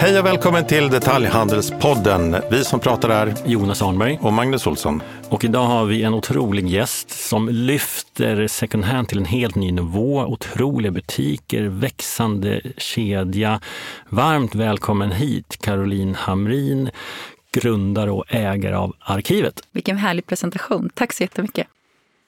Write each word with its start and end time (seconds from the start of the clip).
Hej 0.00 0.18
och 0.18 0.26
välkommen 0.26 0.66
till 0.66 0.90
Detaljhandelspodden. 0.90 2.36
Vi 2.50 2.64
som 2.64 2.80
pratar 2.80 3.08
är 3.08 3.34
Jonas 3.46 3.82
Arnberg. 3.82 4.18
och 4.22 4.32
Magnus 4.32 4.66
Olsson. 4.66 5.02
Och 5.28 5.44
idag 5.44 5.64
har 5.64 5.84
vi 5.84 6.02
en 6.02 6.14
otrolig 6.14 6.68
gäst 6.68 7.10
som 7.10 7.48
lyfter 7.48 8.46
second 8.46 8.84
hand 8.84 9.08
till 9.08 9.18
en 9.18 9.24
helt 9.24 9.54
ny 9.54 9.72
nivå. 9.72 10.26
Otroliga 10.26 10.92
butiker, 10.92 11.62
växande 11.62 12.60
kedja. 12.76 13.60
Varmt 14.08 14.54
välkommen 14.54 15.12
hit 15.12 15.58
Caroline 15.60 16.14
Hamrin, 16.14 16.90
grundare 17.52 18.10
och 18.10 18.24
ägare 18.28 18.74
av 18.74 18.96
Arkivet. 19.00 19.62
Vilken 19.72 19.96
härlig 19.96 20.26
presentation. 20.26 20.90
Tack 20.94 21.12
så 21.12 21.22
jättemycket. 21.22 21.66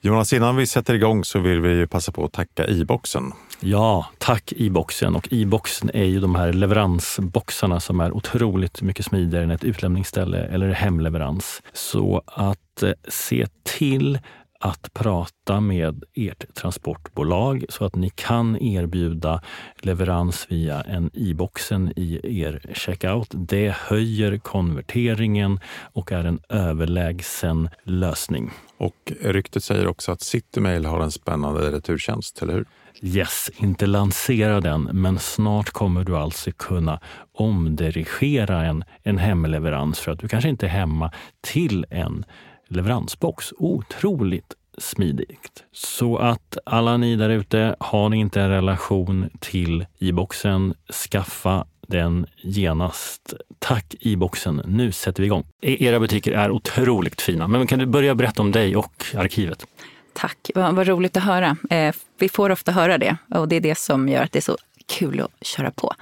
Jonas, 0.05 0.33
innan 0.33 0.55
vi 0.55 0.67
sätter 0.67 0.93
igång 0.93 1.25
så 1.25 1.39
vill 1.39 1.59
vi 1.61 1.69
ju 1.69 1.87
passa 1.87 2.11
på 2.11 2.25
att 2.25 2.31
tacka 2.31 2.67
i-boxen. 2.67 3.31
Ja, 3.59 4.05
tack 4.17 4.53
i-boxen. 4.53 5.15
Och 5.15 5.27
i-boxen 5.31 5.91
är 5.93 6.03
ju 6.03 6.19
de 6.19 6.35
här 6.35 6.53
leveransboxarna 6.53 7.79
som 7.79 7.99
är 7.99 8.11
otroligt 8.11 8.81
mycket 8.81 9.05
smidigare 9.05 9.43
än 9.43 9.51
ett 9.51 9.63
utlämningsställe 9.63 10.37
eller 10.37 10.69
hemleverans. 10.69 11.61
Så 11.73 12.21
att 12.25 12.83
eh, 12.83 12.91
se 13.07 13.47
till 13.63 14.19
att 14.63 14.93
prata 14.93 15.59
med 15.59 16.03
ert 16.13 16.55
transportbolag 16.55 17.65
så 17.69 17.85
att 17.85 17.95
ni 17.95 18.09
kan 18.09 18.57
erbjuda 18.57 19.41
leverans 19.77 20.45
via 20.49 20.81
en 20.81 21.09
i-boxen 21.13 21.93
i 21.95 22.41
er 22.41 22.61
checkout. 22.73 23.27
Det 23.31 23.75
höjer 23.75 24.37
konverteringen 24.37 25.59
och 25.93 26.11
är 26.11 26.25
en 26.25 26.39
överlägsen 26.49 27.69
lösning. 27.83 28.51
Och 28.77 29.13
ryktet 29.21 29.63
säger 29.63 29.87
också 29.87 30.11
att 30.11 30.21
Citymail 30.21 30.85
har 30.85 30.99
en 30.99 31.11
spännande 31.11 31.71
returtjänst, 31.71 32.41
eller 32.41 32.53
hur? 32.53 32.65
Yes, 33.01 33.51
inte 33.57 33.85
lansera 33.85 34.61
den, 34.61 34.81
men 34.83 35.19
snart 35.19 35.69
kommer 35.69 36.03
du 36.03 36.17
alltså 36.17 36.51
kunna 36.51 36.99
omdirigera 37.33 38.65
en, 38.65 38.83
en 39.03 39.17
hemleverans 39.17 39.99
för 39.99 40.11
att 40.11 40.19
du 40.19 40.27
kanske 40.27 40.49
inte 40.49 40.65
är 40.65 40.69
hemma 40.69 41.11
till 41.41 41.85
en 41.89 42.25
leveransbox. 42.67 43.53
Otroligt 43.57 44.53
smidigt. 44.77 45.63
Så 45.71 46.17
att 46.17 46.57
alla 46.65 46.97
ni 46.97 47.15
där 47.15 47.29
ute, 47.29 47.75
har 47.79 48.09
ni 48.09 48.17
inte 48.17 48.41
en 48.41 48.49
relation 48.49 49.29
till 49.39 49.85
e-boxen, 49.99 50.73
skaffa 51.09 51.65
den 51.87 52.25
genast. 52.37 53.33
Tack 53.59 53.95
e-boxen! 53.99 54.61
Nu 54.67 54.91
sätter 54.91 55.23
vi 55.23 55.27
igång. 55.27 55.43
E- 55.61 55.85
era 55.85 55.99
butiker 55.99 56.31
är 56.31 56.51
otroligt 56.51 57.21
fina. 57.21 57.47
Men 57.47 57.67
kan 57.67 57.79
du 57.79 57.85
börja 57.85 58.15
berätta 58.15 58.41
om 58.41 58.51
dig 58.51 58.75
och 58.75 59.05
arkivet? 59.15 59.65
Tack, 60.13 60.51
vad, 60.55 60.75
vad 60.75 60.87
roligt 60.87 61.17
att 61.17 61.23
höra. 61.23 61.57
Eh, 61.69 61.95
vi 62.19 62.29
får 62.29 62.49
ofta 62.49 62.71
höra 62.71 62.97
det 62.97 63.17
och 63.35 63.47
det 63.47 63.55
är 63.55 63.61
det 63.61 63.77
som 63.77 64.09
gör 64.09 64.23
att 64.23 64.31
det 64.31 64.39
är 64.39 64.41
så 64.41 64.57
kul 64.87 65.19
att 65.21 65.47
köra 65.47 65.71
på. 65.71 65.93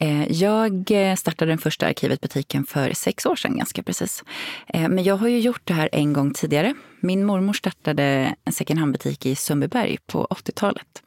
Eh, 0.00 0.32
jag 0.32 0.90
eh, 0.90 1.16
startade 1.16 1.50
den 1.50 1.58
första 1.58 1.86
Arkivet-butiken 1.86 2.66
för 2.66 2.92
sex 2.92 3.26
år 3.26 3.36
sedan, 3.36 3.56
ganska 3.56 3.82
precis. 3.82 4.24
Eh, 4.66 4.88
men 4.88 5.04
jag 5.04 5.16
har 5.16 5.28
ju 5.28 5.40
gjort 5.40 5.62
det 5.64 5.74
här 5.74 5.88
en 5.92 6.12
gång 6.12 6.34
tidigare. 6.34 6.74
Min 7.00 7.24
mormor 7.24 7.52
startade 7.52 8.34
en 8.44 8.52
second 8.52 8.80
hand-butik 8.80 9.26
i 9.26 9.34
Sundbyberg 9.34 9.98
på 10.06 10.26
80-talet. 10.30 11.02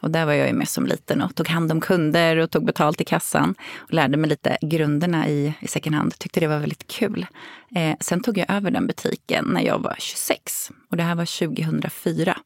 Och 0.00 0.10
där 0.10 0.26
var 0.26 0.32
jag 0.32 0.46
ju 0.46 0.52
med 0.52 0.68
som 0.68 0.86
liten 0.86 1.22
och 1.22 1.34
tog 1.34 1.48
hand 1.48 1.72
om 1.72 1.80
kunder 1.80 2.36
och 2.36 2.50
tog 2.50 2.64
betalt 2.64 3.00
i 3.00 3.04
kassan. 3.04 3.54
Och 3.76 3.94
lärde 3.94 4.16
mig 4.16 4.30
lite 4.30 4.58
grunderna 4.60 5.28
i, 5.28 5.54
i 5.60 5.68
second 5.68 5.96
hand. 5.96 6.18
Tyckte 6.18 6.40
det 6.40 6.46
var 6.46 6.58
väldigt 6.58 6.86
kul. 6.86 7.26
Eh, 7.74 7.96
sen 8.00 8.20
tog 8.20 8.38
jag 8.38 8.50
över 8.50 8.70
den 8.70 8.86
butiken 8.86 9.44
när 9.44 9.62
jag 9.62 9.78
var 9.78 9.96
26. 9.98 10.70
Och 10.90 10.96
det 10.96 11.02
här 11.02 11.14
var 11.14 11.46
2004. 11.46 12.38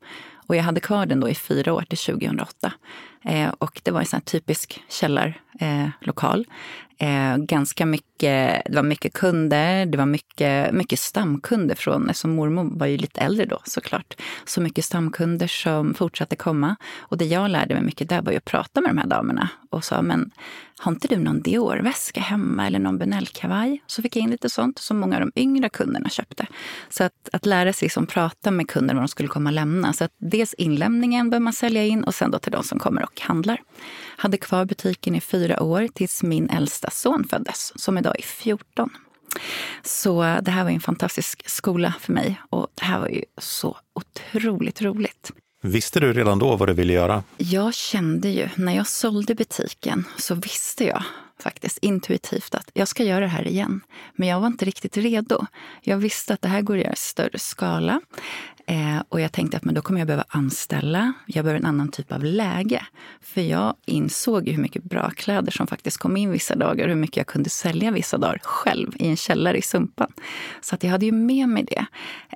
Och 0.53 0.57
jag 0.57 0.63
hade 0.63 0.81
kvar 0.81 1.07
den 1.07 1.21
då 1.21 1.29
i 1.29 1.35
fyra 1.35 1.73
år 1.73 1.85
till 1.89 1.99
2008. 1.99 2.73
Eh, 3.25 3.49
och 3.59 3.81
det 3.83 3.91
var 3.91 4.01
en 4.01 4.07
sån 4.07 4.17
här 4.17 4.25
typisk 4.25 4.83
källarlokal. 4.89 6.47
Eh, 7.03 7.37
ganska 7.37 7.87
mycket, 7.87 8.63
det 8.67 8.75
var 8.75 8.83
mycket 8.83 9.13
kunder, 9.13 9.87
det 9.87 9.99
var 9.99 10.07
mycket, 10.07 10.73
mycket 10.73 10.99
stamkunder 10.99 11.75
från, 11.75 12.11
eftersom 12.11 12.31
mormor 12.31 12.79
var 12.79 12.87
ju 12.87 12.97
lite 12.97 13.21
äldre 13.21 13.47
då 13.47 13.61
såklart. 13.65 14.15
Så 14.45 14.61
mycket 14.61 14.85
stamkunder 14.85 15.47
som 15.47 15.95
fortsatte 15.95 16.37
komma. 16.37 16.77
Och 16.99 17.19
det 17.19 17.25
jag 17.25 17.51
lärde 17.51 17.75
mig 17.75 17.83
mycket 17.83 18.09
där 18.09 18.23
var 18.23 18.33
ju 18.33 18.39
att 18.39 18.45
prata 18.45 18.81
med 18.81 18.91
de 18.91 18.99
här 18.99 19.07
damerna 19.07 19.49
och 19.71 19.85
sa, 19.85 20.03
men 20.03 20.31
har 20.79 20.93
inte 20.93 21.09
du 21.09 21.17
någon 21.17 21.43
Dior-väska 21.43 22.21
hemma 22.21 22.67
eller 22.67 22.79
någon 22.79 22.99
Benell-kavaj? 22.99 23.83
Så 23.87 24.03
fick 24.03 24.17
jag 24.17 24.23
in 24.23 24.31
lite 24.31 24.51
sånt 24.51 24.79
som 24.79 24.99
många 24.99 25.17
av 25.17 25.21
de 25.21 25.41
yngre 25.41 25.69
kunderna 25.69 26.09
köpte. 26.09 26.47
Så 26.89 27.05
att, 27.05 27.29
att 27.33 27.47
lära 27.47 27.73
sig 27.73 27.87
liksom 27.87 28.07
prata 28.07 28.51
med 28.51 28.69
kunder 28.69 28.95
vad 28.95 29.03
de 29.03 29.09
skulle 29.09 29.29
komma 29.29 29.51
och 29.51 29.55
lämna. 29.55 29.93
Så 29.93 30.05
att 30.05 30.15
dels 30.19 30.55
inlämningen 30.55 31.31
bör 31.31 31.41
man 31.41 31.53
sälja 31.53 31.85
in 31.85 32.05
och 32.05 32.15
sen 32.15 32.31
då 32.31 32.39
till 32.39 32.53
de 32.53 32.63
som 32.63 32.79
kommer 32.79 33.03
och 33.03 33.21
handlar. 33.21 33.61
Hade 34.23 34.37
kvar 34.37 34.65
butiken 34.65 35.15
i 35.15 35.21
fyra 35.21 35.63
år 35.63 35.89
tills 35.95 36.23
min 36.23 36.51
äldsta 36.51 36.91
son 36.91 37.25
föddes, 37.31 37.73
som 37.77 37.99
idag 37.99 38.19
är 38.19 38.23
14. 38.23 38.91
Så 39.83 40.39
det 40.43 40.51
här 40.51 40.65
var 40.65 40.71
en 40.71 40.81
fantastisk 40.81 41.49
skola 41.49 41.95
för 42.01 42.13
mig 42.13 42.41
och 42.51 42.67
det 42.75 42.85
här 42.85 43.01
var 43.01 43.09
ju 43.09 43.25
så 43.39 43.77
otroligt 43.93 44.83
roligt. 44.83 45.31
Visste 45.63 46.01
du 46.01 46.13
redan 46.13 46.39
då 46.39 46.57
vad 46.57 46.69
du 46.69 46.73
ville 46.73 46.93
göra? 46.93 47.23
Jag 47.37 47.75
kände 47.75 48.29
ju, 48.29 48.49
när 48.55 48.77
jag 48.77 48.87
sålde 48.87 49.35
butiken 49.35 50.05
så 50.17 50.35
visste 50.35 50.85
jag 50.85 51.03
faktiskt 51.43 51.79
intuitivt 51.79 52.55
att 52.55 52.71
jag 52.73 52.89
ska 52.89 53.05
göra 53.05 53.21
det 53.21 53.27
här 53.27 53.49
igen. 53.49 53.81
Men 54.15 54.29
jag 54.29 54.41
var 54.41 54.47
inte 54.47 54.65
riktigt 54.65 54.97
redo. 54.97 55.47
Jag 55.81 55.97
visste 55.97 56.35
att 56.35 56.43
det 56.43 56.49
här 56.49 56.63
går 56.63 56.77
att 56.77 56.83
göra 56.83 56.93
i 56.93 56.97
större 56.97 57.39
skala. 57.39 58.01
Eh, 58.67 59.03
och 59.09 59.21
jag 59.21 59.33
tänkte 59.33 59.57
att 59.57 59.65
men 59.65 59.75
då 59.75 59.83
kommer 59.83 60.01
jag 60.01 60.07
behöva 60.07 60.25
anställa. 60.29 61.13
Jag 61.27 61.45
behöver 61.45 61.61
en 61.61 61.67
annan 61.67 61.89
typ 61.89 62.13
av 62.13 62.25
läge. 62.25 62.87
För 63.21 63.41
jag 63.41 63.75
insåg 63.87 64.49
hur 64.49 64.59
mycket 64.63 64.83
bra 64.83 65.11
kläder 65.11 65.53
som 65.53 65.67
faktiskt 65.67 65.97
kom 65.97 66.17
in 66.17 66.31
vissa 66.31 66.55
dagar 66.55 66.85
och 66.85 66.89
hur 66.91 67.01
mycket 67.01 67.17
jag 67.17 67.27
kunde 67.27 67.51
sälja 67.51 67.91
vissa 67.91 68.19
dagar 68.19 68.39
själv 68.43 68.93
i 68.97 69.09
en 69.09 69.17
källare 69.17 69.59
i 69.59 69.63
Sumpan. 69.63 70.13
Så 70.61 70.75
att 70.75 70.85
jag 70.85 70.91
hade 70.91 71.07
ju 71.07 71.13
med 71.13 71.49
mig 71.49 71.65
det. 71.65 71.87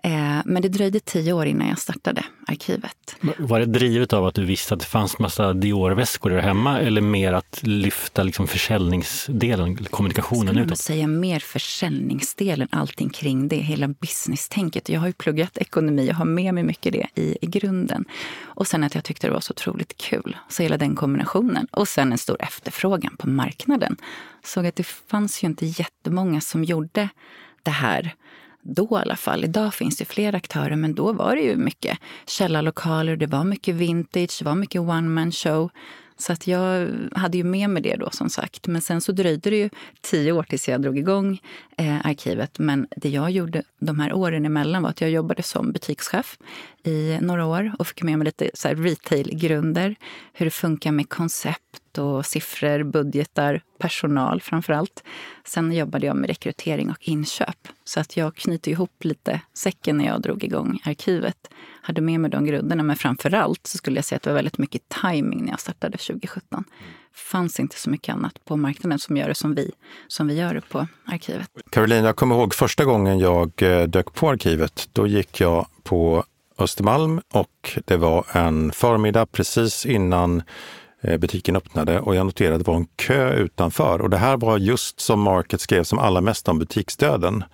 Eh, 0.02 0.40
men 0.44 0.62
det 0.62 0.68
dröjde 0.68 1.00
tio 1.00 1.32
år 1.32 1.46
innan 1.46 1.68
jag 1.68 1.78
startade 1.78 2.24
arkivet. 2.46 3.16
Var 3.38 3.60
det 3.60 3.66
drivet 3.66 4.12
av 4.12 4.26
att 4.26 4.34
du 4.34 4.44
visste 4.44 4.74
att 4.74 4.80
det 4.80 4.86
fanns 4.86 5.18
massa 5.18 5.52
Dior-väskor 5.52 6.30
där 6.30 6.38
hemma 6.38 6.80
eller 6.80 7.00
mer 7.00 7.32
att 7.32 7.60
lyfta 7.62 8.22
liksom 8.22 8.46
försäljningsdelen, 8.46 9.76
kommunikationen 9.76 10.46
Skulle 10.46 10.64
utåt? 10.64 10.78
säga 10.78 11.06
mer 11.06 11.40
försäljningsdelen, 11.40 12.68
allting 12.70 13.10
kring 13.10 13.48
det, 13.48 13.56
hela 13.56 13.88
business-tänket. 13.88 14.88
Jag 14.88 15.00
har 15.00 15.06
ju 15.06 15.12
pluggat 15.12 15.58
ekonomi 15.58 16.10
jag 16.16 16.18
har 16.18 16.24
med 16.26 16.54
mig 16.54 16.62
mycket 16.62 16.92
det 16.92 17.06
i, 17.14 17.38
i 17.40 17.46
grunden. 17.46 18.04
Och 18.44 18.66
sen 18.66 18.84
att 18.84 18.94
jag 18.94 19.04
tyckte 19.04 19.26
det 19.26 19.32
var 19.32 19.40
så 19.40 19.50
otroligt 19.50 19.96
kul. 19.96 20.36
Så 20.48 20.62
hela 20.62 20.78
den 20.78 20.94
kombinationen. 20.94 21.66
Och 21.70 21.88
sen 21.88 22.12
en 22.12 22.18
stor 22.18 22.36
efterfrågan 22.40 23.16
på 23.16 23.28
marknaden. 23.28 23.96
Såg 24.44 24.66
att 24.66 24.76
det 24.76 24.86
fanns 24.86 25.44
ju 25.44 25.46
inte 25.46 25.66
jättemånga 25.66 26.40
som 26.40 26.64
gjorde 26.64 27.08
det 27.62 27.70
här 27.70 28.14
då 28.62 28.88
i 28.92 29.02
alla 29.02 29.16
fall. 29.16 29.44
Idag 29.44 29.74
finns 29.74 29.96
det 29.96 30.04
fler 30.04 30.34
aktörer, 30.34 30.76
men 30.76 30.94
då 30.94 31.12
var 31.12 31.36
det 31.36 31.42
ju 31.42 31.56
mycket 31.56 31.98
källarlokaler, 32.26 33.16
det 33.16 33.26
var 33.26 33.44
mycket 33.44 33.74
vintage, 33.74 34.36
det 34.38 34.44
var 34.44 34.54
mycket 34.54 34.80
one 34.80 35.08
man 35.08 35.32
show. 35.32 35.70
Så 36.18 36.32
att 36.32 36.46
jag 36.46 36.90
hade 37.12 37.38
ju 37.38 37.44
med 37.44 37.70
mig 37.70 37.82
det 37.82 37.96
då 37.96 38.10
som 38.10 38.30
sagt. 38.30 38.66
Men 38.66 38.82
sen 38.82 39.00
så 39.00 39.12
dröjde 39.12 39.50
det 39.50 39.56
ju 39.56 39.70
tio 40.00 40.32
år 40.32 40.42
tills 40.42 40.68
jag 40.68 40.82
drog 40.82 40.98
igång 40.98 41.40
eh, 41.78 42.06
arkivet. 42.06 42.58
Men 42.58 42.86
det 42.96 43.08
jag 43.08 43.30
gjorde 43.30 43.62
de 43.78 44.00
här 44.00 44.12
åren 44.12 44.46
emellan 44.46 44.82
var 44.82 44.90
att 44.90 45.00
jag 45.00 45.10
jobbade 45.10 45.42
som 45.42 45.72
butikschef 45.72 46.38
i 46.84 47.18
några 47.20 47.46
år 47.46 47.72
och 47.78 47.86
fick 47.86 48.02
med 48.02 48.18
mig 48.18 48.24
lite 48.24 48.50
så 48.54 48.68
retail-grunder. 48.68 49.96
Hur 50.32 50.46
det 50.46 50.50
funkar 50.50 50.92
med 50.92 51.08
koncept 51.08 51.65
och 51.98 52.26
siffror, 52.26 52.82
budgetar, 52.82 53.60
personal 53.78 54.40
framför 54.40 54.72
allt. 54.72 55.02
Sen 55.44 55.72
jobbade 55.72 56.06
jag 56.06 56.16
med 56.16 56.28
rekrytering 56.28 56.90
och 56.90 56.96
inköp. 57.00 57.68
Så 57.84 58.00
att 58.00 58.16
jag 58.16 58.36
knyter 58.36 58.70
ihop 58.70 59.04
lite 59.04 59.40
säcken 59.54 59.98
när 59.98 60.06
jag 60.06 60.22
drog 60.22 60.44
igång 60.44 60.80
arkivet. 60.84 61.50
Hade 61.82 62.00
med 62.00 62.20
mig 62.20 62.30
de 62.30 62.44
grunderna, 62.46 62.82
men 62.82 62.96
framför 62.96 63.34
allt 63.34 63.66
så 63.66 63.78
skulle 63.78 63.96
jag 63.96 64.04
säga 64.04 64.16
att 64.16 64.22
det 64.22 64.30
var 64.30 64.34
väldigt 64.34 64.58
mycket 64.58 64.82
timing 65.02 65.44
när 65.44 65.50
jag 65.50 65.60
startade 65.60 65.98
2017. 65.98 66.64
fanns 67.14 67.60
inte 67.60 67.76
så 67.76 67.90
mycket 67.90 68.14
annat 68.14 68.44
på 68.44 68.56
marknaden 68.56 68.98
som 68.98 69.16
gör 69.16 69.28
det 69.28 69.34
som 69.34 69.54
vi, 69.54 69.72
som 70.08 70.26
vi 70.26 70.34
gör 70.34 70.54
det 70.54 70.60
på 70.60 70.86
arkivet. 71.04 71.50
Caroline, 71.70 72.04
jag 72.04 72.16
kommer 72.16 72.34
ihåg 72.34 72.54
första 72.54 72.84
gången 72.84 73.18
jag 73.18 73.62
eh, 73.62 73.82
dök 73.82 74.14
på 74.14 74.30
arkivet. 74.30 74.88
Då 74.92 75.06
gick 75.06 75.40
jag 75.40 75.66
på 75.82 76.24
Östermalm 76.58 77.20
och 77.32 77.78
det 77.84 77.96
var 77.96 78.26
en 78.32 78.72
förmiddag 78.72 79.26
precis 79.26 79.86
innan 79.86 80.42
Eh, 81.06 81.18
butiken 81.18 81.56
öppnade 81.56 82.00
och 82.00 82.14
jag 82.14 82.26
noterade 82.26 82.54
att 82.54 82.64
det 82.64 82.70
var 82.70 82.76
en 82.76 82.86
kö 82.96 83.32
utanför. 83.32 84.00
Och 84.00 84.10
det 84.10 84.16
här 84.16 84.36
var 84.36 84.58
just 84.58 85.00
som 85.00 85.20
Market 85.20 85.60
skrev 85.60 85.82
som 85.82 85.98
allra 85.98 86.20
mest 86.20 86.48
om 86.48 86.58
butiksdöden. 86.58 87.44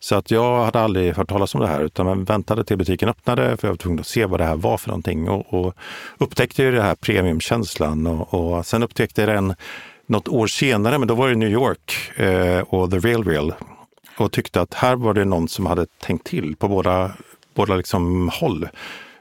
Så 0.00 0.14
att 0.14 0.30
jag 0.30 0.64
hade 0.64 0.80
aldrig 0.80 1.14
hört 1.14 1.28
talas 1.28 1.54
om 1.54 1.60
det 1.60 1.66
här 1.66 1.80
utan 1.80 2.24
väntade 2.24 2.64
till 2.64 2.76
butiken 2.76 3.08
öppnade 3.08 3.56
för 3.56 3.68
jag 3.68 3.72
var 3.72 3.76
tvungen 3.76 4.00
att 4.00 4.06
se 4.06 4.26
vad 4.26 4.40
det 4.40 4.44
här 4.44 4.56
var 4.56 4.76
för 4.76 4.88
någonting 4.88 5.28
och, 5.28 5.54
och 5.54 5.74
upptäckte 6.18 6.62
ju 6.62 6.72
den 6.72 6.82
här 6.82 6.94
premiumkänslan 6.94 8.06
och, 8.06 8.34
och 8.34 8.66
sen 8.66 8.82
upptäckte 8.82 9.22
jag 9.22 9.30
den 9.30 9.54
något 10.06 10.28
år 10.28 10.46
senare, 10.46 10.98
men 10.98 11.08
då 11.08 11.14
var 11.14 11.28
det 11.28 11.34
New 11.34 11.50
York 11.52 12.12
eh, 12.16 12.60
och 12.60 12.90
The 12.90 12.98
Real 12.98 13.24
Real 13.24 13.54
och 14.16 14.32
tyckte 14.32 14.60
att 14.60 14.74
här 14.74 14.96
var 14.96 15.14
det 15.14 15.24
någon 15.24 15.48
som 15.48 15.66
hade 15.66 15.86
tänkt 15.86 16.26
till 16.26 16.56
på 16.56 16.68
båda, 16.68 17.12
båda 17.54 17.76
liksom 17.76 18.28
håll. 18.28 18.68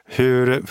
Hur, 0.06 0.64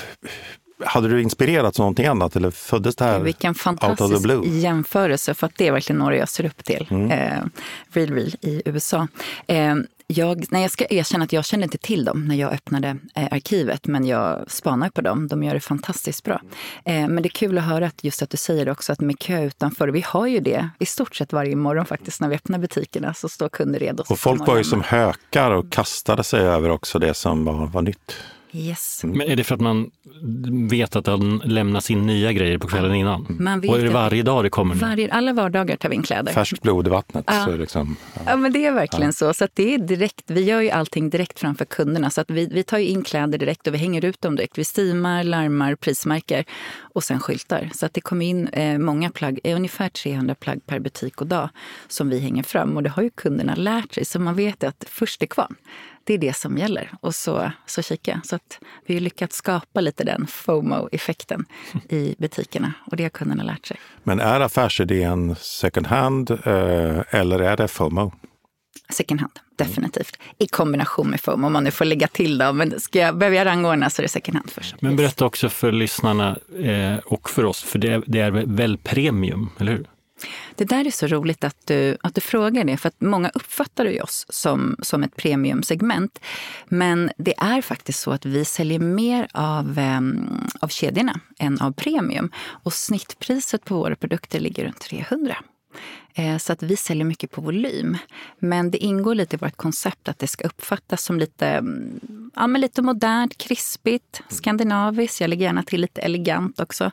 hade 0.87 1.09
du 1.09 1.23
inspirerats 1.23 1.81
av 1.81 1.83
någonting 1.83 2.07
annat 2.07 2.37
eller 2.37 2.51
föddes 2.51 2.97
det 2.97 3.05
här 3.05 3.21
Vilken 3.21 3.55
fantastisk 3.55 4.29
jämförelse, 4.45 5.35
för 5.35 5.47
att 5.47 5.53
det 5.57 5.69
är 5.69 5.73
verkligen 5.73 5.99
några 5.99 6.17
jag 6.17 6.29
ser 6.29 6.45
upp 6.45 6.65
till. 6.65 6.87
Mm. 6.91 7.11
Eh, 7.11 7.45
Real 7.93 8.15
Real 8.15 8.35
i 8.41 8.63
USA. 8.65 9.09
Eh, 9.47 9.75
jag, 10.07 10.45
nej, 10.51 10.63
jag 10.63 10.71
ska 10.71 10.87
erkänna 10.91 11.25
att 11.25 11.33
jag 11.33 11.45
kände 11.45 11.65
inte 11.65 11.79
till 11.79 12.05
dem 12.05 12.29
när 12.29 12.35
jag 12.35 12.53
öppnade 12.53 12.97
eh, 13.15 13.29
arkivet, 13.31 13.87
men 13.87 14.07
jag 14.07 14.51
spanar 14.51 14.91
på 14.91 15.01
dem. 15.01 15.29
De 15.29 15.43
gör 15.43 15.55
det 15.55 15.61
fantastiskt 15.61 16.25
bra. 16.25 16.41
Eh, 16.85 17.09
men 17.09 17.23
det 17.23 17.27
är 17.27 17.31
kul 17.31 17.59
att 17.59 17.65
höra 17.65 17.87
att 17.87 18.05
just 18.05 18.23
att 18.23 18.31
du 18.31 18.37
säger 18.37 18.69
också 18.69 18.93
att 18.93 19.01
med 19.01 19.19
kö 19.19 19.45
utanför, 19.45 19.89
vi 19.89 20.01
har 20.07 20.27
ju 20.27 20.41
det 20.41 20.69
i 20.79 20.87
stort 20.87 21.17
sett 21.17 21.33
varje 21.33 21.57
morgon 21.57 21.87
faktiskt 21.87 22.21
när 22.21 22.29
vi 22.29 22.35
öppnar 22.35 22.59
butikerna 22.59 23.15
så 23.15 23.29
står 23.29 23.49
kunder 23.49 23.79
redo. 23.81 24.05
Och 24.09 24.19
folk 24.19 24.47
var 24.47 24.57
ju 24.57 24.65
som 24.65 24.83
hökar 24.83 25.51
och 25.51 25.73
kastade 25.73 26.25
sig 26.25 26.41
över 26.41 26.71
också 26.71 26.99
det 26.99 27.15
som 27.15 27.45
var, 27.45 27.67
var 27.67 27.83
nytt. 27.83 28.17
Yes. 28.55 29.01
Men 29.05 29.21
är 29.21 29.37
det 29.37 29.45
för 29.45 29.55
att 29.55 29.61
man 29.61 29.91
vet 30.71 30.97
att 30.97 31.05
det 31.05 31.17
lämnas 31.45 31.91
in 31.91 32.07
nya 32.07 32.33
grejer 32.33 32.59
på 32.59 32.69
kvällen 32.69 32.95
innan? 32.95 33.37
Man 33.41 33.61
vet 33.61 33.71
Och 33.71 33.77
är 33.79 33.83
det 33.83 33.89
att- 33.89 33.95
varje 33.95 34.23
dag 34.23 34.45
det 34.45 34.51
kommer? 34.51 34.75
Varje, 34.75 35.13
alla 35.13 35.33
vardagar 35.33 35.77
tar 35.77 35.89
vi 35.89 35.95
in 35.95 36.03
kläder. 36.03 36.33
Färskt 36.33 36.63
blod 36.63 36.87
i 36.87 36.91
vattnet. 36.91 37.25
Ja. 37.29 37.45
Så 37.45 37.57
liksom, 37.57 37.97
ja. 38.15 38.21
Ja, 38.27 38.37
men 38.37 38.53
det 38.53 38.67
är 38.67 38.73
verkligen 38.73 39.13
så. 39.13 39.35
så 39.35 39.45
att 39.45 39.51
det 39.55 39.75
är 39.75 39.79
direkt, 39.79 40.25
vi 40.31 40.41
gör 40.45 40.61
ju 40.61 40.71
allting 40.71 41.11
direkt 41.11 41.39
framför 41.39 41.65
kunderna. 41.65 42.11
Så 42.11 42.21
att 42.21 42.31
vi, 42.31 42.47
vi 42.47 42.63
tar 42.63 42.79
ju 42.79 42.87
in 42.87 43.03
kläder 43.03 43.39
direkt 43.39 43.67
och 43.67 43.75
vi 43.75 43.79
hänger 43.79 44.05
ut 44.05 44.21
dem 44.21 44.37
direkt. 44.37 44.59
Vi 44.59 44.65
steamar, 44.65 45.25
larmar, 45.25 45.75
prismärker 45.75 46.45
och 46.79 47.05
sen 47.05 47.21
skyltar. 47.21 47.71
Så 47.75 47.87
att 47.87 47.95
det 47.95 48.01
kommer 48.01 48.27
in 48.27 48.49
eh, 48.49 48.79
många 48.79 49.11
plagg, 49.11 49.41
eh, 49.45 49.57
ungefär 49.57 49.89
300 49.89 50.35
plagg 50.35 50.67
per 50.67 50.79
butik 50.79 51.21
och 51.21 51.27
dag 51.27 51.49
som 51.89 52.09
vi 52.09 52.19
hänger 52.19 52.43
fram. 52.43 52.77
Och 52.77 52.83
det 52.83 52.91
har 52.91 53.03
ju 53.03 53.11
kunderna 53.11 53.55
lärt 53.55 53.95
sig. 53.95 54.05
Så 54.05 54.19
man 54.21 54.35
vet 54.35 54.65
att 54.65 54.85
först 54.89 55.23
är 55.23 55.27
kvar. 55.27 55.49
Det 56.05 56.15
är 56.15 56.19
det 56.19 56.37
som 56.37 56.59
gäller. 56.59 56.91
Och 57.01 57.15
så, 57.15 57.51
så 57.67 57.83
kika. 57.83 58.21
Så 58.25 58.37
att 58.37 58.59
vi 58.87 58.95
har 58.95 59.01
lyckats 59.01 59.37
skapa 59.37 59.81
lite 59.81 60.05
den 60.05 60.27
FOMO-effekten 60.27 61.45
i 61.89 62.15
butikerna. 62.19 62.73
Och 62.87 62.97
det 62.97 63.03
har 63.03 63.11
kunderna 63.11 63.43
lärt 63.43 63.67
sig. 63.67 63.77
Men 64.03 64.21
är 64.21 64.41
affärsidén 64.41 65.37
second 65.41 65.87
hand 65.87 66.31
eh, 66.31 67.01
eller 67.11 67.39
är 67.39 67.57
det 67.57 67.69
FOMO? 67.69 68.13
Second 68.89 69.21
hand, 69.21 69.33
definitivt. 69.57 70.19
I 70.39 70.47
kombination 70.47 71.11
med 71.11 71.21
FOMO, 71.21 71.47
om 71.47 71.53
man 71.53 71.65
nu 71.65 71.71
får 71.71 71.85
lägga 71.85 72.09
till 72.09 72.39
då. 72.39 72.53
Men 72.53 72.81
ska 72.81 72.99
jag, 72.99 73.19
behöver 73.19 73.37
jag 73.37 73.47
rangordna 73.47 73.91
så 73.91 74.03
är 74.03 74.05
det 74.05 74.09
second 74.09 74.37
hand 74.37 74.51
först. 74.51 74.75
Men 74.81 74.97
berätta 74.97 75.25
också 75.25 75.49
för 75.49 75.73
lyssnarna 75.73 76.37
eh, 76.65 76.97
och 76.97 77.31
för 77.31 77.45
oss, 77.45 77.63
för 77.63 77.79
det, 77.79 78.03
det 78.07 78.21
är 78.21 78.31
väl 78.31 78.79
premium, 78.79 79.51
eller 79.59 79.73
hur? 79.73 79.87
Det 80.55 80.65
där 80.65 80.87
är 80.87 80.91
så 80.91 81.07
roligt 81.07 81.45
att 81.45 81.67
du, 81.67 81.97
att 82.03 82.15
du 82.15 82.21
frågar 82.21 82.65
det, 82.65 82.77
för 82.77 82.89
att 82.89 83.01
många 83.01 83.29
uppfattar 83.35 83.85
ju 83.85 84.01
oss 84.01 84.27
som, 84.29 84.77
som 84.83 85.03
ett 85.03 85.17
premiumsegment. 85.17 86.19
Men 86.69 87.11
det 87.19 87.35
är 87.39 87.63
faktiskt 87.63 88.01
så 88.01 88.11
att 88.11 88.27
vi 88.27 88.45
säljer 88.45 88.79
mer 88.79 89.29
av, 89.33 89.79
eh, 89.79 90.01
av 90.61 90.69
kedjorna 90.69 91.21
än 91.39 91.61
av 91.61 91.73
premium. 91.73 92.31
Och 92.47 92.73
snittpriset 92.73 93.65
på 93.65 93.75
våra 93.77 93.97
produkter 93.97 94.41
ligger 94.41 94.65
runt 94.65 94.81
300. 94.81 95.37
Eh, 96.15 96.37
Så 96.39 96.53
att 96.53 96.63
vi 96.63 96.77
säljer 96.77 97.05
mycket 97.05 97.31
på 97.31 97.41
volym. 97.41 97.99
Men 98.39 98.71
det 98.71 98.79
ingår 98.79 99.15
lite 99.15 99.37
i 99.37 99.39
vårt 99.39 99.57
koncept 99.57 100.09
att 100.09 100.19
det 100.19 100.27
ska 100.27 100.45
uppfattas 100.45 101.03
som 101.05 101.19
lite, 101.19 101.65
ja, 102.35 102.47
men 102.47 102.61
lite 102.61 102.83
modernt, 102.83 103.39
krispigt, 103.39 104.21
skandinaviskt. 104.29 105.21
Jag 105.21 105.31
lägger 105.31 105.47
gärna 105.47 105.63
till 105.63 105.81
lite 105.81 106.01
elegant 106.01 106.61
också. 106.61 106.91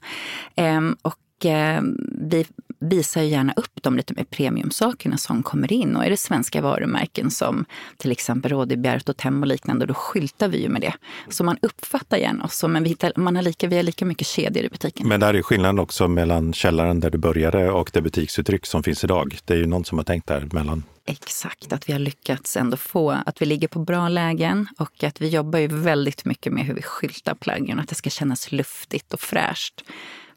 Ehm, 0.55 0.97
och 1.01 1.45
ehm, 1.45 1.97
vi 2.29 2.45
visar 2.79 3.21
ju 3.21 3.27
gärna 3.27 3.53
upp 3.55 3.71
de 3.81 3.97
lite 3.97 4.13
mer 4.13 4.23
premiumsakerna 4.23 5.17
som 5.17 5.43
kommer 5.43 5.73
in. 5.73 5.95
Och 5.95 6.05
är 6.05 6.09
det 6.09 6.17
svenska 6.17 6.61
varumärken 6.61 7.31
som 7.31 7.65
till 7.97 8.11
exempel 8.11 8.51
Råde, 8.51 8.77
Bjärt 8.77 9.09
och 9.09 9.17
Tem 9.17 9.41
och 9.41 9.47
liknande, 9.47 9.85
då 9.85 9.93
skyltar 9.93 10.47
vi 10.47 10.61
ju 10.61 10.69
med 10.69 10.81
det. 10.81 10.93
Så 11.29 11.43
man 11.43 11.57
uppfattar 11.61 12.17
gärna 12.17 12.43
oss. 12.43 12.63
Men 12.67 12.83
vi, 12.83 12.89
hittar, 12.89 13.13
man 13.15 13.35
har 13.35 13.43
lika, 13.43 13.67
vi 13.67 13.75
har 13.75 13.83
lika 13.83 14.05
mycket 14.05 14.27
kedjor 14.27 14.65
i 14.65 14.69
butiken. 14.69 15.07
Men 15.07 15.19
där 15.19 15.33
är 15.33 15.41
skillnaden 15.41 15.79
också 15.79 16.07
mellan 16.07 16.53
källaren 16.53 16.99
där 16.99 17.09
du 17.09 17.17
började 17.17 17.71
och 17.71 17.89
det 17.93 18.01
butiksuttryck 18.01 18.65
som 18.65 18.83
finns 18.83 19.03
idag. 19.03 19.37
Det 19.45 19.53
är 19.53 19.57
ju 19.57 19.67
någon 19.67 19.85
som 19.85 19.97
har 19.97 20.05
tänkt 20.05 20.27
där 20.27 20.49
mellan. 20.51 20.83
Exakt, 21.05 21.73
att 21.73 21.89
vi 21.89 21.93
har 21.93 21.99
lyckats 21.99 22.57
ändå 22.57 22.77
få 22.77 23.11
att 23.25 23.41
vi 23.41 23.45
ligger 23.45 23.67
på 23.67 23.79
bra 23.79 24.09
lägen 24.09 24.67
och 24.77 25.03
att 25.03 25.21
vi 25.21 25.27
jobbar 25.27 25.59
ju 25.59 25.67
väldigt 25.67 26.25
mycket 26.25 26.53
med 26.53 26.65
hur 26.65 26.73
vi 26.73 26.81
skyltar 26.81 27.33
plaggen, 27.33 27.79
att 27.79 27.87
det 27.89 27.95
ska 27.95 28.09
kännas 28.09 28.51
luftigt 28.51 29.13
och 29.13 29.19
fräscht. 29.19 29.83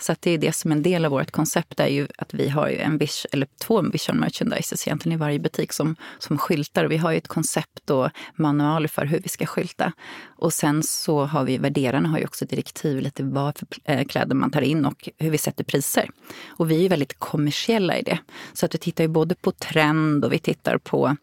Så 0.02 0.12
att 0.12 0.22
det 0.22 0.30
är 0.30 0.38
det 0.38 0.52
som 0.52 0.72
är 0.72 0.76
en 0.76 0.82
del 0.82 1.04
av 1.04 1.10
vårt 1.10 1.30
koncept 1.30 1.80
är 1.80 1.86
ju 1.86 2.08
att 2.18 2.34
vi 2.34 2.48
har 2.48 2.68
ju 2.68 2.78
en 2.78 2.98
vision, 2.98 3.28
eller 3.32 3.48
två 3.60 3.82
vision 3.82 4.16
merchandises 4.16 4.86
egentligen 4.86 5.18
i 5.18 5.20
varje 5.20 5.38
butik 5.38 5.72
som, 5.72 5.96
som 6.18 6.38
skyltar. 6.38 6.84
Vi 6.84 6.96
har 6.96 7.12
ju 7.12 7.18
ett 7.18 7.28
koncept 7.28 7.90
och 7.90 8.10
manual 8.34 8.88
för 8.88 9.04
hur 9.04 9.20
vi 9.20 9.28
ska 9.28 9.46
skylta. 9.46 9.92
Och 10.36 10.52
sen 10.52 10.82
så 10.82 11.24
har 11.24 11.44
vi, 11.44 11.58
värderarna 11.58 12.08
har 12.08 12.18
ju 12.18 12.24
också 12.24 12.44
direktiv 12.44 13.00
lite 13.00 13.22
vad 13.22 13.58
för 13.58 13.66
eh, 13.84 14.04
kläder 14.04 14.34
man 14.34 14.50
tar 14.50 14.60
in 14.60 14.84
och 14.84 15.08
hur 15.18 15.30
vi 15.30 15.38
sätter 15.38 15.64
priser. 15.64 16.10
Och 16.46 16.70
vi 16.70 16.76
är 16.76 16.80
ju 16.80 16.88
väldigt 16.88 17.18
kommersiella 17.18 17.98
i 17.98 18.02
det. 18.02 18.18
Så 18.52 18.66
att 18.66 18.74
vi 18.74 18.78
tittar 18.78 19.04
ju 19.04 19.08
både 19.08 19.34
på 19.34 19.52
trend 19.52 20.24
och 20.24 20.32
vi 20.32 20.38
tittar 20.38 20.78
på 20.78 21.16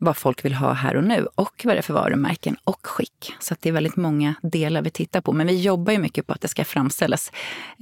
vad 0.00 0.16
folk 0.16 0.44
vill 0.44 0.54
ha 0.54 0.72
här 0.72 0.96
och 0.96 1.04
nu 1.04 1.26
och 1.34 1.62
vad 1.64 1.74
det 1.74 1.78
är 1.78 1.82
för 1.82 1.94
varumärken 1.94 2.56
och 2.64 2.86
skick. 2.86 3.34
Så 3.40 3.54
att 3.54 3.62
det 3.62 3.68
är 3.68 3.72
väldigt 3.72 3.96
många 3.96 4.34
delar 4.42 4.82
vi 4.82 4.90
tittar 4.90 5.20
på. 5.20 5.32
Men 5.32 5.46
vi 5.46 5.60
jobbar 5.60 5.92
ju 5.92 5.98
mycket 5.98 6.26
på 6.26 6.32
att 6.32 6.40
det 6.40 6.48
ska 6.48 6.64
framställas 6.64 7.32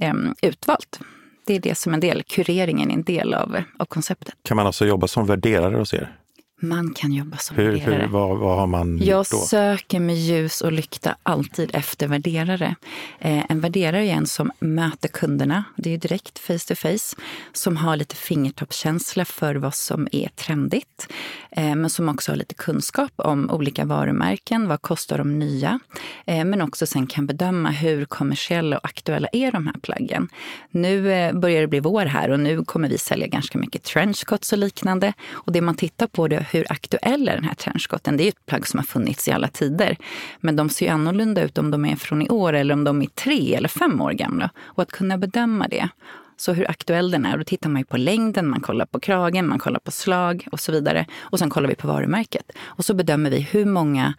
eh, 0.01 0.13
utvalt. 0.41 0.99
Det 1.45 1.55
är 1.55 1.59
det 1.59 1.75
som 1.75 1.93
är 1.93 1.93
en 1.93 1.99
del, 1.99 2.23
kureringen 2.23 2.91
är 2.91 2.93
en 2.93 3.03
del 3.03 3.33
av, 3.33 3.61
av 3.79 3.85
konceptet. 3.85 4.35
Kan 4.43 4.57
man 4.57 4.65
alltså 4.65 4.85
jobba 4.85 5.07
som 5.07 5.25
värderare 5.25 5.77
hos 5.77 5.93
er? 5.93 6.15
Man 6.61 6.93
kan 6.93 7.13
jobba 7.13 7.37
som 7.37 7.57
Hur, 7.57 7.71
värderare. 7.71 8.01
hur, 8.01 8.07
vad, 8.07 8.37
vad 8.37 8.57
har 8.57 8.67
man 8.67 8.97
Jag 8.97 9.25
då? 9.31 9.37
söker 9.37 9.99
med 9.99 10.15
ljus 10.15 10.61
och 10.61 10.71
lykta 10.71 11.15
alltid 11.23 11.69
efter 11.73 12.07
värderare. 12.07 12.75
Eh, 13.19 13.45
en 13.51 13.59
värderare 13.59 14.05
är 14.07 14.13
en 14.13 14.27
som 14.27 14.51
möter 14.59 15.07
kunderna, 15.09 15.63
det 15.77 15.93
är 15.93 15.97
direkt 15.97 16.39
face 16.39 16.59
to 16.67 16.75
face, 16.75 17.15
som 17.53 17.77
har 17.77 17.95
lite 17.97 18.15
fingertoppskänsla 18.15 19.25
för 19.25 19.55
vad 19.55 19.75
som 19.75 20.07
är 20.11 20.27
trendigt, 20.29 21.07
eh, 21.51 21.75
men 21.75 21.89
som 21.89 22.09
också 22.09 22.31
har 22.31 22.37
lite 22.37 22.53
kunskap 22.55 23.11
om 23.15 23.49
olika 23.51 23.85
varumärken, 23.85 24.67
vad 24.67 24.81
kostar 24.81 25.17
de 25.17 25.39
nya, 25.39 25.79
eh, 26.25 26.45
men 26.45 26.61
också 26.61 26.85
sen 26.85 27.07
kan 27.07 27.27
bedöma 27.27 27.69
hur 27.69 28.05
kommersiella 28.05 28.77
och 28.77 28.85
aktuella 28.85 29.27
är 29.31 29.51
de 29.51 29.67
här 29.67 29.75
plaggen. 29.81 30.29
Nu 30.71 31.11
eh, 31.13 31.33
börjar 31.33 31.61
det 31.61 31.67
bli 31.67 31.79
vår 31.79 32.05
här 32.05 32.29
och 32.31 32.39
nu 32.39 32.63
kommer 32.65 32.89
vi 32.89 32.97
sälja 32.97 33.27
ganska 33.27 33.57
mycket 33.57 33.83
trenchcoats 33.83 34.51
och 34.51 34.57
liknande. 34.57 35.13
Och 35.31 35.51
det 35.51 35.61
man 35.61 35.75
tittar 35.75 36.07
på 36.07 36.27
det 36.27 36.45
hur 36.51 36.71
aktuell 36.71 37.27
är 37.27 37.35
den 37.35 37.43
här 37.43 37.53
trenchcoaten? 37.53 38.17
Det 38.17 38.23
är 38.23 38.25
ju 38.25 38.29
ett 38.29 38.45
plagg 38.45 38.67
som 38.67 38.77
har 38.77 38.85
funnits 38.85 39.27
i 39.27 39.31
alla 39.31 39.47
tider. 39.47 39.97
Men 40.39 40.55
de 40.55 40.69
ser 40.69 40.85
ju 40.85 40.91
annorlunda 40.91 41.43
ut 41.43 41.57
om 41.57 41.71
de 41.71 41.85
är 41.85 41.95
från 41.95 42.21
i 42.21 42.29
år 42.29 42.53
eller 42.53 42.73
om 42.73 42.83
de 42.83 43.01
är 43.01 43.07
tre 43.07 43.55
eller 43.55 43.69
fem 43.69 44.01
år 44.01 44.11
gamla. 44.11 44.49
Och 44.59 44.83
att 44.83 44.91
kunna 44.91 45.17
bedöma 45.17 45.67
det. 45.67 45.89
Så 46.37 46.53
hur 46.53 46.69
aktuell 46.69 47.11
den 47.11 47.25
är, 47.25 47.37
då 47.37 47.43
tittar 47.43 47.69
man 47.69 47.81
ju 47.81 47.85
på 47.85 47.97
längden, 47.97 48.49
man 48.49 48.61
kollar 48.61 48.85
på 48.85 48.99
kragen, 48.99 49.47
man 49.47 49.59
kollar 49.59 49.79
på 49.79 49.91
slag 49.91 50.47
och 50.51 50.59
så 50.59 50.71
vidare. 50.71 51.05
Och 51.19 51.39
sen 51.39 51.49
kollar 51.49 51.69
vi 51.69 51.75
på 51.75 51.87
varumärket. 51.87 52.51
Och 52.61 52.85
så 52.85 52.93
bedömer 52.93 53.29
vi 53.29 53.39
hur 53.39 53.65
många, 53.65 54.13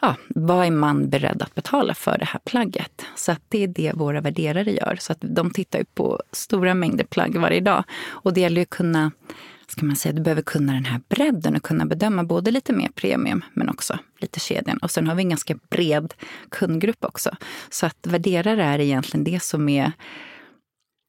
ja, 0.00 0.16
vad 0.28 0.66
är 0.66 0.70
man 0.70 1.10
beredd 1.10 1.42
att 1.42 1.54
betala 1.54 1.94
för 1.94 2.18
det 2.18 2.24
här 2.24 2.40
plagget? 2.44 3.06
Så 3.16 3.32
att 3.32 3.42
det 3.48 3.64
är 3.64 3.68
det 3.68 3.92
våra 3.94 4.20
värderare 4.20 4.72
gör. 4.72 4.96
Så 5.00 5.12
att 5.12 5.18
de 5.20 5.50
tittar 5.50 5.78
ju 5.78 5.84
på 5.84 6.22
stora 6.32 6.74
mängder 6.74 7.04
plagg 7.04 7.36
varje 7.36 7.60
dag. 7.60 7.84
Och 8.08 8.32
det 8.32 8.40
gäller 8.40 8.56
ju 8.56 8.62
att 8.62 8.70
kunna 8.70 9.10
ska 9.70 9.86
man 9.86 9.96
säga, 9.96 10.12
du 10.12 10.22
behöver 10.22 10.42
kunna 10.42 10.72
den 10.72 10.84
här 10.84 11.00
bredden 11.08 11.56
och 11.56 11.62
kunna 11.62 11.86
bedöma 11.86 12.24
både 12.24 12.50
lite 12.50 12.72
mer 12.72 12.88
premium 12.88 13.44
men 13.52 13.68
också 13.68 13.98
lite 14.20 14.40
kedjan. 14.40 14.78
Och 14.78 14.90
sen 14.90 15.06
har 15.06 15.14
vi 15.14 15.22
en 15.22 15.28
ganska 15.28 15.54
bred 15.70 16.14
kundgrupp 16.48 17.04
också. 17.04 17.36
Så 17.70 17.86
att 17.86 18.06
värderare 18.06 18.64
är 18.64 18.78
egentligen 18.78 19.24
det 19.24 19.42
som 19.42 19.68
är 19.68 19.92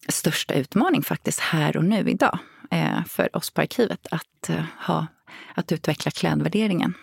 största 0.07 0.53
utmaning 0.53 1.03
faktiskt 1.03 1.39
här 1.39 1.77
och 1.77 1.85
nu 1.85 2.09
idag 2.09 2.39
eh, 2.71 3.05
för 3.05 3.35
oss 3.35 3.49
på 3.49 3.61
arkivet 3.61 4.07
att, 4.11 4.49
eh, 4.49 4.63
ha, 4.87 5.07
att 5.55 5.71
utveckla 5.71 6.11
klädvärderingen. 6.11 6.93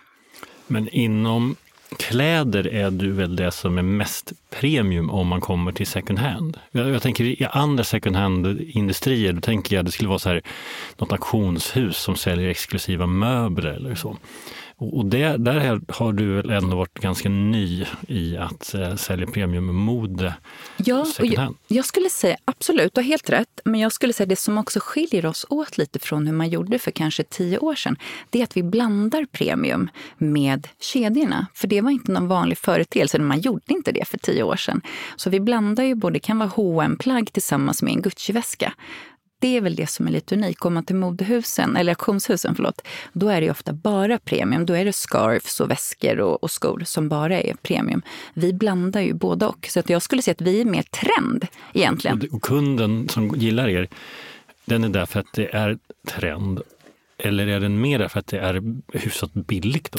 Men 0.66 0.88
inom 0.88 1.56
kläder 1.96 2.74
är 2.74 2.90
du 2.90 3.12
väl 3.12 3.36
det 3.36 3.50
som 3.50 3.78
är 3.78 3.82
mest 3.82 4.32
premium 4.50 5.10
om 5.10 5.26
man 5.26 5.40
kommer 5.40 5.72
till 5.72 5.86
second 5.86 6.18
hand. 6.18 6.58
Jag, 6.70 6.88
jag 6.88 7.02
tänker 7.02 7.24
i 7.24 7.46
andra 7.50 7.84
second 7.84 8.16
hand-industrier, 8.16 9.32
då 9.32 9.40
tänker 9.40 9.76
jag 9.76 9.80
att 9.80 9.86
det 9.86 9.92
skulle 9.92 10.08
vara 10.08 10.18
så 10.18 10.28
här, 10.28 10.42
något 10.96 11.12
auktionshus 11.12 11.96
som 11.96 12.16
säljer 12.16 12.48
exklusiva 12.48 13.06
möbler 13.06 13.70
eller 13.70 13.94
så. 13.94 14.16
Och 14.80 15.06
det, 15.06 15.36
där 15.36 15.80
har 15.88 16.12
du 16.12 16.34
väl 16.34 16.50
ändå 16.50 16.76
varit 16.76 16.98
ganska 16.98 17.28
ny 17.28 17.86
i 18.08 18.36
att 18.36 18.74
eh, 18.74 18.94
sälja 18.96 19.26
premiummode 19.26 20.34
Ja, 20.76 21.04
second 21.04 21.32
jag, 21.32 21.40
hand. 21.40 21.56
jag 21.68 21.84
skulle 21.84 22.10
säga 22.10 22.36
absolut, 22.44 22.94
du 22.94 23.00
har 23.00 23.06
helt 23.06 23.30
rätt. 23.30 23.60
Men 23.64 23.80
jag 23.80 23.92
skulle 23.92 24.12
säga 24.12 24.26
det 24.26 24.36
som 24.36 24.58
också 24.58 24.80
skiljer 24.82 25.26
oss 25.26 25.46
åt 25.48 25.78
lite 25.78 25.98
från 25.98 26.26
hur 26.26 26.34
man 26.34 26.48
gjorde 26.48 26.78
för 26.78 26.90
kanske 26.90 27.22
tio 27.22 27.58
år 27.58 27.74
sedan. 27.74 27.96
Det 28.30 28.40
är 28.40 28.44
att 28.44 28.56
vi 28.56 28.62
blandar 28.62 29.26
premium 29.32 29.90
med 30.18 30.68
kedjorna. 30.80 31.46
För 31.54 31.68
det 31.68 31.80
var 31.80 31.90
inte 31.90 32.12
någon 32.12 32.28
vanlig 32.28 32.58
företeelse. 32.58 33.18
Man 33.18 33.40
gjorde 33.40 33.74
inte 33.74 33.92
det 33.92 34.08
för 34.08 34.18
tio 34.18 34.42
år 34.42 34.56
sedan. 34.56 34.80
Så 35.16 35.30
vi 35.30 35.40
blandar 35.40 35.84
ju 35.84 35.94
både, 35.94 36.12
det 36.12 36.20
kan 36.20 36.38
vara 36.38 36.82
hm 36.84 36.96
plagg 36.96 37.32
tillsammans 37.32 37.82
med 37.82 37.92
en 37.92 38.02
Gucci-väska 38.02 38.72
det 39.38 39.56
är 39.56 39.60
väl 39.60 39.74
det 39.74 39.86
som 39.86 40.06
är 40.06 40.10
lite 40.10 40.34
unikt. 40.34 40.60
Går 40.60 40.70
man 40.70 40.84
till 40.84 40.96
modehusen, 40.96 41.76
eller 41.76 41.92
auktionshusen, 41.92 42.54
förlåt, 42.54 42.82
då 43.12 43.28
är 43.28 43.40
det 43.40 43.50
ofta 43.50 43.72
bara 43.72 44.18
premium. 44.18 44.66
Då 44.66 44.74
är 44.74 44.84
det 44.84 44.92
scarfs 44.92 45.60
och 45.60 45.70
väskor 45.70 46.20
och, 46.20 46.42
och 46.42 46.50
skor 46.50 46.82
som 46.84 47.08
bara 47.08 47.40
är 47.40 47.54
premium. 47.54 48.02
Vi 48.34 48.52
blandar 48.52 49.00
ju 49.00 49.14
både 49.14 49.46
och. 49.46 49.66
Så 49.70 49.80
att 49.80 49.90
jag 49.90 50.02
skulle 50.02 50.22
säga 50.22 50.32
att 50.32 50.40
vi 50.40 50.60
är 50.60 50.64
mer 50.64 50.82
trend 50.82 51.46
egentligen. 51.74 52.28
Och 52.32 52.42
kunden 52.42 53.08
som 53.08 53.28
gillar 53.28 53.68
er, 53.68 53.88
den 54.64 54.84
är 54.84 54.88
där 54.88 55.06
för 55.06 55.20
att 55.20 55.32
det 55.32 55.54
är 55.54 55.78
trend 56.06 56.62
eller 57.18 57.46
är 57.46 57.60
den 57.60 57.80
mer 57.80 57.98
där 57.98 58.08
för 58.08 58.20
att 58.20 58.26
det 58.26 58.38
är 58.38 58.62
hyfsat 58.92 59.34
billigt 59.34 59.92
då? 59.92 59.98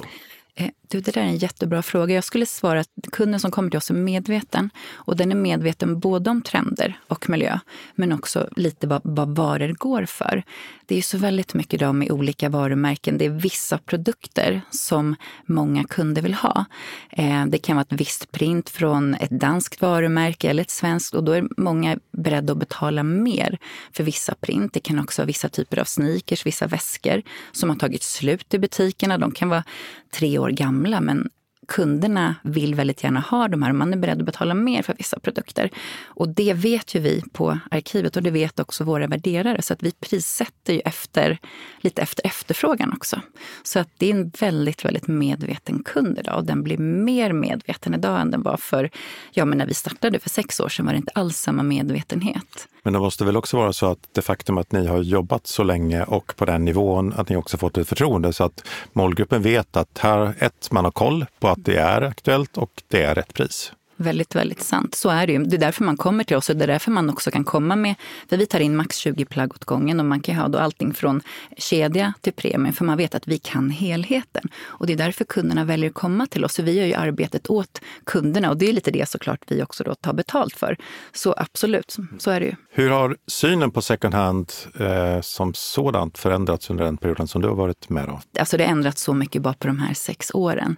Eh, 0.56 0.70
du, 0.88 1.02
det 1.02 1.12
där 1.12 1.22
är 1.22 1.26
en 1.26 1.38
jättebra 1.38 1.82
fråga. 1.82 2.16
Jag 2.16 2.24
skulle 2.24 2.46
svara 2.46 2.80
att 2.80 2.90
kunden 3.12 3.40
som 3.40 3.52
kommer 3.52 3.70
till 3.70 3.78
oss 3.78 3.90
är 3.90 3.94
medveten. 3.94 4.70
Och 4.92 5.16
den 5.16 5.32
är 5.32 5.36
medveten 5.36 6.00
både 6.00 6.30
om 6.30 6.42
trender 6.42 7.00
och 7.08 7.30
miljö, 7.30 7.60
men 7.96 8.12
också 8.12 8.50
lite 8.56 8.88
vad, 8.88 9.02
vad 9.04 9.36
varor 9.36 9.74
går 9.74 10.06
för. 10.06 10.44
Det 10.90 10.98
är 10.98 11.02
så 11.02 11.18
väldigt 11.18 11.54
mycket 11.54 11.74
idag 11.74 11.96
med 11.96 12.12
olika 12.12 12.50
varumärken. 12.50 13.18
Det 13.18 13.26
är 13.26 13.30
vissa 13.30 13.78
produkter 13.78 14.62
som 14.70 15.16
många 15.46 15.84
kunder 15.84 16.22
vill 16.22 16.34
ha. 16.34 16.66
Eh, 17.10 17.46
det 17.46 17.58
kan 17.58 17.76
vara 17.76 17.86
ett 17.92 18.00
visst 18.02 18.32
print 18.32 18.70
från 18.70 19.14
ett 19.14 19.30
danskt 19.30 19.82
varumärke 19.82 20.50
eller 20.50 20.62
ett 20.62 20.70
svenskt 20.70 21.14
och 21.14 21.24
då 21.24 21.32
är 21.32 21.48
många 21.58 21.98
beredda 22.12 22.54
att 22.54 22.60
betala 22.60 23.04
mer 23.04 23.58
för 23.92 24.04
vissa 24.04 24.36
print. 24.36 24.74
Det 24.74 24.80
kan 24.80 25.00
också 25.00 25.22
vara 25.22 25.28
vissa 25.28 25.50
typer 25.50 25.80
av 25.80 25.86
sneakers, 25.86 26.46
vissa 26.46 26.68
väskor 26.68 27.22
som 27.52 27.70
har 27.70 27.78
tagit 27.78 28.04
slut 28.04 28.54
i 28.54 28.60
butikerna. 28.60 29.18
De 29.18 29.32
kan 29.32 29.50
vara 29.50 29.64
tre 30.12 30.40
år 30.40 30.50
gamla 30.50 31.02
men 31.02 31.30
kunderna 31.70 32.36
vill 32.44 32.76
väldigt 32.76 33.04
gärna 33.04 33.20
ha 33.20 33.48
de 33.48 33.64
här 33.64 33.70
och 33.70 33.76
man 33.76 33.94
är 33.94 33.98
beredd 33.98 34.20
att 34.20 34.26
betala 34.26 34.54
mer 34.54 34.82
för 34.82 34.94
vissa 34.98 35.20
produkter. 35.20 35.70
Och 36.06 36.30
det 36.30 36.54
vet 36.54 36.96
ju 36.96 37.00
vi 37.00 37.24
på 37.34 37.60
arkivet 37.72 38.16
och 38.16 38.24
det 38.24 38.32
vet 38.32 38.60
också 38.60 38.84
våra 38.84 39.08
värderare. 39.08 39.62
Så 39.62 39.74
att 39.74 39.84
vi 39.84 39.92
prissätter 39.92 40.74
ju 40.74 40.80
efter, 40.80 41.38
lite 41.82 42.02
efter 42.02 42.26
efterfrågan 42.26 42.94
också. 42.94 43.22
Så 43.64 43.80
att 43.80 43.90
det 43.98 44.12
är 44.12 44.16
en 44.16 44.32
väldigt, 44.40 44.86
väldigt 44.86 45.08
medveten 45.08 45.84
kund 45.84 46.20
idag 46.20 46.38
och 46.38 46.46
den 46.46 46.64
blir 46.64 46.78
mer 46.78 47.34
medveten 47.34 47.94
idag 47.94 48.22
än 48.22 48.32
den 48.32 48.42
var 48.42 48.58
för, 48.58 48.90
ja 49.32 49.46
men 49.46 49.58
när 49.58 49.66
vi 49.66 49.74
startade 49.74 50.20
för 50.20 50.30
sex 50.30 50.60
år 50.60 50.70
sedan 50.70 50.86
var 50.86 50.94
det 50.94 50.98
inte 50.98 51.12
alls 51.16 51.38
samma 51.38 51.64
medvetenhet. 51.64 52.68
Men 52.84 52.94
det 52.94 53.00
måste 53.00 53.26
väl 53.26 53.38
också 53.38 53.58
vara 53.58 53.74
så 53.74 53.86
att 53.86 54.10
det 54.12 54.22
faktum 54.22 54.58
att 54.58 54.72
ni 54.72 54.88
har 54.88 55.02
jobbat 55.02 55.48
så 55.48 55.64
länge 55.64 56.04
och 56.04 56.36
på 56.36 56.46
den 56.46 56.66
nivån, 56.66 57.14
att 57.14 57.30
ni 57.30 57.36
också 57.36 57.58
fått 57.58 57.78
ett 57.78 57.88
förtroende 57.88 58.34
så 58.34 58.44
att 58.44 58.64
målgruppen 58.94 59.42
vet 59.42 59.78
att 59.78 59.98
här, 59.98 60.34
ett, 60.40 60.72
man 60.72 60.86
har 60.86 60.92
koll 60.92 61.26
på 61.40 61.48
att 61.48 61.66
det 61.66 61.78
är 61.78 62.02
aktuellt 62.02 62.58
och 62.58 62.72
det 62.88 63.04
är 63.04 63.16
rätt 63.16 63.34
pris. 63.34 63.74
Väldigt, 64.02 64.36
väldigt 64.36 64.62
sant. 64.62 64.96
Så 64.96 65.10
är 65.10 65.28
det 65.28 65.34
ju. 65.34 65.44
Det 65.44 65.56
är 65.56 65.60
därför 65.60 65.84
man 65.84 65.98
kommer 65.98 66.24
till 66.24 66.38
oss 66.38 66.50
och 66.50 66.56
det 66.56 66.66
är 66.66 66.68
därför 66.68 66.92
man 66.92 67.10
också 67.10 67.32
kan 67.32 67.44
komma 67.44 67.76
med, 67.76 67.96
för 68.30 68.38
vi 68.38 68.46
tar 68.46 68.60
in 68.60 68.76
max 68.76 68.98
20 68.98 69.26
plagg 69.26 69.54
åt 69.54 69.66
gången 69.66 70.00
och 70.00 70.06
man 70.06 70.20
kan 70.20 70.36
ha 70.36 70.48
då 70.48 70.60
allting 70.60 70.94
från 70.94 71.22
kedja 71.58 72.14
till 72.22 72.34
premium 72.34 72.74
för 72.74 72.86
man 72.86 72.98
vet 72.98 73.16
att 73.16 73.28
vi 73.28 73.38
kan 73.38 73.70
helheten. 73.70 74.44
Och 74.64 74.88
det 74.88 74.94
är 74.94 74.98
därför 74.98 75.26
kunderna 75.26 75.64
väljer 75.66 75.90
att 75.90 75.96
komma 75.96 76.26
till 76.26 76.46
oss. 76.46 76.56
För 76.56 76.64
vi 76.64 76.72
gör 76.72 76.86
ju 76.86 76.94
arbetet 76.94 77.50
åt 77.50 77.82
kunderna 78.06 78.50
och 78.50 78.58
det 78.58 78.70
är 78.70 78.74
lite 78.74 78.92
det 78.92 79.10
såklart 79.10 79.40
vi 79.48 79.64
också 79.64 79.84
då 79.84 79.96
tar 79.96 80.14
betalt 80.14 80.56
för. 80.56 80.78
Så 81.14 81.34
absolut, 81.38 81.98
så 82.20 82.32
är 82.32 82.40
det 82.40 82.46
ju. 82.46 82.56
Hur 82.72 82.90
har 82.90 83.18
synen 83.28 83.72
på 83.72 83.82
second 83.82 84.14
hand 84.14 84.52
eh, 84.80 85.22
som 85.22 85.54
sådant 85.54 86.18
förändrats 86.18 86.70
under 86.70 86.86
den 86.86 86.98
perioden 86.98 87.28
som 87.28 87.42
du 87.42 87.48
har 87.48 87.56
varit 87.56 87.90
med? 87.90 88.08
Då? 88.08 88.20
Alltså 88.40 88.58
det 88.58 88.64
har 88.64 88.72
ändrats 88.72 89.04
så 89.04 89.14
mycket 89.14 89.42
bara 89.42 89.54
på 89.54 89.68
de 89.68 89.80
här 89.80 89.94
sex 89.94 90.32
åren. 90.34 90.76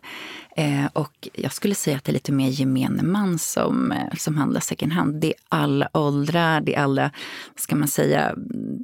Eh, 0.56 0.86
och 0.94 1.30
jag 1.34 1.54
skulle 1.54 1.76
säga 1.76 1.98
att 1.98 2.04
det 2.04 2.12
är 2.12 2.14
lite 2.14 2.32
mer 2.32 2.50
gemene 2.50 3.04
man 3.04 3.40
som, 3.40 3.92
eh, 3.92 4.16
som 4.18 4.38
handlar 4.38 4.62
second 4.62 4.92
hand. 4.94 5.22
Det 5.22 5.28
är 5.28 5.34
alla 5.50 5.90
åldrar, 5.94 6.62
det 6.62 6.76
är 6.76 6.84
alla, 6.84 7.12
ska 7.56 7.76
man 7.76 7.88
säga, 7.88 8.36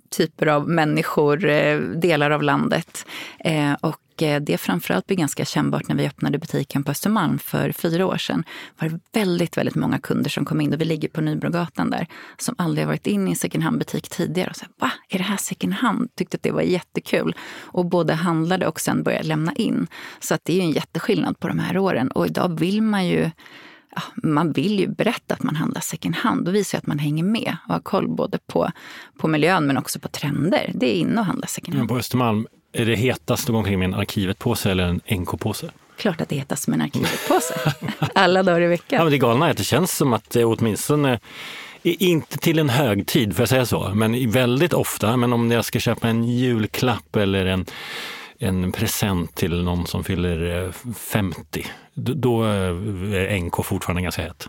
typer 0.10 0.48
av 0.48 0.70
människor, 0.70 1.46
eh, 1.46 1.80
delar 1.80 2.32
av 2.32 2.44
landet. 2.44 3.06
Eh, 3.40 3.74
och 3.82 4.02
det 4.18 4.58
framförallt 4.58 5.08
blev 5.08 5.20
ganska 5.20 5.46
kännbart 5.46 5.88
när 5.88 5.96
vi 5.96 6.08
öppnade 6.08 6.38
butiken 6.38 6.84
på 6.84 6.92
Östermalm 6.92 7.40
för 7.40 7.72
fyra 7.72 8.06
år 8.06 8.18
sedan. 8.18 8.44
Det 8.80 8.90
var 8.90 9.00
väldigt, 9.14 9.58
väldigt 9.58 9.76
många 9.76 10.00
kunder 10.00 10.30
som 10.30 10.46
kom 10.46 10.62
in 10.62 10.74
och 10.74 10.82
vi 10.82 10.86
ligger 10.86 11.10
på 11.10 11.22
Nybrogatan 11.22 11.90
där 11.90 12.08
som 12.38 12.56
aldrig 12.58 12.86
har 12.86 12.92
varit 12.92 13.08
inne 13.08 13.30
i 13.30 13.30
en 13.30 13.36
second 13.36 13.64
hand-butik 13.64 14.10
tidigare. 14.10 14.50
Och 14.50 14.56
så, 14.56 14.66
Va, 14.80 14.92
är 15.10 15.18
det 15.18 15.24
här 15.24 15.38
second 15.38 15.74
hand? 15.74 16.16
Tyckte 16.16 16.38
att 16.38 16.44
det 16.44 16.52
var 16.52 16.62
jättekul. 16.62 17.36
Och 17.60 17.86
både 17.86 18.14
handlade 18.14 18.68
och 18.68 18.80
sen 18.80 19.04
började 19.04 19.28
lämna 19.28 19.54
in. 19.54 19.88
Så 20.20 20.34
att 20.34 20.46
det 20.46 20.54
är 20.54 20.58
ju 20.58 20.64
en 20.64 20.72
jätteskillnad 20.72 21.40
på 21.40 21.48
de 21.48 21.60
här 21.60 21.78
åren. 21.78 22.12
Och 22.12 22.26
idag 22.26 22.60
vill 22.60 22.82
man 22.82 23.08
ju 23.08 23.32
man 24.16 24.52
vill 24.52 24.80
ju 24.80 24.88
berätta 24.88 25.34
att 25.34 25.44
man 25.44 25.56
handlar 25.56 25.82
second 25.82 26.16
hand 26.16 26.48
och 26.48 26.56
visa 26.56 26.78
att 26.78 26.88
man 26.88 27.00
hänger 27.00 27.24
med 27.24 27.58
och 27.68 27.74
har 27.74 27.82
koll 27.82 28.08
både 28.08 28.40
på, 28.48 28.72
på 29.18 29.28
miljön 29.28 29.68
men 29.68 29.78
också 29.78 30.00
på 30.00 30.08
trender. 30.08 30.72
Det 30.76 30.96
är 30.96 31.00
inne 31.00 31.22
att 31.22 31.28
handla 31.28 31.48
second 31.48 31.76
hand. 31.76 31.82
Men 31.82 31.88
på 31.88 32.00
Östermalm, 32.00 32.48
är 32.78 32.86
det 32.86 32.96
hetast 32.96 33.44
att 33.44 33.52
gå 33.52 33.58
omkring 33.58 33.80
med 33.80 33.86
en 33.86 33.94
Arkivet-påse 33.94 34.72
eller 34.72 34.84
en 34.84 35.02
NK-påse? 35.22 35.70
Klart 35.98 36.22
att 36.22 36.30
det 36.30 36.36
hetast 36.36 36.68
med 36.68 36.76
en 36.76 36.82
Arkivet-påse. 36.82 37.74
Alla 38.14 38.44
dagar 38.44 38.62
i 38.62 38.68
veckan. 38.68 38.98
Ja, 38.98 39.04
men 39.04 39.12
det 39.12 39.18
galna 39.18 39.48
är 39.48 39.52
att 39.52 39.58
det 39.58 39.64
känns 39.64 39.98
som 39.98 40.14
att 40.14 40.30
det 40.30 40.46
åtminstone 40.46 41.20
inte 41.84 42.38
till 42.38 42.60
en 42.60 42.70
högtid, 42.70 43.36
får 43.36 43.42
jag 43.42 43.50
säga 43.50 43.66
så, 43.66 43.92
men 43.96 44.32
väldigt 44.32 44.74
ofta. 44.74 45.18
Men 45.18 45.34
om 45.34 45.52
jag 45.52 45.66
ska 45.66 45.80
köpa 45.80 46.08
en 46.08 46.24
julklapp 46.24 47.16
eller 47.16 47.46
en, 47.46 47.66
en 48.40 48.72
present 48.72 49.36
till 49.36 49.64
någon 49.64 49.88
som 49.88 50.04
fyller 50.04 50.72
50, 50.94 51.60
eh, 51.60 51.66
då 51.94 52.44
är 52.44 53.40
NK 53.40 53.66
fortfarande 53.66 54.02
ganska 54.02 54.22
hett. 54.22 54.48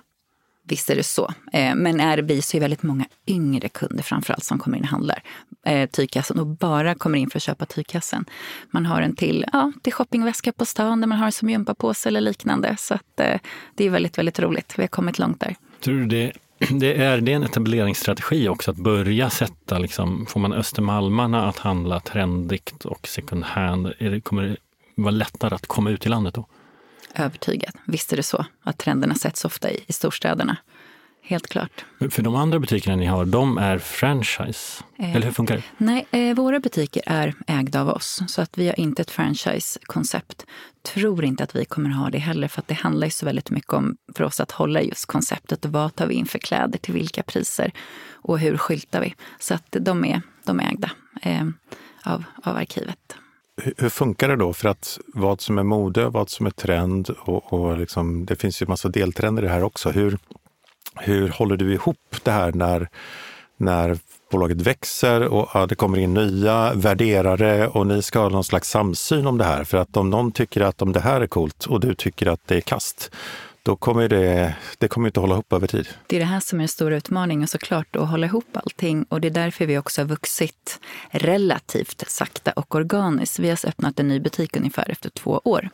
Visst 0.69 0.91
är 0.91 0.97
det 0.97 1.03
så. 1.03 1.33
Eh, 1.53 1.75
men 1.75 2.01
är 2.01 2.41
så 2.41 2.57
är 2.57 2.61
väldigt 2.61 2.83
många 2.83 3.05
yngre 3.27 3.69
kunder 3.69 4.03
framförallt 4.03 4.45
som 4.45 4.59
kommer 4.59 4.79
in 4.79 4.83
och 4.83 4.89
handlar 4.89 5.23
eh, 5.67 5.91
tygkassen 5.91 6.39
och 6.39 6.47
bara 6.47 6.95
kommer 6.95 7.19
in 7.19 7.31
för 7.31 7.39
att 7.39 7.43
köpa 7.43 7.67
tygkassen. 7.67 8.25
Man 8.71 8.87
har 8.87 9.03
en 9.03 9.17
till, 9.17 9.45
ja, 9.53 9.73
till 9.83 9.93
shoppingväska 9.93 10.53
på 10.53 10.65
stan 10.65 11.01
där 11.01 11.09
man 11.09 11.19
har 11.19 11.31
som 11.31 11.51
gympapåse 11.51 12.09
eller 12.09 12.21
liknande. 12.21 12.77
Så 12.79 12.95
att, 12.95 13.21
eh, 13.21 13.41
det 13.75 13.85
är 13.85 13.91
väldigt, 13.91 14.19
väldigt 14.19 14.39
roligt. 14.39 14.75
Vi 14.77 14.83
har 14.83 14.89
kommit 14.89 15.19
långt 15.19 15.41
där. 15.41 15.57
Tror 15.81 15.95
du 15.95 16.07
det, 16.07 16.33
det 16.71 17.03
är 17.03 17.21
det 17.21 17.33
en 17.33 17.43
etableringsstrategi 17.43 18.49
också 18.49 18.71
att 18.71 18.77
börja 18.77 19.31
sätta, 19.31 19.79
liksom, 19.79 20.27
får 20.27 20.41
man 20.41 20.53
östermalmarna 20.53 21.49
att 21.49 21.59
handla 21.59 22.01
trendigt 22.01 22.85
och 22.85 23.09
second 23.09 23.45
hand? 23.45 23.93
Är 23.99 24.11
det, 24.11 24.21
kommer 24.21 24.43
det 24.43 24.57
vara 24.95 25.11
lättare 25.11 25.55
att 25.55 25.67
komma 25.67 25.91
ut 25.91 26.07
i 26.07 26.09
landet 26.09 26.35
då? 26.35 26.47
Övertygad. 27.19 27.73
Visst 27.87 28.13
är 28.13 28.17
det 28.17 28.23
så 28.23 28.47
att 28.63 28.79
trenderna 28.79 29.15
sätts 29.15 29.45
ofta 29.45 29.71
i, 29.71 29.85
i 29.87 29.93
storstäderna. 29.93 30.57
Helt 31.23 31.47
klart. 31.49 31.85
För 32.11 32.23
de 32.23 32.37
andra 32.37 32.59
butikerna 32.59 32.97
ni 32.97 33.07
har, 33.07 33.25
de 33.25 33.59
är 33.59 33.79
franchise? 33.79 34.85
Eh, 34.99 35.17
Eller 35.17 35.27
hur 35.27 35.33
funkar 35.33 35.57
det? 35.57 35.63
Nej, 35.79 36.07
eh, 36.11 36.35
våra 36.35 36.61
butiker 36.61 37.03
är 37.07 37.35
ägda 37.47 37.81
av 37.81 37.89
oss. 37.89 38.23
Så 38.29 38.43
att 38.43 38.59
vi 38.59 38.67
har 38.67 38.81
inte 38.81 39.03
ett 39.03 39.11
franchise-koncept. 39.11 40.47
Tror 40.83 41.25
inte 41.25 41.45
att 41.45 41.57
vi 41.57 41.65
kommer 41.65 41.91
ha 41.91 42.11
det 42.11 42.19
heller. 42.19 42.49
För 42.49 42.61
att 42.61 42.69
det 42.69 42.75
handlar 42.75 43.07
ju 43.07 43.11
så 43.11 43.27
väldigt 43.27 43.51
mycket 43.51 43.73
om 43.73 43.97
för 44.17 44.25
oss 44.25 44.41
att 44.41 44.51
hålla 44.51 44.83
just 44.83 45.07
konceptet. 45.07 45.67
Vad 45.67 45.95
tar 45.95 46.07
vi 46.07 46.15
in 46.15 46.27
för 46.27 46.39
kläder 46.39 46.79
till 46.79 46.95
vilka 46.95 47.23
priser? 47.23 47.73
Och 48.11 48.39
hur 48.39 48.57
skyltar 48.57 49.01
vi? 49.01 49.15
Så 49.39 49.55
att 49.55 49.77
de 49.81 50.05
är, 50.05 50.23
de 50.45 50.61
är 50.61 50.65
ägda 50.69 50.91
eh, 51.23 51.47
av, 52.05 52.25
av 52.43 52.57
arkivet 52.57 53.17
hur 53.77 53.89
funkar 53.89 54.29
det 54.29 54.37
då? 54.37 54.53
För 54.53 54.69
att 54.69 54.99
vad 55.15 55.41
som 55.41 55.59
är 55.59 55.63
mode, 55.63 56.09
vad 56.09 56.31
som 56.31 56.47
är 56.47 56.51
trend 56.51 57.11
och, 57.21 57.53
och 57.53 57.79
liksom, 57.79 58.27
det 58.27 58.37
finns 58.37 58.63
ju 58.63 58.67
massa 58.67 58.89
deltrender 58.89 59.43
i 59.43 59.47
det 59.47 59.53
här 59.53 59.63
också. 59.63 59.91
Hur, 59.91 60.19
hur 60.97 61.29
håller 61.29 61.57
du 61.57 61.73
ihop 61.73 62.17
det 62.23 62.31
här 62.31 62.53
när, 62.53 62.89
när 63.57 63.99
bolaget 64.31 64.61
växer 64.61 65.21
och 65.21 65.49
ja, 65.55 65.67
det 65.67 65.75
kommer 65.75 65.99
in 65.99 66.15
nya 66.15 66.73
värderare 66.75 67.69
och 67.69 67.87
ni 67.87 68.03
ska 68.03 68.19
ha 68.19 68.29
någon 68.29 68.45
slags 68.45 68.71
samsyn 68.71 69.27
om 69.27 69.39
det 69.39 69.45
här? 69.45 69.65
För 69.65 69.79
att 69.79 69.97
om 69.97 70.11
någon 70.11 70.33
tycker 70.33 70.61
att 70.61 70.83
om 70.83 70.93
det 70.93 71.01
här 71.01 71.21
är 71.21 71.27
coolt 71.27 71.67
och 71.67 71.81
du 71.81 71.95
tycker 71.95 72.27
att 72.27 72.41
det 72.47 72.57
är 72.57 72.61
kast, 72.61 73.11
då 73.63 73.77
kommer 73.77 74.09
det, 74.09 74.57
det 74.79 74.89
kommer 74.89 75.09
inte 75.09 75.21
hålla 75.21 75.35
ihop 75.35 75.53
över 75.53 75.67
tid. 75.67 75.89
Det 76.07 76.17
är 76.17 76.21
det 76.21 76.27
här 76.27 76.41
som 76.41 76.59
är 76.59 76.63
den 76.63 76.69
stora 76.69 76.97
utmaningen 76.97 77.49
såklart, 77.49 77.97
att 77.97 78.09
hålla 78.09 78.27
ihop 78.27 78.57
allting. 78.57 79.03
Och 79.09 79.21
det 79.21 79.29
är 79.29 79.33
därför 79.33 79.67
vi 79.67 79.79
också 79.79 80.01
har 80.01 80.07
vuxit 80.07 80.81
relativt 81.11 82.05
sakta 82.07 82.53
och 82.53 82.75
organiskt. 82.75 83.39
Vi 83.39 83.49
har 83.49 83.69
öppnat 83.69 84.01
en 84.01 84.09
ny 84.09 84.21
butik 84.21 84.57
ungefär 84.57 84.91
efter 84.91 85.11
två 85.11 85.41
år. 85.45 85.69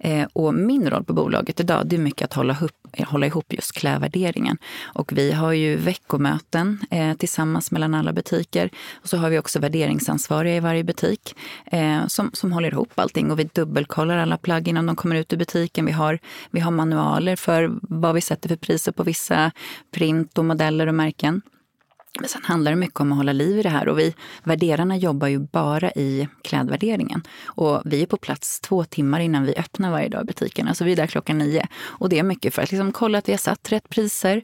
Eh, 0.00 0.26
och 0.32 0.54
min 0.54 0.90
roll 0.90 1.04
på 1.04 1.12
bolaget 1.12 1.60
idag, 1.60 1.86
det 1.86 1.96
är 1.96 2.00
mycket 2.00 2.24
att 2.24 2.32
hålla 2.32 2.52
ihop, 2.54 2.70
hålla 3.06 3.26
ihop 3.26 3.52
just 3.52 3.72
klädvärderingen. 3.72 4.58
Och 4.84 5.12
vi 5.12 5.32
har 5.32 5.52
ju 5.52 5.76
veckomöten 5.76 6.78
eh, 6.90 7.14
tillsammans 7.16 7.70
mellan 7.70 7.94
alla 7.94 8.12
butiker. 8.12 8.70
Och 9.02 9.08
så 9.08 9.16
har 9.16 9.30
vi 9.30 9.38
också 9.38 9.58
värderingsansvariga 9.58 10.56
i 10.56 10.60
varje 10.60 10.84
butik 10.84 11.34
eh, 11.66 12.06
som, 12.06 12.30
som 12.32 12.52
håller 12.52 12.72
ihop 12.72 12.92
allting. 12.94 13.30
Och 13.30 13.38
vi 13.38 13.44
dubbelkollar 13.44 14.18
alla 14.18 14.36
plagg 14.36 14.68
innan 14.68 14.86
de 14.86 14.96
kommer 14.96 15.16
ut 15.16 15.32
ur 15.32 15.36
butiken. 15.36 15.86
Vi 15.86 15.92
har, 15.92 16.18
vi 16.50 16.60
har 16.60 16.70
manualer 16.70 17.25
för 17.34 17.78
vad 17.82 18.14
vi 18.14 18.20
sätter 18.20 18.48
för 18.48 18.56
priser 18.56 18.92
på 18.92 19.02
vissa 19.02 19.50
print 19.90 20.38
och 20.38 20.44
modeller 20.44 20.86
och 20.86 20.94
märken. 20.94 21.42
Men 22.20 22.28
sen 22.28 22.42
handlar 22.44 22.72
det 22.72 22.76
mycket 22.76 23.00
om 23.00 23.12
att 23.12 23.18
hålla 23.18 23.32
liv 23.32 23.58
i 23.58 23.62
det 23.62 23.68
här 23.68 23.88
och 23.88 23.98
vi 23.98 24.14
värderarna 24.44 24.96
jobbar 24.96 25.28
ju 25.28 25.38
bara 25.38 25.90
i 25.90 26.28
klädvärderingen. 26.42 27.22
Och 27.44 27.82
vi 27.84 28.02
är 28.02 28.06
på 28.06 28.16
plats 28.16 28.60
två 28.60 28.84
timmar 28.84 29.20
innan 29.20 29.44
vi 29.44 29.54
öppnar 29.56 29.90
varje 29.90 30.08
dag 30.08 30.22
i 30.22 30.24
butiken. 30.24 30.68
Alltså 30.68 30.84
vi 30.84 30.92
är 30.92 30.96
där 30.96 31.06
klockan 31.06 31.38
nio. 31.38 31.66
Och 31.84 32.08
det 32.08 32.18
är 32.18 32.22
mycket 32.22 32.54
för 32.54 32.62
att 32.62 32.70
liksom 32.70 32.92
kolla 32.92 33.18
att 33.18 33.28
vi 33.28 33.32
har 33.32 33.38
satt 33.38 33.72
rätt 33.72 33.88
priser, 33.88 34.42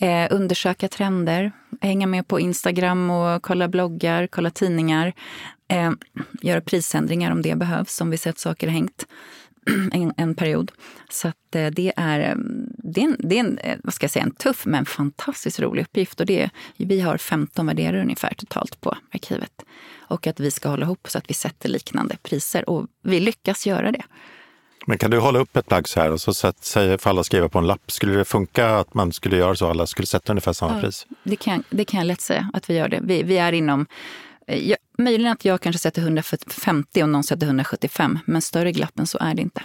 eh, 0.00 0.26
undersöka 0.30 0.88
trender, 0.88 1.52
hänga 1.80 2.06
med 2.06 2.28
på 2.28 2.40
Instagram 2.40 3.10
och 3.10 3.42
kolla 3.42 3.68
bloggar, 3.68 4.26
kolla 4.26 4.50
tidningar. 4.50 5.12
Eh, 5.68 5.90
göra 6.42 6.60
prisändringar 6.60 7.30
om 7.30 7.42
det 7.42 7.56
behövs, 7.56 8.00
om 8.00 8.10
vi 8.10 8.18
sett 8.18 8.38
saker 8.38 8.68
hängt. 8.68 9.06
en, 9.92 10.14
en, 10.16 10.34
period. 10.34 10.72
Så 11.10 11.28
att 11.28 11.54
eh, 11.54 11.66
det 11.66 11.92
är, 11.96 12.20
eh, 12.20 12.36
det 12.78 13.00
är, 13.00 13.04
en, 13.04 13.16
det 13.18 13.36
är 13.36 13.40
en, 13.40 13.58
eh, 13.58 13.78
vad 13.84 13.94
ska 13.94 14.04
jag 14.04 14.10
säga, 14.10 14.24
en 14.24 14.34
tuff 14.34 14.66
men 14.66 14.86
fantastiskt 14.86 15.60
rolig 15.60 15.82
uppgift. 15.82 16.20
Och 16.20 16.26
det, 16.26 16.50
vi 16.76 17.00
har 17.00 17.16
15 17.16 17.66
värderare 17.66 18.02
ungefär 18.02 18.34
totalt 18.34 18.80
på 18.80 18.96
arkivet. 19.14 19.62
Och 19.98 20.26
att 20.26 20.40
vi 20.40 20.50
ska 20.50 20.68
hålla 20.68 20.86
ihop 20.86 21.08
så 21.10 21.18
att 21.18 21.30
vi 21.30 21.34
sätter 21.34 21.68
liknande 21.68 22.16
priser. 22.22 22.68
Och 22.68 22.86
vi 23.02 23.20
lyckas 23.20 23.66
göra 23.66 23.92
det. 23.92 24.02
Men 24.86 24.98
kan 24.98 25.10
du 25.10 25.18
hålla 25.18 25.38
upp 25.38 25.56
ett 25.56 25.66
plagg 25.66 25.88
så 25.88 26.00
här 26.00 26.12
och 26.12 26.20
så 26.20 26.34
säger 26.60 26.98
för 26.98 27.10
alla 27.10 27.24
skriva 27.24 27.48
på 27.48 27.58
en 27.58 27.66
lapp. 27.66 27.90
Skulle 27.90 28.14
det 28.14 28.24
funka 28.24 28.68
att 28.68 28.94
man 28.94 29.12
skulle 29.12 29.36
göra 29.36 29.54
så? 29.54 29.70
Alla 29.70 29.86
skulle 29.86 30.06
sätta 30.06 30.32
ungefär 30.32 30.52
samma 30.52 30.74
ja, 30.74 30.80
pris? 30.80 31.06
Det 31.22 31.36
kan, 31.36 31.64
det 31.70 31.84
kan 31.84 31.98
jag 31.98 32.06
lätt 32.06 32.20
säga 32.20 32.50
att 32.52 32.70
vi 32.70 32.74
gör 32.74 32.88
det. 32.88 33.00
Vi, 33.02 33.22
vi 33.22 33.38
är 33.38 33.52
inom 33.52 33.86
Eh, 34.46 34.68
jag, 34.68 34.78
möjligen 34.98 35.32
att 35.32 35.44
jag 35.44 35.60
kanske 35.60 35.78
sätter 35.78 36.02
150 36.02 37.02
och 37.02 37.08
någon 37.08 37.24
sätter 37.24 37.46
175, 37.46 38.18
men 38.26 38.42
större 38.42 38.72
glapp 38.72 38.98
än 38.98 39.06
så 39.06 39.18
är 39.18 39.34
det 39.34 39.42
inte. 39.42 39.62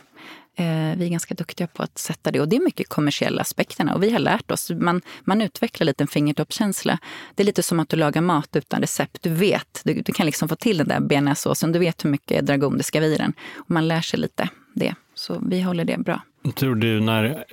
Eh, 0.59 0.97
vi 0.97 1.05
är 1.05 1.09
ganska 1.09 1.33
duktiga 1.33 1.67
på 1.67 1.83
att 1.83 1.97
sätta 1.97 2.31
det 2.31 2.39
och 2.39 2.47
det 2.47 2.55
är 2.55 2.59
mycket 2.59 2.89
kommersiella 2.89 3.41
aspekterna 3.41 3.95
och 3.95 4.03
vi 4.03 4.09
har 4.09 4.19
lärt 4.19 4.51
oss. 4.51 4.71
Man, 4.71 5.01
man 5.23 5.41
utvecklar 5.41 5.85
lite 5.85 6.03
en 6.03 6.07
fingertoppskänsla. 6.07 6.97
Det 7.35 7.43
är 7.43 7.45
lite 7.45 7.63
som 7.63 7.79
att 7.79 7.89
du 7.89 7.97
lagar 7.97 8.21
mat 8.21 8.55
utan 8.55 8.81
recept. 8.81 9.17
Du 9.21 9.29
vet, 9.29 9.81
du, 9.83 9.93
du 9.93 10.13
kan 10.13 10.25
liksom 10.25 10.49
få 10.49 10.55
till 10.55 10.77
den 10.77 10.87
där 10.87 10.99
bearnaisesåsen. 10.99 11.71
Du 11.71 11.79
vet 11.79 12.05
hur 12.05 12.09
mycket 12.09 12.45
dragon 12.45 12.77
det 12.77 12.83
ska 12.83 12.99
vara 12.99 13.09
i 13.09 13.17
den. 13.17 13.33
Och 13.55 13.71
man 13.71 13.87
lär 13.87 14.01
sig 14.01 14.19
lite 14.19 14.49
det. 14.73 14.95
Så 15.15 15.41
vi 15.49 15.61
håller 15.61 15.85
det 15.85 15.97
bra. 15.97 16.21
Tror 16.55 16.75
du 16.75 16.99
när 16.99 17.45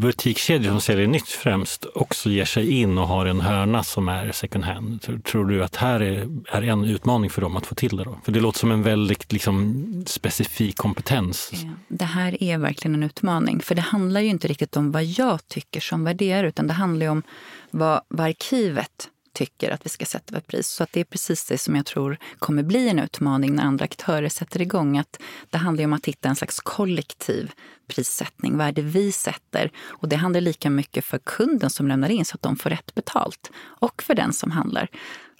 butikskedjor 0.00 0.70
som 0.70 0.80
säljer 0.80 1.06
nytt 1.06 1.28
främst 1.28 1.86
också 1.94 2.30
ger 2.30 2.44
sig 2.44 2.80
in 2.80 2.98
och 2.98 3.08
har 3.08 3.26
en 3.26 3.40
hörna 3.40 3.82
som 3.82 4.08
är 4.08 4.32
second 4.32 4.64
hand, 4.64 5.22
tror 5.24 5.46
du 5.46 5.64
att 5.64 5.76
här 5.76 6.00
är, 6.00 6.28
är 6.52 6.62
en 6.62 6.84
utmaning 6.84 7.30
för 7.30 7.40
dem 7.40 7.56
att 7.56 7.66
få 7.66 7.74
till 7.74 7.96
det? 7.96 8.04
Då? 8.04 8.18
För 8.24 8.32
det 8.32 8.40
låter 8.40 8.58
som 8.58 8.72
en 8.72 8.82
väldigt 8.82 9.32
liksom, 9.32 9.84
specifik 10.06 10.76
kompetens. 10.76 11.52
Det 11.88 12.04
här 12.04 12.42
är 12.42 12.58
verkligen 12.58 12.94
en 12.94 13.02
utmaning, 13.02 13.60
för 13.60 13.74
det 13.74 13.82
handlar 13.82 14.20
ju 14.20 14.28
inte 14.28 14.48
riktigt 14.48 14.76
om 14.76 14.92
vad 14.92 15.04
jag 15.04 15.48
tycker 15.48 15.80
som 15.80 16.04
värderar, 16.04 16.44
utan 16.44 16.66
det 16.66 16.72
handlar 16.72 17.08
om 17.08 17.22
vad, 17.70 18.00
vad 18.08 18.26
arkivet 18.26 19.08
tycker 19.34 19.70
att 19.70 19.86
vi 19.86 19.90
ska 19.90 20.04
sätta 20.04 20.38
ett 20.38 20.46
pris. 20.46 20.68
Så 20.68 20.82
att 20.82 20.92
det 20.92 21.00
är 21.00 21.04
precis 21.04 21.44
det 21.44 21.58
som 21.58 21.76
jag 21.76 21.86
tror 21.86 22.16
kommer 22.38 22.62
bli 22.62 22.88
en 22.88 22.98
utmaning 22.98 23.54
när 23.54 23.62
andra 23.62 23.84
aktörer 23.84 24.28
sätter 24.28 24.62
igång. 24.62 24.98
Att 24.98 25.20
det 25.50 25.58
handlar 25.58 25.84
om 25.84 25.92
att 25.92 26.06
hitta 26.06 26.28
en 26.28 26.36
slags 26.36 26.60
kollektiv 26.60 27.52
prissättning. 27.88 28.56
Vad 28.56 28.66
är 28.66 28.72
det 28.72 28.82
vi 28.82 29.12
sätter? 29.12 29.70
Och 29.80 30.08
det 30.08 30.16
handlar 30.16 30.40
lika 30.40 30.70
mycket 30.70 31.04
för 31.04 31.18
kunden 31.18 31.70
som 31.70 31.88
lämnar 31.88 32.08
in 32.08 32.24
så 32.24 32.34
att 32.34 32.42
de 32.42 32.56
får 32.56 32.70
rätt 32.70 32.94
betalt. 32.94 33.50
Och 33.56 34.02
för 34.02 34.14
den 34.14 34.32
som 34.32 34.50
handlar. 34.50 34.88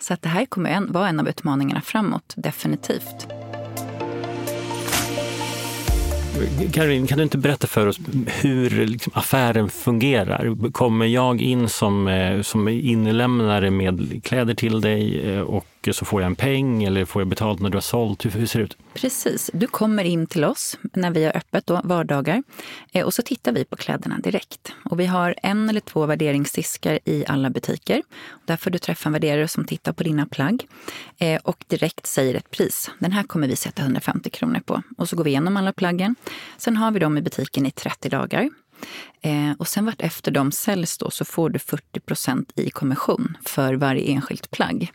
Så 0.00 0.14
att 0.14 0.22
det 0.22 0.28
här 0.28 0.46
kommer 0.46 0.92
vara 0.92 1.08
en 1.08 1.20
av 1.20 1.28
utmaningarna 1.28 1.80
framåt, 1.80 2.34
definitivt. 2.36 3.26
Karin, 6.72 7.06
kan 7.06 7.18
du 7.18 7.24
inte 7.24 7.38
berätta 7.38 7.66
för 7.66 7.86
oss 7.86 8.00
hur 8.26 8.86
liksom, 8.86 9.12
affären 9.16 9.68
fungerar? 9.70 10.72
Kommer 10.72 11.06
jag 11.06 11.40
in 11.40 11.68
som, 11.68 12.08
eh, 12.08 12.42
som 12.42 12.68
inlämnare 12.68 13.70
med 13.70 14.24
kläder 14.24 14.54
till 14.54 14.80
dig 14.80 15.30
eh, 15.30 15.40
och 15.40 15.66
mycket 15.84 15.96
så 15.96 16.04
får 16.04 16.22
jag 16.22 16.26
en 16.26 16.36
peng 16.36 16.84
eller 16.84 17.04
får 17.04 17.22
jag 17.22 17.28
betalt 17.28 17.60
när 17.60 17.70
du 17.70 17.76
har 17.76 17.82
sålt? 17.82 18.24
Hur, 18.24 18.30
hur 18.30 18.46
ser 18.46 18.58
det 18.58 18.64
ut? 18.64 18.76
Precis. 18.94 19.50
Du 19.54 19.66
kommer 19.66 20.04
in 20.04 20.26
till 20.26 20.44
oss 20.44 20.78
när 20.92 21.10
vi 21.10 21.24
har 21.24 21.36
öppet 21.36 21.66
då, 21.66 21.80
vardagar 21.84 22.42
eh, 22.92 23.04
och 23.04 23.14
så 23.14 23.22
tittar 23.22 23.52
vi 23.52 23.64
på 23.64 23.76
kläderna 23.76 24.18
direkt. 24.18 24.72
Och 24.84 25.00
vi 25.00 25.06
har 25.06 25.34
en 25.42 25.68
eller 25.68 25.80
två 25.80 26.06
värderingsdiskar 26.06 26.98
i 27.04 27.24
alla 27.28 27.50
butiker. 27.50 28.02
Där 28.46 28.56
får 28.56 28.70
du 28.70 28.78
träffa 28.78 29.08
en 29.08 29.12
värderare 29.12 29.48
som 29.48 29.64
tittar 29.64 29.92
på 29.92 30.02
dina 30.02 30.26
plagg 30.26 30.66
eh, 31.18 31.40
och 31.44 31.64
direkt 31.68 32.06
säger 32.06 32.34
ett 32.34 32.50
pris. 32.50 32.90
Den 32.98 33.12
här 33.12 33.22
kommer 33.22 33.48
vi 33.48 33.56
sätta 33.56 33.82
150 33.82 34.30
kronor 34.30 34.60
på. 34.60 34.82
Och 34.98 35.08
så 35.08 35.16
går 35.16 35.24
vi 35.24 35.30
igenom 35.30 35.56
alla 35.56 35.72
plaggen. 35.72 36.14
Sen 36.56 36.76
har 36.76 36.90
vi 36.90 36.98
dem 36.98 37.18
i 37.18 37.22
butiken 37.22 37.66
i 37.66 37.70
30 37.70 38.08
dagar. 38.08 38.50
Eh, 39.20 39.52
och 39.58 39.68
sen 39.68 39.84
vart 39.84 40.00
efter 40.00 40.30
de 40.30 40.52
säljs 40.52 40.98
då 40.98 41.10
så 41.10 41.24
får 41.24 41.50
du 41.50 41.58
40% 41.58 42.52
i 42.54 42.70
kommission 42.70 43.36
för 43.44 43.74
varje 43.74 44.12
enskilt 44.12 44.50
plagg. 44.50 44.92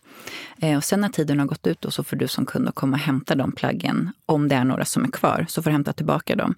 Eh, 0.62 0.78
och 0.78 0.84
sen 0.84 1.02
när 1.02 1.10
tiden 1.10 1.40
har 1.40 1.46
gått 1.46 1.68
ut 1.68 1.82
då 1.82 1.92
så 1.92 2.04
får 2.04 2.16
du 2.16 2.28
som 2.28 2.46
kund 2.46 2.76
komma 2.76 2.98
och 2.98 3.04
hämta 3.04 3.36
de 3.36 3.52
plaggen, 3.52 4.12
om 4.26 4.48
det 4.48 4.56
är 4.56 4.64
några 4.64 4.86
som 4.86 5.04
är 5.04 5.12
kvar, 5.12 5.46
så 5.50 5.62
får 5.64 5.70
du 5.70 5.74
hämta 5.74 5.94
tillbaka 5.94 6.36
dem. 6.36 6.56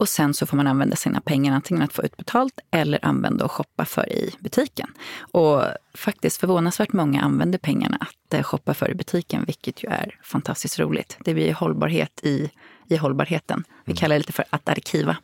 Och 0.00 0.08
sen 0.08 0.34
så 0.34 0.46
får 0.46 0.56
man 0.56 0.66
använda 0.66 0.96
sina 0.96 1.20
pengar 1.20 1.54
antingen 1.54 1.82
att 1.82 1.92
få 1.92 2.02
ut 2.02 2.16
betalt 2.16 2.60
eller 2.70 3.04
använda 3.04 3.44
och 3.44 3.52
shoppa 3.52 3.84
för 3.84 4.12
i 4.12 4.34
butiken. 4.38 4.88
Och 5.20 5.64
faktiskt 5.94 6.40
förvånansvärt 6.40 6.92
många 6.92 7.22
använder 7.22 7.58
pengarna 7.58 7.96
att 8.00 8.34
eh, 8.34 8.42
shoppa 8.42 8.74
för 8.74 8.90
i 8.90 8.94
butiken, 8.94 9.44
vilket 9.44 9.84
ju 9.84 9.88
är 9.88 10.18
fantastiskt 10.22 10.78
roligt. 10.78 11.18
Det 11.24 11.34
blir 11.34 11.54
hållbarhet 11.54 12.20
i, 12.22 12.50
i 12.88 12.96
hållbarheten. 12.96 13.64
Vi 13.84 13.92
mm. 13.92 13.96
kallar 13.96 14.14
det 14.14 14.18
lite 14.18 14.32
för 14.32 14.44
att 14.50 14.68
arkiva. 14.68 15.16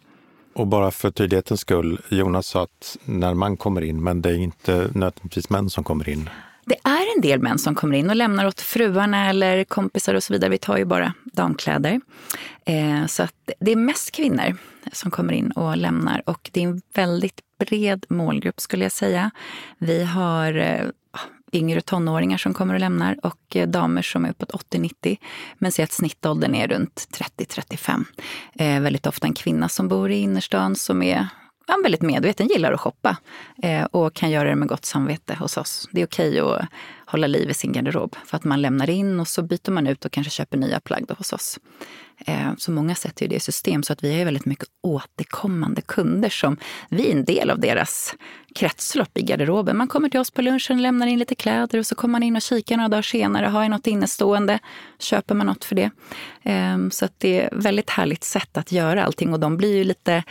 Och 0.56 0.66
bara 0.66 0.90
för 0.90 1.10
tydlighetens 1.10 1.60
skull, 1.60 2.00
Jonas 2.08 2.46
sa 2.46 2.62
att 2.62 2.96
när 3.04 3.34
man 3.34 3.56
kommer 3.56 3.80
in, 3.80 4.02
men 4.02 4.22
det 4.22 4.30
är 4.30 4.34
inte 4.34 4.90
nödvändigtvis 4.94 5.50
män 5.50 5.70
som 5.70 5.84
kommer 5.84 6.08
in. 6.08 6.30
Det 6.64 6.76
är 6.84 7.16
en 7.16 7.22
del 7.22 7.40
män 7.40 7.58
som 7.58 7.74
kommer 7.74 7.96
in 7.96 8.10
och 8.10 8.16
lämnar 8.16 8.46
åt 8.46 8.60
fruarna 8.60 9.30
eller 9.30 9.64
kompisar 9.64 10.14
och 10.14 10.22
så 10.22 10.32
vidare. 10.32 10.50
Vi 10.50 10.58
tar 10.58 10.76
ju 10.76 10.84
bara 10.84 11.14
damkläder. 11.24 12.00
Eh, 12.64 13.06
så 13.06 13.22
att 13.22 13.50
det 13.60 13.72
är 13.72 13.76
mest 13.76 14.10
kvinnor 14.10 14.56
som 14.92 15.10
kommer 15.10 15.32
in 15.32 15.50
och 15.50 15.76
lämnar 15.76 16.22
och 16.26 16.50
det 16.52 16.60
är 16.60 16.64
en 16.64 16.82
väldigt 16.94 17.40
bred 17.58 18.06
målgrupp 18.08 18.60
skulle 18.60 18.84
jag 18.84 18.92
säga. 18.92 19.30
Vi 19.78 20.04
har 20.04 20.54
eh, 20.56 20.86
yngre 21.56 21.80
tonåringar 21.80 22.38
som 22.38 22.54
kommer 22.54 22.74
och 22.74 22.80
lämnar 22.80 23.18
och 23.22 23.56
eh, 23.56 23.68
damer 23.68 24.02
som 24.02 24.24
är 24.24 24.30
uppåt 24.30 24.52
80-90. 24.52 25.16
Men 25.58 25.72
ser 25.72 25.84
att 25.84 25.92
snittåldern 25.92 26.54
är 26.54 26.68
runt 26.68 27.08
30-35. 27.38 28.04
Eh, 28.54 28.80
väldigt 28.80 29.06
ofta 29.06 29.26
en 29.26 29.34
kvinna 29.34 29.68
som 29.68 29.88
bor 29.88 30.10
i 30.10 30.16
innerstan 30.16 30.76
som 30.76 31.02
är 31.02 31.28
ja, 31.66 31.76
väldigt 31.82 32.02
medveten, 32.02 32.46
gillar 32.46 32.72
att 32.72 32.80
shoppa 32.80 33.16
eh, 33.62 33.84
och 33.84 34.14
kan 34.14 34.30
göra 34.30 34.48
det 34.48 34.56
med 34.56 34.68
gott 34.68 34.84
samvete 34.84 35.34
hos 35.34 35.56
oss. 35.56 35.88
Det 35.92 36.02
är 36.02 36.06
okej 36.06 36.40
att 36.40 36.62
hålla 37.06 37.26
liv 37.26 37.50
i 37.50 37.54
sin 37.54 37.72
garderob 37.72 38.16
för 38.24 38.36
att 38.36 38.44
man 38.44 38.62
lämnar 38.62 38.90
in 38.90 39.20
och 39.20 39.28
så 39.28 39.42
byter 39.42 39.70
man 39.70 39.86
ut 39.86 40.04
och 40.04 40.12
kanske 40.12 40.30
köper 40.30 40.58
nya 40.58 40.80
plagg 40.80 41.10
hos 41.18 41.32
oss. 41.32 41.58
Eh, 42.26 42.50
så 42.58 42.70
många 42.70 42.94
sätter 42.94 43.22
ju 43.22 43.28
det 43.28 43.34
i 43.34 43.40
system 43.40 43.82
så 43.82 43.92
att 43.92 44.04
vi 44.04 44.18
har 44.18 44.24
väldigt 44.24 44.44
mycket 44.44 44.68
återkommande 44.82 45.82
kunder 45.82 46.28
som 46.28 46.56
vi 46.88 47.08
är 47.08 47.12
en 47.12 47.24
del 47.24 47.50
av 47.50 47.60
deras 47.60 48.14
kretslopp 48.54 49.18
i 49.18 49.22
garderoben. 49.22 49.76
Man 49.76 49.88
kommer 49.88 50.08
till 50.08 50.20
oss 50.20 50.30
på 50.30 50.42
lunchen, 50.42 50.82
lämnar 50.82 51.06
in 51.06 51.18
lite 51.18 51.34
kläder 51.34 51.78
och 51.78 51.86
så 51.86 51.94
kommer 51.94 52.12
man 52.12 52.22
in 52.22 52.36
och 52.36 52.42
kikar 52.42 52.76
några 52.76 52.88
dagar 52.88 53.02
senare. 53.02 53.46
Har 53.46 53.62
jag 53.62 53.70
något 53.70 53.86
innestående? 53.86 54.58
Köper 54.98 55.34
man 55.34 55.46
något 55.46 55.64
för 55.64 55.74
det? 55.74 55.90
Ehm, 56.42 56.90
så 56.90 57.04
att 57.04 57.14
det 57.18 57.40
är 57.40 57.46
ett 57.46 57.64
väldigt 57.64 57.90
härligt 57.90 58.24
sätt 58.24 58.56
att 58.56 58.72
göra 58.72 59.04
allting 59.04 59.32
och 59.32 59.40
de 59.40 59.56
blir 59.56 59.76
ju 59.76 59.84
lite 59.84 60.24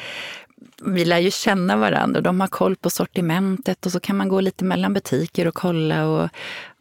vi 0.86 1.06
lär 1.06 1.20
ju 1.20 1.32
känna 1.32 1.78
varandra 1.78 2.18
och 2.18 2.24
de 2.24 2.40
har 2.40 2.48
koll 2.48 2.76
på 2.76 2.90
sortimentet 2.90 3.86
och 3.86 3.92
så 3.92 4.00
kan 4.00 4.18
man 4.18 4.30
gå 4.30 4.42
lite 4.42 4.64
mellan 4.64 4.94
butiker 4.94 5.48
och 5.48 5.54
kolla 5.54 6.08
och, 6.08 6.30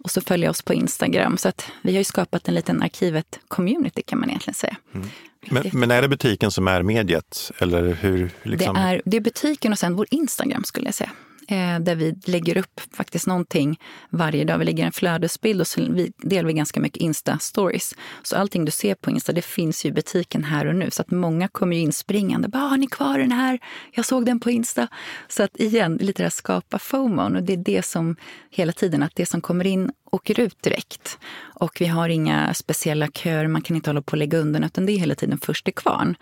och 0.05 0.11
så 0.11 0.21
följa 0.21 0.51
oss 0.51 0.63
på 0.63 0.75
Instagram. 0.75 1.37
Så 1.37 1.49
att 1.49 1.67
vi 1.83 1.93
har 1.93 1.99
ju 1.99 2.05
skapat 2.05 2.49
en 2.49 2.55
liten 2.55 2.83
arkivet-community 2.83 4.03
kan 4.07 4.21
man 4.21 4.29
egentligen 4.29 4.55
säga. 4.55 4.77
Mm. 4.95 5.09
Men, 5.51 5.71
men, 5.73 5.91
är 5.91 6.03
det 6.03 6.09
butiken 6.09 6.51
som 6.51 6.69
är 6.69 6.83
mediet? 6.83 7.53
Eller 7.59 7.83
hur, 7.83 8.31
liksom? 8.43 8.75
det, 8.75 8.81
är, 8.81 9.03
det 9.05 9.17
är 9.17 9.21
butiken 9.21 9.73
och 9.73 9.79
sen 9.79 9.97
vår 9.97 10.07
Instagram 10.11 10.65
skulle 10.65 10.87
jag 10.87 10.95
säga 10.95 11.11
Eh, 11.49 11.81
där 11.81 11.95
vi 11.95 12.15
lägger 12.25 12.57
upp 12.57 12.81
faktiskt 12.93 13.27
någonting 13.27 13.81
varje 14.11 14.45
dag. 14.45 14.59
Vi 14.59 14.65
lägger 14.65 14.87
en 14.87 14.93
flödesbild 14.93 15.61
och 15.61 15.67
så 15.67 15.81
delar 16.19 16.47
vi 16.47 16.53
ganska 16.53 16.81
mycket 16.81 17.03
Insta-stories. 17.03 17.95
Så 18.23 18.37
allting 18.37 18.65
du 18.65 18.71
ser 18.71 18.95
på 18.95 19.11
Insta, 19.11 19.33
det 19.33 19.43
finns 19.43 19.85
ju 19.85 19.89
i 19.89 19.93
butiken 19.93 20.45
här 20.45 20.67
och 20.67 20.75
nu. 20.75 20.91
Så 20.91 21.03
att 21.03 21.11
många 21.11 21.49
kommer 21.49 21.77
ju 21.77 21.83
inspringande. 21.83 22.49
Bara, 22.49 22.65
ah, 22.65 22.69
har 22.69 22.77
ni 22.77 22.87
kvar 22.87 23.19
den 23.19 23.33
här? 23.33 23.59
Jag 23.93 24.05
såg 24.05 24.27
den 24.27 24.41
på 24.41 24.51
Insta. 24.51 24.89
Så 25.29 25.43
att 25.43 25.61
igen, 25.61 25.97
lite 25.97 26.23
det 26.23 26.25
här 26.25 26.31
skapa 26.31 26.79
FOMON. 26.79 27.37
Och 27.37 27.43
det 27.43 27.53
är 27.53 27.57
det 27.57 27.85
som 27.85 28.17
hela 28.51 28.73
tiden, 28.73 29.03
att 29.03 29.17
det 29.17 29.27
som 29.27 29.41
kommer 29.41 29.67
in 29.67 29.91
åker 30.11 30.41
ut 30.41 30.63
direkt. 30.63 31.19
Och 31.37 31.77
vi 31.81 31.87
har 31.87 32.09
inga 32.09 32.55
speciella 32.55 33.09
köer, 33.09 33.47
man 33.47 33.63
kan 33.63 33.77
inte 33.77 33.91
hålla 33.91 34.03
på 34.03 34.13
och 34.13 34.19
lägga 34.19 34.39
undan, 34.39 34.65
utan 34.65 34.87
det 34.87 34.93
är 34.93 34.99
hela 34.99 35.15
tiden 35.15 35.39
först 35.39 35.65
till 35.65 35.75
kvarn. 35.75 36.17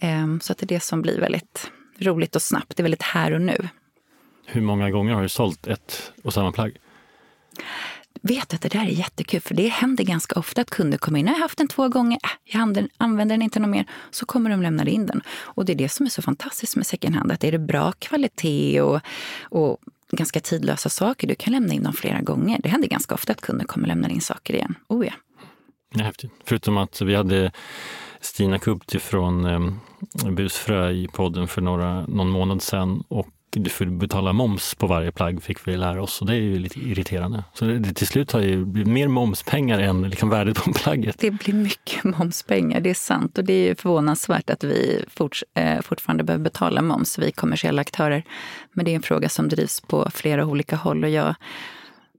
Ehm, 0.00 0.40
så 0.40 0.52
att 0.52 0.58
det 0.58 0.64
är 0.64 0.68
det 0.68 0.82
som 0.82 1.02
blir 1.02 1.20
väldigt 1.20 1.70
roligt 1.98 2.36
och 2.36 2.42
snabbt. 2.42 2.76
Det 2.76 2.80
är 2.80 2.84
väldigt 2.84 3.02
här 3.02 3.32
och 3.32 3.40
nu. 3.40 3.68
Hur 4.46 4.60
många 4.60 4.90
gånger 4.90 5.14
har 5.14 5.22
du 5.22 5.28
sålt 5.28 5.66
ett 5.66 6.12
och 6.22 6.32
samma 6.32 6.52
plagg? 6.52 6.78
vet 8.26 8.54
att 8.54 8.60
det 8.60 8.68
där 8.68 8.84
är 8.84 8.90
jättekul, 8.90 9.40
för 9.40 9.54
det 9.54 9.68
händer 9.68 10.04
ganska 10.04 10.38
ofta 10.40 10.60
att 10.60 10.70
kunder 10.70 10.98
kommer 10.98 11.18
in. 11.18 11.26
Jag 11.26 11.32
har 11.32 11.40
haft 11.40 11.58
den 11.58 11.68
två 11.68 11.88
gånger, 11.88 12.18
äh, 12.24 12.30
jag 12.44 12.88
använder 12.96 13.34
den 13.34 13.42
inte 13.42 13.60
någon 13.60 13.70
mer. 13.70 13.84
Så 14.10 14.26
kommer 14.26 14.50
de 14.50 14.62
lämna 14.62 14.84
in 14.84 15.06
den. 15.06 15.22
Och 15.28 15.64
det 15.64 15.72
är 15.72 15.76
det 15.76 15.88
som 15.88 16.06
är 16.06 16.10
så 16.10 16.22
fantastiskt 16.22 16.76
med 16.76 16.86
second 16.86 17.14
hand, 17.14 17.32
att 17.32 17.44
är 17.44 17.52
det 17.52 17.58
bra 17.58 17.92
kvalitet 17.92 18.80
och, 18.80 19.00
och 19.42 19.78
ganska 20.12 20.40
tidlösa 20.40 20.88
saker. 20.88 21.28
Du 21.28 21.34
kan 21.34 21.52
lämna 21.52 21.74
in 21.74 21.82
dem 21.82 21.92
flera 21.92 22.20
gånger. 22.20 22.60
Det 22.62 22.68
händer 22.68 22.88
ganska 22.88 23.14
ofta 23.14 23.32
att 23.32 23.40
kunder 23.40 23.64
kommer 23.64 23.88
lämna 23.88 24.08
in 24.08 24.20
saker 24.20 24.54
igen. 24.54 24.74
Oh 24.88 25.06
ja. 25.06 25.12
Ja, 25.94 26.04
häftigt. 26.04 26.30
Förutom 26.44 26.76
att 26.76 27.00
vi 27.00 27.14
hade 27.14 27.52
Stina 28.20 28.58
Kubti 28.58 28.98
från 28.98 29.44
eh, 29.44 30.30
Busfrö 30.30 30.90
i 30.90 31.08
podden 31.08 31.48
för 31.48 31.62
några, 31.62 32.06
någon 32.06 32.30
månad 32.30 32.62
sedan 32.62 33.04
och 33.08 33.28
du 33.58 33.70
får 33.70 33.84
betala 33.84 34.32
moms 34.32 34.74
på 34.74 34.86
varje 34.86 35.12
plagg 35.12 35.42
fick 35.42 35.68
vi 35.68 35.76
lära 35.76 36.02
oss 36.02 36.20
och 36.20 36.26
det 36.26 36.34
är 36.34 36.40
ju 36.40 36.58
lite 36.58 36.80
irriterande. 36.80 37.44
Så 37.54 37.64
det, 37.64 37.92
till 37.94 38.06
slut 38.06 38.32
har 38.32 38.40
ju 38.40 38.64
blivit 38.64 38.92
mer 38.92 39.08
momspengar 39.08 39.78
än 39.78 40.02
liksom 40.02 40.30
värdet 40.30 40.56
på 40.56 40.72
plagget. 40.72 41.18
Det 41.18 41.30
blir 41.30 41.54
mycket 41.54 42.04
momspengar, 42.04 42.80
det 42.80 42.90
är 42.90 42.94
sant. 42.94 43.38
Och 43.38 43.44
det 43.44 43.52
är 43.52 43.68
ju 43.68 43.74
förvånansvärt 43.74 44.50
att 44.50 44.64
vi 44.64 45.04
forts, 45.08 45.44
eh, 45.54 45.80
fortfarande 45.80 46.24
behöver 46.24 46.44
betala 46.44 46.82
moms, 46.82 47.18
vi 47.18 47.32
kommersiella 47.32 47.80
aktörer. 47.80 48.22
Men 48.72 48.84
det 48.84 48.90
är 48.90 48.96
en 48.96 49.02
fråga 49.02 49.28
som 49.28 49.48
drivs 49.48 49.80
på 49.80 50.10
flera 50.10 50.46
olika 50.46 50.76
håll 50.76 51.04
och 51.04 51.10
jag 51.10 51.34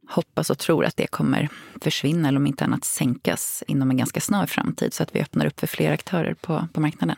hoppas 0.10 0.50
och 0.50 0.58
tror 0.58 0.86
att 0.86 0.98
det 0.98 1.08
kommer 1.08 1.50
försvinna 1.82 2.28
eller 2.28 2.40
om 2.40 2.48
inte 2.48 2.64
annat 2.64 2.86
sänkas 2.86 3.64
inom 3.68 3.92
en 3.92 3.98
ganska 3.98 4.20
snar 4.22 4.46
framtid 4.46 4.94
så 4.94 5.04
att 5.04 5.16
vi 5.16 5.22
öppnar 5.22 5.46
upp 5.46 5.60
för 5.60 5.68
fler 5.68 5.92
aktörer 5.92 6.34
på, 6.34 6.68
på 6.74 6.82
marknaden. 6.82 7.16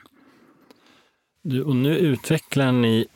Du, 1.43 1.63
och 1.63 1.75
nu 1.75 1.97
utvecklar 1.97 2.71
ni 2.71 3.07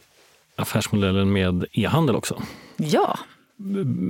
affärsmodellen 0.55 1.33
med 1.33 1.65
e-handel 1.71 2.15
också. 2.15 2.41
Ja, 2.77 3.19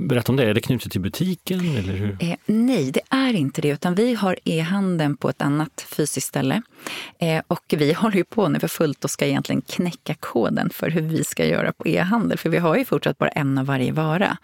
Berätta 0.08 0.32
om 0.32 0.36
det. 0.36 0.44
Är 0.44 0.54
det 0.54 0.60
knutet 0.60 0.92
till 0.92 1.00
butiken? 1.00 1.60
Eller 1.60 1.92
hur? 1.92 2.16
Eh, 2.20 2.34
nej, 2.46 2.90
det 2.90 3.00
är 3.10 3.34
inte 3.34 3.60
det. 3.60 3.68
Utan 3.68 3.94
vi 3.94 4.14
har 4.14 4.38
e-handeln 4.44 5.16
på 5.16 5.28
ett 5.28 5.42
annat 5.42 5.86
fysiskt 5.88 6.28
ställe. 6.28 6.62
Eh, 7.18 7.42
och 7.46 7.74
vi 7.76 7.92
håller 7.96 8.16
ju 8.16 8.24
på 8.24 8.48
nu 8.48 8.60
för 8.60 8.68
fullt 8.68 9.04
och 9.04 9.10
ska 9.10 9.26
egentligen 9.26 9.62
knäcka 9.62 10.14
koden 10.14 10.70
för 10.70 10.90
hur 10.90 11.00
vi 11.00 11.24
ska 11.24 11.46
göra 11.46 11.72
på 11.72 11.88
e-handel. 11.88 12.38
För 12.38 12.50
vi 12.50 12.58
har 12.58 12.76
ju 12.76 12.84
fortsatt 12.84 13.18
bara 13.18 13.28
en 13.28 13.58
av 13.58 13.66
varje 13.66 13.92
vara. 13.92 14.36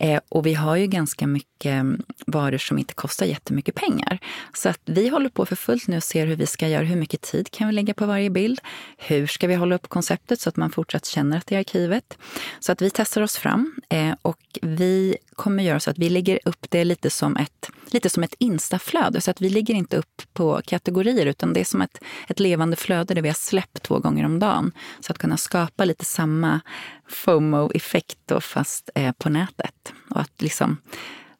Eh, 0.00 0.20
och 0.28 0.46
vi 0.46 0.54
har 0.54 0.76
ju 0.76 0.86
ganska 0.86 1.26
mycket 1.26 1.70
mm, 1.70 2.02
varor 2.26 2.58
som 2.58 2.78
inte 2.78 2.94
kostar 2.94 3.26
jättemycket 3.26 3.74
pengar. 3.74 4.18
Så 4.54 4.68
att 4.68 4.80
vi 4.84 5.08
håller 5.08 5.28
på 5.28 5.46
för 5.46 5.56
fullt 5.56 5.86
nu 5.88 5.96
och 5.96 6.02
ser 6.02 6.26
hur 6.26 6.36
vi 6.36 6.46
ska 6.46 6.68
göra. 6.68 6.84
Hur 6.84 6.96
mycket 6.96 7.20
tid 7.20 7.50
kan 7.50 7.66
vi 7.68 7.72
lägga 7.74 7.94
på 7.94 8.06
varje 8.06 8.30
bild? 8.30 8.60
Hur 8.98 9.26
ska 9.26 9.46
vi 9.46 9.54
hålla 9.54 9.74
upp 9.74 9.88
konceptet 9.88 10.40
så 10.40 10.48
att 10.48 10.56
man 10.56 10.70
fortsatt 10.70 11.06
känner 11.06 11.36
att 11.36 11.46
det 11.46 11.54
är 11.54 11.58
arkivet? 11.58 12.18
Så 12.60 12.72
att 12.72 12.82
vi 12.82 12.90
testar 12.90 13.22
oss 13.22 13.36
fram. 13.36 13.74
Eh, 13.88 14.14
och 14.22 14.38
vi 14.62 15.16
kommer 15.36 15.62
göra 15.62 15.80
så 15.80 15.90
att 15.90 15.98
vi 15.98 16.10
lägger 16.10 16.38
upp 16.44 16.66
det 16.68 16.84
lite 16.84 17.10
som 17.10 17.36
ett, 17.36 17.70
lite 17.90 18.10
som 18.10 18.22
ett 18.22 18.34
instaflöde. 18.38 19.20
Så 19.20 19.30
att 19.30 19.40
vi 19.40 19.50
lägger 19.50 19.74
inte 19.74 19.96
upp 19.96 20.22
på 20.32 20.60
kategorier 20.64 21.26
utan 21.26 21.52
det 21.52 21.60
är 21.60 21.64
som 21.74 21.82
ett, 21.82 22.04
ett 22.28 22.40
levande 22.40 22.76
flöde 22.76 23.14
där 23.14 23.22
vi 23.22 23.28
har 23.28 23.34
släppt 23.34 23.82
två 23.82 23.98
gånger 23.98 24.24
om 24.24 24.38
dagen. 24.38 24.72
Så 25.00 25.12
att 25.12 25.18
kunna 25.18 25.36
skapa 25.36 25.84
lite 25.84 26.04
samma 26.04 26.60
FOMO-effekt 27.08 28.32
fast 28.40 28.90
eh, 28.94 29.12
på 29.12 29.28
nätet. 29.28 29.92
Och 30.10 30.20
att 30.20 30.42
liksom 30.42 30.76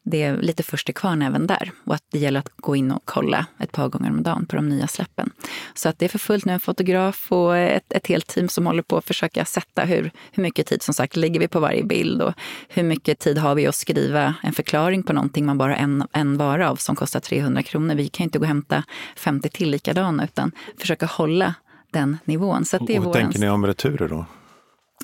det 0.05 0.23
är 0.23 0.37
lite 0.37 0.63
först 0.63 0.87
till 0.87 0.95
kvarn 0.95 1.23
även 1.23 1.47
där. 1.47 1.73
Och 1.85 1.95
att 1.95 2.03
det 2.11 2.19
gäller 2.19 2.41
att 2.41 2.49
gå 2.57 2.77
in 2.77 2.93
och 2.93 3.03
kolla 3.05 3.47
ett 3.59 3.73
par 3.73 3.89
gånger 3.89 4.11
om 4.11 4.23
dagen 4.23 4.47
på 4.47 4.57
de 4.57 4.69
nya 4.69 4.87
släppen. 4.87 5.31
Så 5.75 5.89
att 5.89 5.99
det 5.99 6.05
är 6.05 6.09
för 6.09 6.19
fullt 6.19 6.45
nu 6.45 6.53
en 6.53 6.61
fotograf 6.61 7.33
och 7.33 7.57
ett, 7.57 7.93
ett 7.93 8.07
helt 8.07 8.27
team 8.27 8.49
som 8.49 8.67
håller 8.67 8.83
på 8.83 8.97
att 8.97 9.05
försöka 9.05 9.45
sätta 9.45 9.85
hur, 9.85 10.11
hur 10.33 10.43
mycket 10.43 10.67
tid 10.67 10.83
som 10.83 10.95
sagt 10.95 11.17
lägger 11.17 11.41
vi 11.41 11.49
på 11.49 11.61
varje 11.61 11.85
bild 11.85 12.23
och 12.23 12.35
hur 12.69 12.83
mycket 12.83 13.19
tid 13.19 13.39
har 13.39 13.55
vi 13.55 13.67
att 13.67 13.75
skriva 13.75 14.35
en 14.43 14.53
förklaring 14.53 15.03
på 15.03 15.13
någonting 15.13 15.47
man 15.47 15.59
bara 15.59 15.77
en, 15.77 16.05
en 16.13 16.37
vara 16.37 16.71
av 16.71 16.77
som 16.77 16.97
kostar 16.97 17.21
300 17.21 17.63
kronor. 17.63 17.95
Vi 17.95 18.09
kan 18.09 18.25
inte 18.25 18.39
gå 18.39 18.43
och 18.43 18.49
hämta 18.49 18.83
50 19.17 19.49
till 19.49 19.71
likadana 19.71 20.25
utan 20.25 20.53
försöka 20.79 21.07
hålla 21.07 21.55
den 21.91 22.19
nivån. 22.25 22.65
Så 22.65 22.79
det 22.79 22.97
är 22.97 22.99
och 22.99 23.05
hur 23.05 23.13
tänker 23.13 23.39
ni 23.39 23.49
om 23.49 23.67
returer 23.67 24.09
då? 24.09 24.27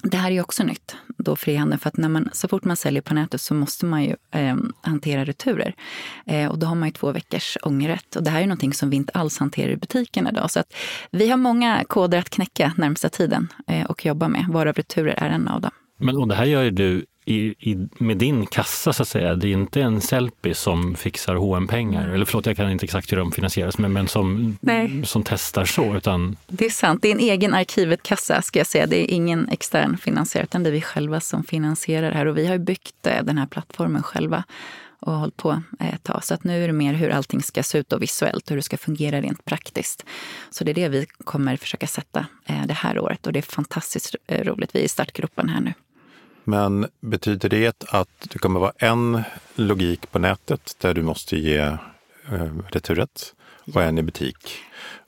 Det 0.02 0.16
här 0.16 0.30
är 0.30 0.34
ju 0.34 0.40
också 0.40 0.62
nytt, 0.62 0.96
då 1.18 1.36
frihandel. 1.36 1.78
För 1.78 1.88
att 1.88 1.96
när 1.96 2.08
man, 2.08 2.28
så 2.32 2.48
fort 2.48 2.64
man 2.64 2.76
säljer 2.76 3.02
på 3.02 3.14
nätet 3.14 3.40
så 3.40 3.54
måste 3.54 3.86
man 3.86 4.04
ju 4.04 4.16
eh, 4.30 4.56
hantera 4.82 5.24
returer. 5.24 5.74
Eh, 6.26 6.50
och 6.50 6.58
då 6.58 6.66
har 6.66 6.74
man 6.74 6.88
ju 6.88 6.92
två 6.92 7.12
veckors 7.12 7.58
ångerrätt. 7.62 8.16
Och 8.16 8.22
det 8.22 8.30
här 8.30 8.42
är 8.42 8.46
någonting 8.46 8.72
som 8.72 8.90
vi 8.90 8.96
inte 8.96 9.12
alls 9.12 9.38
hanterar 9.38 9.70
i 9.70 9.76
butiken 9.76 10.26
idag. 10.26 10.50
Så 10.50 10.60
att 10.60 10.74
vi 11.10 11.30
har 11.30 11.36
många 11.36 11.84
koder 11.84 12.18
att 12.18 12.30
knäcka 12.30 12.72
närmsta 12.76 13.08
tiden 13.08 13.48
eh, 13.66 13.86
och 13.86 14.06
jobba 14.06 14.28
med, 14.28 14.46
varav 14.48 14.74
returer 14.74 15.14
är 15.16 15.30
en 15.30 15.48
av 15.48 15.60
dem. 15.60 15.70
Men 15.98 16.16
och 16.16 16.28
det 16.28 16.34
här 16.34 16.44
gör 16.44 16.62
ju 16.62 16.70
du 16.70 17.06
i, 17.30 17.54
i, 17.58 17.88
med 17.98 18.16
din 18.16 18.46
kassa 18.46 18.92
så 18.92 19.02
att 19.02 19.08
säga. 19.08 19.34
Det 19.34 19.48
är 19.48 19.52
inte 19.52 19.80
en 19.80 20.00
Sellpy 20.00 20.54
som 20.54 20.94
fixar 20.94 21.34
hm 21.34 21.66
pengar 21.66 22.08
eller 22.08 22.24
förlåt 22.24 22.46
jag 22.46 22.56
kan 22.56 22.70
inte 22.70 22.84
exakt 22.84 23.12
hur 23.12 23.16
de 23.16 23.32
finansieras, 23.32 23.78
men, 23.78 23.92
men 23.92 24.08
som, 24.08 24.58
som 25.04 25.22
testar 25.22 25.64
så. 25.64 25.96
Utan... 25.96 26.36
Det 26.46 26.66
är 26.66 26.70
sant, 26.70 27.02
det 27.02 27.08
är 27.08 27.12
en 27.12 27.20
egen 27.20 27.54
Arkivet-kassa 27.54 28.42
ska 28.42 28.58
jag 28.58 28.66
säga. 28.66 28.86
Det 28.86 28.96
är 28.96 29.14
ingen 29.14 29.48
extern 29.48 29.96
finansiär 29.96 30.42
utan 30.42 30.62
det 30.62 30.70
är 30.70 30.72
vi 30.72 30.80
själva 30.80 31.20
som 31.20 31.44
finansierar 31.44 32.10
det 32.10 32.16
här 32.16 32.26
och 32.26 32.38
vi 32.38 32.46
har 32.46 32.58
byggt 32.58 33.06
eh, 33.06 33.24
den 33.24 33.38
här 33.38 33.46
plattformen 33.46 34.02
själva 34.02 34.44
och 35.00 35.12
hållit 35.12 35.36
på 35.36 35.62
ett 35.78 36.02
tag. 36.02 36.24
Så 36.24 36.34
att 36.34 36.44
nu 36.44 36.64
är 36.64 36.66
det 36.66 36.72
mer 36.72 36.94
hur 36.94 37.10
allting 37.10 37.42
ska 37.42 37.62
se 37.62 37.78
ut 37.78 37.92
och 37.92 38.02
visuellt 38.02 38.44
och 38.44 38.50
hur 38.50 38.56
det 38.56 38.62
ska 38.62 38.76
fungera 38.76 39.20
rent 39.20 39.44
praktiskt. 39.44 40.04
Så 40.50 40.64
det 40.64 40.72
är 40.72 40.74
det 40.74 40.88
vi 40.88 41.06
kommer 41.24 41.56
försöka 41.56 41.86
sätta 41.86 42.26
eh, 42.46 42.66
det 42.66 42.74
här 42.74 42.98
året 42.98 43.26
och 43.26 43.32
det 43.32 43.38
är 43.38 43.42
fantastiskt 43.42 44.14
eh, 44.26 44.44
roligt. 44.44 44.74
Vi 44.74 44.80
är 44.80 44.84
i 44.84 44.88
startgropen 44.88 45.48
här 45.48 45.60
nu. 45.60 45.72
Men 46.44 46.86
betyder 47.00 47.48
det 47.48 47.84
att 47.88 48.28
det 48.32 48.38
kommer 48.38 48.60
vara 48.60 48.72
en 48.78 49.22
logik 49.54 50.10
på 50.10 50.18
nätet 50.18 50.76
där 50.80 50.94
du 50.94 51.02
måste 51.02 51.36
ge 51.36 51.58
eh, 51.58 52.56
returrätt 52.68 53.34
och 53.74 53.82
en 53.82 53.98
i 53.98 54.02
butik? 54.02 54.58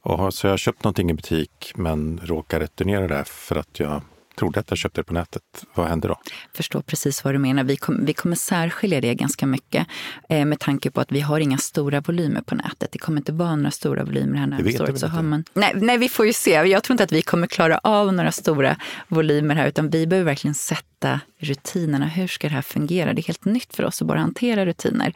Och 0.00 0.34
så 0.34 0.46
jag 0.46 0.52
har 0.52 0.58
köpt 0.58 0.84
någonting 0.84 1.10
i 1.10 1.14
butik 1.14 1.72
men 1.74 2.20
råkar 2.24 2.60
returnera 2.60 3.08
det 3.08 3.24
för 3.24 3.56
att 3.56 3.80
jag 3.80 4.02
trodde 4.36 4.60
att 4.60 4.70
jag 4.70 4.78
köpte 4.78 5.00
det 5.00 5.04
på 5.04 5.14
nätet. 5.14 5.42
Vad 5.74 5.88
händer 5.88 6.08
då? 6.08 6.16
Jag 6.24 6.56
förstår 6.56 6.80
precis 6.82 7.24
vad 7.24 7.34
du 7.34 7.38
menar. 7.38 7.64
Vi, 7.64 7.76
kom, 7.76 8.04
vi 8.04 8.14
kommer 8.14 8.36
särskilja 8.36 9.00
det 9.00 9.14
ganska 9.14 9.46
mycket 9.46 9.86
eh, 10.28 10.44
med 10.44 10.60
tanke 10.60 10.90
på 10.90 11.00
att 11.00 11.12
vi 11.12 11.20
har 11.20 11.40
inga 11.40 11.58
stora 11.58 12.00
volymer 12.00 12.40
på 12.40 12.54
nätet. 12.54 12.92
Det 12.92 12.98
kommer 12.98 13.20
inte 13.20 13.32
vara 13.32 13.56
några 13.56 13.70
stora 13.70 14.04
volymer 14.04 14.38
här 14.38 14.46
närmaste 14.46 14.82
året. 14.82 14.98
Så 14.98 15.06
har 15.06 15.22
man, 15.22 15.44
nej, 15.54 15.72
nej, 15.74 15.98
vi 15.98 16.08
får 16.08 16.26
ju 16.26 16.32
se. 16.32 16.50
Jag 16.50 16.82
tror 16.82 16.94
inte 16.94 17.04
att 17.04 17.12
vi 17.12 17.22
kommer 17.22 17.46
klara 17.46 17.78
av 17.78 18.12
några 18.12 18.32
stora 18.32 18.76
volymer 19.08 19.54
här 19.54 19.68
utan 19.68 19.90
vi 19.90 20.06
behöver 20.06 20.30
verkligen 20.30 20.54
sätta 20.54 21.20
rutinerna. 21.38 22.06
Hur 22.06 22.26
ska 22.26 22.48
det 22.48 22.54
här 22.54 22.62
fungera? 22.62 23.12
Det 23.12 23.20
är 23.20 23.26
helt 23.26 23.44
nytt 23.44 23.76
för 23.76 23.84
oss 23.84 24.02
att 24.02 24.08
bara 24.08 24.18
hantera 24.18 24.66
rutiner. 24.66 25.12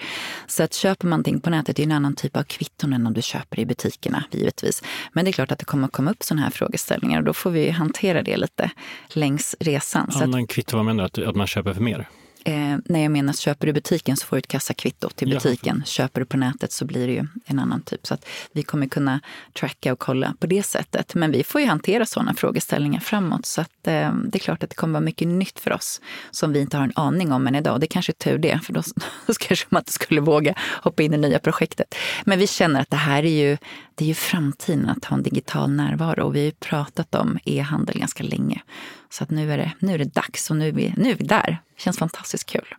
Så 0.47 0.63
att 0.63 0.75
köper 0.75 1.07
man 1.07 1.25
ting 1.25 1.41
på 1.41 1.51
nätet, 1.51 1.77
det 1.77 1.83
är 1.83 1.87
en 1.87 1.93
annan 1.93 2.15
typ 2.15 2.37
av 2.37 2.43
kvitton 2.43 2.93
än 2.93 3.07
om 3.07 3.13
du 3.13 3.23
köper 3.23 3.61
i 3.61 3.67
butikerna, 3.67 4.25
givetvis. 4.31 4.83
Men 5.13 5.25
det 5.25 5.31
är 5.31 5.33
klart 5.33 5.53
att 5.53 5.59
det 5.59 5.65
kommer 5.65 5.87
att 5.87 5.93
komma 5.93 6.11
upp 6.11 6.23
sådana 6.23 6.43
här 6.43 6.51
frågeställningar 6.51 7.19
och 7.19 7.25
då 7.25 7.33
får 7.33 7.51
vi 7.51 7.71
hantera 7.71 8.23
det 8.23 8.37
lite 8.37 8.71
längs 9.09 9.57
resan. 9.61 10.11
Annan 10.15 10.47
kvitto, 10.47 10.77
vad 10.77 10.85
menar 10.87 11.11
du? 11.13 11.27
Att 11.27 11.37
man 11.37 11.47
köper 11.47 11.75
för 11.75 11.83
mer? 11.83 12.09
Eh, 12.47 12.79
när 12.85 13.03
jag 13.03 13.13
menar 13.13 13.31
att 13.31 13.39
köper 13.39 13.67
du 13.67 13.71
i 13.71 13.73
butiken 13.73 14.17
så 14.17 14.27
får 14.27 14.37
du 14.37 14.39
ett 14.39 14.49
kassakvitto 14.49 15.11
till 15.11 15.29
butiken. 15.31 15.77
Ja. 15.79 15.87
Köper 15.87 16.21
du 16.21 16.27
på 16.27 16.37
nätet 16.37 16.73
så 16.73 16.85
blir 16.85 17.07
det 17.07 17.13
ju 17.13 17.27
en 17.45 17.59
annan 17.59 17.83
typ. 17.83 18.07
Så 18.07 18.15
att 18.15 18.27
vi 18.53 18.63
kommer 18.63 18.87
kunna 18.87 19.21
tracka 19.53 19.93
och 19.93 19.99
kolla 19.99 20.35
på 20.39 20.47
det 20.47 20.63
sättet. 20.63 21.15
Men 21.15 21.33
vi 21.33 21.45
får 21.45 21.61
ju 21.61 21.67
hantera 21.67 22.07
sådana 22.07 22.35
frågeställningar 22.35 23.01
framåt. 23.01 23.47
Så 23.47 23.61
att, 23.61 23.87
eh, 23.87 24.15
det 24.15 24.37
är 24.37 24.39
klart 24.39 24.63
att 24.63 24.71
det 24.71 24.77
kommer 24.77 24.93
vara 24.93 25.05
mycket 25.05 25.29
nytt 25.29 25.61
för 25.61 25.73
oss 25.73 26.01
som 26.31 26.53
vi 26.53 26.61
inte 26.61 26.77
har 26.77 26.85
en 26.85 26.93
aning 26.95 27.33
om 27.33 27.47
än 27.47 27.55
idag. 27.55 27.81
Det 27.81 27.87
är 27.87 27.89
kanske 27.89 28.13
är 28.13 28.15
tur 28.15 28.39
det, 28.39 28.61
för 28.65 28.73
då, 28.73 28.83
då 29.27 29.33
kanske 29.39 29.67
man 29.69 29.81
inte 29.81 29.93
skulle 29.93 30.21
våga 30.21 30.55
hoppa 30.83 31.03
in 31.03 31.15
i 31.15 31.19
nya 31.19 31.39
projektet. 31.39 31.95
Men 32.25 32.39
vi 32.39 32.47
känner 32.47 32.81
att 32.81 32.91
det 32.91 32.97
här 32.97 33.23
är 33.23 33.47
ju, 33.49 33.57
det 33.97 34.05
är 34.05 34.09
ju 34.09 34.15
framtiden 34.15 34.89
att 34.89 35.05
ha 35.05 35.17
en 35.17 35.23
digital 35.23 35.71
närvaro. 35.71 36.25
Och 36.25 36.35
vi 36.35 36.39
har 36.39 36.45
ju 36.45 36.53
pratat 36.53 37.15
om 37.15 37.39
e-handel 37.45 37.99
ganska 37.99 38.25
länge. 38.25 38.63
Så 39.09 39.25
att 39.25 39.31
nu 39.31 39.53
är 39.53 39.59
det, 39.59 39.73
nu 39.79 39.95
är 39.95 39.99
det 39.99 40.15
dags 40.15 40.51
och 40.51 40.57
nu 40.57 40.69
är 40.69 40.73
vi, 40.73 40.95
nu 40.97 41.11
är 41.11 41.15
vi 41.15 41.25
där. 41.25 41.59
Det 41.77 41.83
känns 41.83 41.99
fantastiskt 41.99 42.51
kul. 42.51 42.75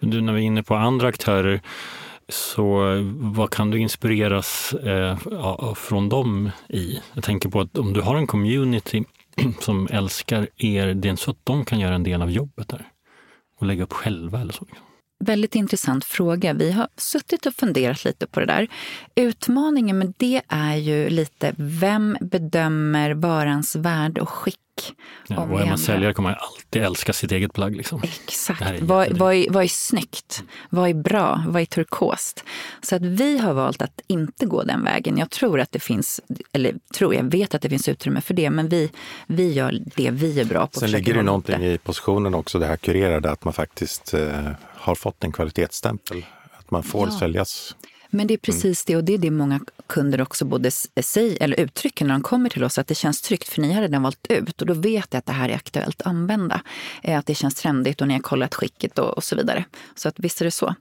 Du, 0.00 0.20
när 0.20 0.32
vi 0.32 0.40
är 0.40 0.46
inne 0.46 0.62
på 0.62 0.74
andra 0.74 1.08
aktörer, 1.08 1.60
så 2.28 2.84
vad 3.16 3.50
kan 3.50 3.70
du 3.70 3.78
inspireras 3.78 4.72
eh, 4.72 5.74
från 5.74 6.08
dem 6.08 6.50
i? 6.68 7.00
Jag 7.14 7.24
tänker 7.24 7.48
på 7.48 7.60
att 7.60 7.78
om 7.78 7.92
du 7.92 8.00
har 8.00 8.16
en 8.16 8.26
community 8.26 9.04
som 9.60 9.88
älskar 9.90 10.48
er, 10.56 10.94
det 10.94 11.08
är 11.08 11.16
så 11.16 11.30
att 11.30 11.40
de 11.44 11.64
kan 11.64 11.80
göra 11.80 11.94
en 11.94 12.02
del 12.02 12.22
av 12.22 12.30
jobbet 12.30 12.68
där 12.68 12.86
och 13.58 13.66
lägga 13.66 13.84
upp 13.84 13.92
själva 13.92 14.40
eller 14.40 14.52
så. 14.52 14.64
Liksom. 14.64 14.86
Väldigt 15.24 15.54
intressant 15.54 16.04
fråga. 16.04 16.52
Vi 16.52 16.72
har 16.72 16.88
suttit 16.96 17.46
och 17.46 17.54
funderat 17.54 18.04
lite 18.04 18.26
på 18.26 18.40
det 18.40 18.46
där. 18.46 18.68
Utmaningen 19.14 19.98
med 19.98 20.14
det 20.16 20.42
är 20.48 20.76
ju 20.76 21.08
lite, 21.08 21.54
vem 21.58 22.16
bedömer 22.20 23.10
varans 23.10 23.76
värde 23.76 24.20
och 24.20 24.28
skick 24.28 24.58
Ja, 25.28 25.42
och 25.42 25.60
är 25.60 25.66
man 25.66 25.78
säljare 25.78 26.12
kommer 26.12 26.30
man 26.30 26.38
alltid 26.40 26.82
älska 26.82 27.12
sitt 27.12 27.32
eget 27.32 27.52
plagg. 27.52 27.76
Liksom. 27.76 28.02
Exakt. 28.02 28.80
Vad, 28.80 29.18
vad, 29.18 29.34
är, 29.34 29.50
vad 29.50 29.64
är 29.64 29.68
snyggt? 29.68 30.42
Vad 30.70 30.90
är 30.90 30.94
bra? 30.94 31.44
Vad 31.48 31.62
är 31.62 31.66
turkost? 31.66 32.44
Så 32.82 32.96
att 32.96 33.02
vi 33.02 33.38
har 33.38 33.52
valt 33.52 33.82
att 33.82 34.00
inte 34.06 34.46
gå 34.46 34.62
den 34.62 34.84
vägen. 34.84 35.18
Jag 35.18 35.30
tror 35.30 35.60
att 35.60 35.72
det 35.72 35.80
finns, 35.80 36.20
eller 36.52 36.74
tror, 36.94 37.14
jag 37.14 37.24
vet 37.24 37.54
att 37.54 37.62
det 37.62 37.68
finns 37.68 37.88
utrymme 37.88 38.20
för 38.20 38.34
det, 38.34 38.50
men 38.50 38.68
vi, 38.68 38.90
vi 39.26 39.52
gör 39.52 39.78
det 39.96 40.10
vi 40.10 40.40
är 40.40 40.44
bra 40.44 40.66
på. 40.66 40.80
Sen 40.80 40.90
ligger 40.90 41.14
det 41.14 41.22
någonting 41.22 41.60
det. 41.60 41.72
i 41.72 41.78
positionen 41.78 42.34
också, 42.34 42.58
det 42.58 42.66
här 42.66 42.76
kurerade, 42.76 43.30
att 43.30 43.44
man 43.44 43.52
faktiskt 43.52 44.14
eh, 44.14 44.50
har 44.62 44.94
fått 44.94 45.24
en 45.24 45.32
kvalitetsstämpel. 45.32 46.26
Att 46.58 46.70
man 46.70 46.82
får 46.82 47.08
ja. 47.08 47.18
säljas 47.18 47.76
Men 48.10 48.26
det 48.26 48.34
är 48.34 48.38
precis 48.38 48.84
det 48.84 48.96
och 48.96 49.04
det 49.04 49.14
är 49.14 49.18
det 49.18 49.30
många 49.30 49.60
kunder 49.86 50.20
också 50.20 50.44
både 50.44 50.70
säger 50.70 51.42
eller 51.42 51.60
uttrycker 51.60 52.04
när 52.04 52.12
de 52.12 52.22
kommer 52.22 52.50
till 52.50 52.64
oss 52.64 52.78
att 52.78 52.86
det 52.86 52.94
känns 52.94 53.20
tryggt 53.20 53.48
för 53.48 53.62
ni 53.62 53.72
har 53.72 53.82
redan 53.82 54.02
valt 54.02 54.26
ut 54.28 54.60
och 54.60 54.66
då 54.66 54.74
vet 54.74 55.06
jag 55.10 55.18
att 55.18 55.26
det 55.26 55.32
här 55.32 55.48
är 55.48 55.54
aktuellt 55.54 56.00
att 56.00 56.06
använda. 56.06 56.60
Eh, 57.02 57.18
att 57.18 57.26
det 57.26 57.34
känns 57.34 57.54
trendigt 57.54 58.00
och 58.00 58.08
ni 58.08 58.14
har 58.14 58.20
kollat 58.20 58.54
skicket 58.54 58.98
och, 58.98 59.16
och 59.16 59.24
så 59.24 59.36
vidare. 59.36 59.64
Så 59.94 60.08
att 60.08 60.18
visst 60.18 60.40
är 60.40 60.44
det 60.44 60.50
så. 60.50 60.74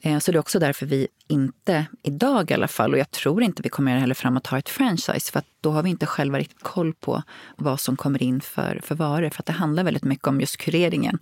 Eh, 0.00 0.18
så 0.18 0.32
det 0.32 0.36
är 0.36 0.40
också 0.40 0.58
därför 0.58 0.86
vi 0.86 1.08
inte 1.28 1.86
idag 2.02 2.50
i 2.50 2.54
alla 2.54 2.68
fall, 2.68 2.92
och 2.92 2.98
jag 2.98 3.10
tror 3.10 3.42
inte 3.42 3.62
vi 3.62 3.68
kommer 3.68 3.90
göra 3.90 4.00
heller 4.00 4.14
framåt, 4.14 4.46
ha 4.46 4.58
ett 4.58 4.68
franchise. 4.68 5.32
För 5.32 5.38
att 5.38 5.46
då 5.62 5.70
har 5.70 5.82
vi 5.82 5.90
inte 5.90 6.06
själva 6.06 6.38
riktigt 6.38 6.62
koll 6.62 6.94
på 6.94 7.22
vad 7.56 7.80
som 7.80 7.96
kommer 7.96 8.22
in 8.22 8.40
för, 8.40 8.80
för 8.84 8.94
varor. 8.94 9.30
För 9.30 9.42
att 9.42 9.46
det 9.46 9.52
handlar 9.52 9.84
väldigt 9.84 10.04
mycket 10.04 10.28
om 10.28 10.40
just 10.40 10.56
kureringen 10.56 11.18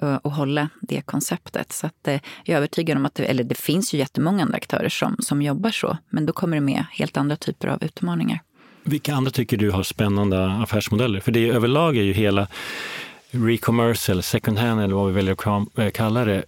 och, 0.00 0.26
och 0.26 0.32
hålla 0.32 0.68
det 0.80 1.00
konceptet. 1.00 1.72
Så 1.72 1.86
att, 1.86 2.08
eh, 2.08 2.20
jag 2.44 2.54
är 2.54 2.56
övertygad 2.56 2.96
om 2.96 3.06
att, 3.06 3.14
det, 3.14 3.24
eller 3.24 3.44
det 3.44 3.58
finns 3.58 3.94
ju 3.94 3.98
jättemånga 3.98 4.42
andra 4.42 4.56
aktörer 4.56 4.88
som, 4.88 5.16
som 5.18 5.42
jobbar 5.42 5.70
så. 5.70 5.98
Men 6.10 6.26
då 6.26 6.32
kommer 6.32 6.56
det 6.56 6.60
med 6.60 6.84
helt 6.90 7.16
andra 7.16 7.36
typer 7.36 7.68
av 7.68 7.84
utmaningar. 7.84 8.40
Vilka 8.82 9.14
andra 9.14 9.30
tycker 9.30 9.56
du 9.56 9.70
har 9.70 9.82
spännande 9.82 10.46
affärsmodeller? 10.46 11.20
För 11.20 11.32
det 11.32 11.50
överlag 11.50 11.96
är 11.96 12.02
ju 12.02 12.12
hela 12.12 12.46
recommerce 13.30 14.12
eller 14.12 14.22
second 14.22 14.58
hand 14.58 14.80
eller 14.80 14.94
vad 14.94 15.06
vi 15.06 15.12
väljer 15.12 15.32
att 15.32 15.78
eh, 15.78 15.90
kalla 15.90 16.24
det 16.24 16.44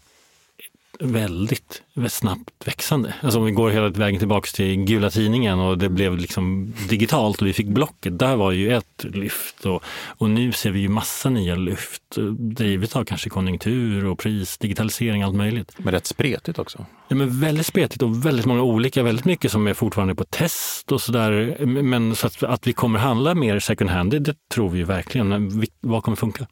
väldigt 1.01 1.83
snabbt 2.09 2.51
växande. 2.67 3.15
Alltså 3.23 3.39
om 3.39 3.45
vi 3.45 3.53
går 3.53 3.71
hela 3.71 3.89
vägen 3.89 4.19
tillbaka 4.19 4.49
till 4.55 4.85
gula 4.85 5.11
tidningen 5.11 5.59
och 5.59 5.79
det 5.79 5.89
blev 5.89 6.19
liksom 6.19 6.73
digitalt 6.89 7.41
och 7.41 7.47
vi 7.47 7.53
fick 7.53 7.67
Blocket. 7.67 8.19
Där 8.19 8.37
var 8.37 8.53
ju 8.53 8.73
ett 8.73 9.05
lyft 9.05 9.67
och, 9.67 9.83
och 10.07 10.31
nu 10.31 10.53
ser 10.53 10.71
vi 10.71 10.81
ju 10.81 10.89
massa 10.89 11.31
nya 11.31 11.55
lyft 11.55 12.03
drivet 12.39 12.97
av 12.97 13.05
kanske 13.05 13.31
konjunktur 13.31 14.07
och 14.07 14.19
pris, 14.19 14.59
digitalisering, 14.59 15.23
allt 15.23 15.35
möjligt. 15.35 15.73
Men 15.77 15.95
rätt 15.95 16.07
spretigt 16.07 16.59
också. 16.59 16.87
Ja, 17.09 17.17
men 17.17 17.41
väldigt 17.41 17.67
spretigt 17.67 18.03
och 18.03 18.27
väldigt 18.27 18.47
många 18.47 18.63
olika, 18.63 19.03
väldigt 19.03 19.25
mycket 19.25 19.53
som 19.53 19.67
är 19.67 19.75
fortfarande 19.75 20.15
på 20.15 20.25
test 20.25 20.93
och 20.93 21.01
sådär. 21.01 21.57
Men 21.67 22.17
så 22.17 22.27
att, 22.27 22.43
att 22.43 22.67
vi 22.67 22.73
kommer 22.73 22.99
handla 22.99 23.35
mer 23.35 23.61
second 23.61 23.91
hand, 23.91 24.11
det, 24.11 24.19
det 24.19 24.35
tror 24.49 24.71
vi 24.71 24.83
verkligen. 24.83 25.29
Men 25.29 25.67
vad 25.81 26.03
kommer 26.03 26.17
funka? 26.17 26.47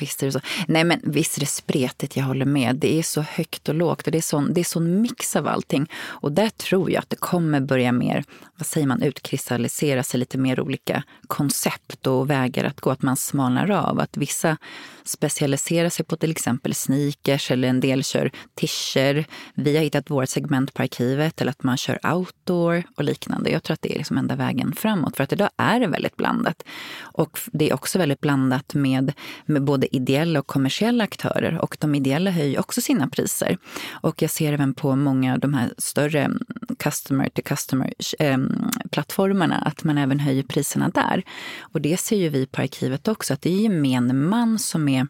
Visst 0.00 0.22
är 0.22 0.26
det 0.26 0.32
så. 0.32 0.40
Nej 0.68 0.84
men 0.84 1.00
visst 1.02 1.36
är 1.36 1.40
det 1.40 1.46
spretigt, 1.46 2.16
jag 2.16 2.24
håller 2.24 2.46
med. 2.46 2.76
Det 2.76 2.98
är 2.98 3.02
så 3.02 3.20
högt 3.20 3.68
och 3.68 3.74
lågt 3.74 4.06
och 4.06 4.12
det 4.12 4.18
är 4.18 4.22
sån, 4.22 4.54
det 4.54 4.60
är 4.60 4.64
sån 4.64 5.00
mix 5.02 5.36
av 5.36 5.48
allting. 5.48 5.90
Och 5.96 6.32
där 6.32 6.48
tror 6.48 6.90
jag 6.90 7.00
att 7.00 7.10
det 7.10 7.16
kommer 7.16 7.60
börja 7.60 7.92
mer, 7.92 8.24
vad 8.56 8.66
säger 8.66 8.86
man, 8.86 9.02
utkristallisera 9.02 10.02
sig 10.02 10.20
lite 10.20 10.38
mer 10.38 10.60
olika 10.60 11.02
koncept 11.26 12.06
och 12.06 12.30
vägar 12.30 12.64
att 12.64 12.80
gå. 12.80 12.90
Att 12.90 13.02
man 13.02 13.16
smalnar 13.16 13.70
av. 13.70 14.00
Att 14.00 14.16
vissa 14.16 14.56
specialiserar 15.04 15.88
sig 15.88 16.04
på 16.04 16.16
till 16.16 16.30
exempel 16.30 16.74
sneakers 16.74 17.50
eller 17.50 17.68
en 17.68 17.80
del 17.80 18.04
kör 18.04 18.30
tischer. 18.54 19.24
Vi 19.54 19.76
har 19.76 19.84
hittat 19.84 20.10
vårt 20.10 20.28
segment 20.28 20.74
på 20.74 20.82
arkivet 20.82 21.40
eller 21.40 21.50
att 21.50 21.62
man 21.62 21.76
kör 21.76 22.12
outdoor 22.14 22.82
och 22.96 23.04
liknande. 23.04 23.50
Jag 23.50 23.62
tror 23.62 23.74
att 23.74 23.82
det 23.82 23.94
är 23.94 23.98
liksom 23.98 24.18
enda 24.18 24.36
vägen 24.36 24.72
framåt 24.72 25.16
för 25.16 25.24
att 25.24 25.32
idag 25.32 25.50
är 25.56 25.80
det 25.80 25.86
väldigt 25.86 26.16
blandat. 26.16 26.62
Och 27.00 27.38
det 27.52 27.70
är 27.70 27.74
också 27.74 27.98
väldigt 27.98 28.20
blandat 28.20 28.74
med, 28.74 29.12
med 29.46 29.62
både 29.62 29.89
ideella 29.90 30.38
och 30.38 30.46
kommersiella 30.46 31.04
aktörer 31.04 31.58
och 31.58 31.76
de 31.80 31.94
ideella 31.94 32.30
höjer 32.30 32.60
också 32.60 32.80
sina 32.80 33.08
priser. 33.08 33.58
Och 33.90 34.22
jag 34.22 34.30
ser 34.30 34.52
även 34.52 34.74
på 34.74 34.96
många 34.96 35.32
av 35.32 35.38
de 35.38 35.54
här 35.54 35.74
större 35.78 36.30
customer 36.82 37.28
to 37.28 37.42
customer 37.44 37.92
eh, 38.18 38.38
plattformarna 38.90 39.56
att 39.56 39.84
man 39.84 39.98
även 39.98 40.20
höjer 40.20 40.42
priserna 40.42 40.88
där. 40.88 41.22
Och 41.60 41.80
det 41.80 42.00
ser 42.00 42.16
ju 42.16 42.28
vi 42.28 42.46
på 42.46 42.62
arkivet 42.62 43.08
också, 43.08 43.34
att 43.34 43.42
det 43.42 43.50
är 43.50 43.60
gemene 43.60 44.12
man 44.12 44.58
som 44.58 44.88
är 44.88 45.06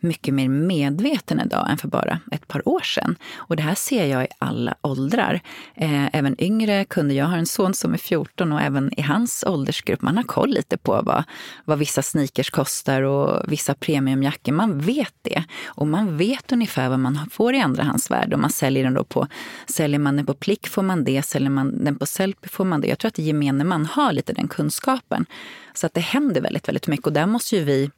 mycket 0.00 0.34
mer 0.34 0.48
medveten 0.48 1.40
idag 1.40 1.70
än 1.70 1.78
för 1.78 1.88
bara 1.88 2.20
ett 2.32 2.48
par 2.48 2.68
år 2.68 2.80
sedan. 2.80 3.16
Och 3.36 3.56
det 3.56 3.62
här 3.62 3.74
ser 3.74 4.06
jag 4.06 4.24
i 4.24 4.28
alla 4.38 4.74
åldrar. 4.80 5.40
Eh, 5.74 6.16
även 6.16 6.42
yngre 6.42 6.84
kunder, 6.84 7.14
jag 7.14 7.26
har 7.26 7.38
en 7.38 7.46
son 7.46 7.74
som 7.74 7.94
är 7.94 7.98
14 7.98 8.52
och 8.52 8.60
även 8.60 8.98
i 8.98 9.02
hans 9.02 9.44
åldersgrupp, 9.46 10.02
man 10.02 10.16
har 10.16 10.24
koll 10.24 10.50
lite 10.50 10.76
på 10.76 11.02
vad, 11.02 11.24
vad 11.64 11.78
vissa 11.78 12.02
sneakers 12.02 12.50
kostar 12.50 13.02
och 13.02 13.52
vissa 13.52 13.74
premiumjackor. 13.74 14.52
Man 14.52 14.78
vet 14.78 15.14
det. 15.22 15.44
Och 15.66 15.86
man 15.86 16.16
vet 16.16 16.52
ungefär 16.52 16.88
vad 16.88 16.98
man 16.98 17.18
får 17.30 17.54
i 17.54 17.60
andrahandsvärde. 17.60 18.34
och 18.34 18.40
man 18.40 18.50
säljer 18.50 18.84
den 18.84 18.94
då 18.94 19.04
på, 19.04 19.26
säljer 19.66 19.98
man 19.98 20.16
den 20.16 20.26
på 20.26 20.34
Plick 20.34 20.68
får 20.68 20.82
man 20.82 21.04
det, 21.04 21.09
säljer 21.24 21.50
man 21.50 21.84
den 21.84 21.98
på 21.98 22.06
Sellpy 22.06 22.48
får 22.48 22.64
man 22.64 22.80
det. 22.80 22.88
Jag 22.88 22.98
tror 22.98 23.08
att 23.08 23.18
gemene 23.18 23.64
man 23.64 23.86
har 23.86 24.12
lite 24.12 24.32
den 24.32 24.48
kunskapen. 24.48 25.26
Så 25.74 25.86
att 25.86 25.94
det 25.94 26.00
händer 26.00 26.40
väldigt, 26.40 26.68
väldigt 26.68 26.86
mycket 26.86 27.06
och 27.06 27.12
där 27.12 27.26
måste 27.26 27.56
ju 27.56 27.64
vi 27.64 27.90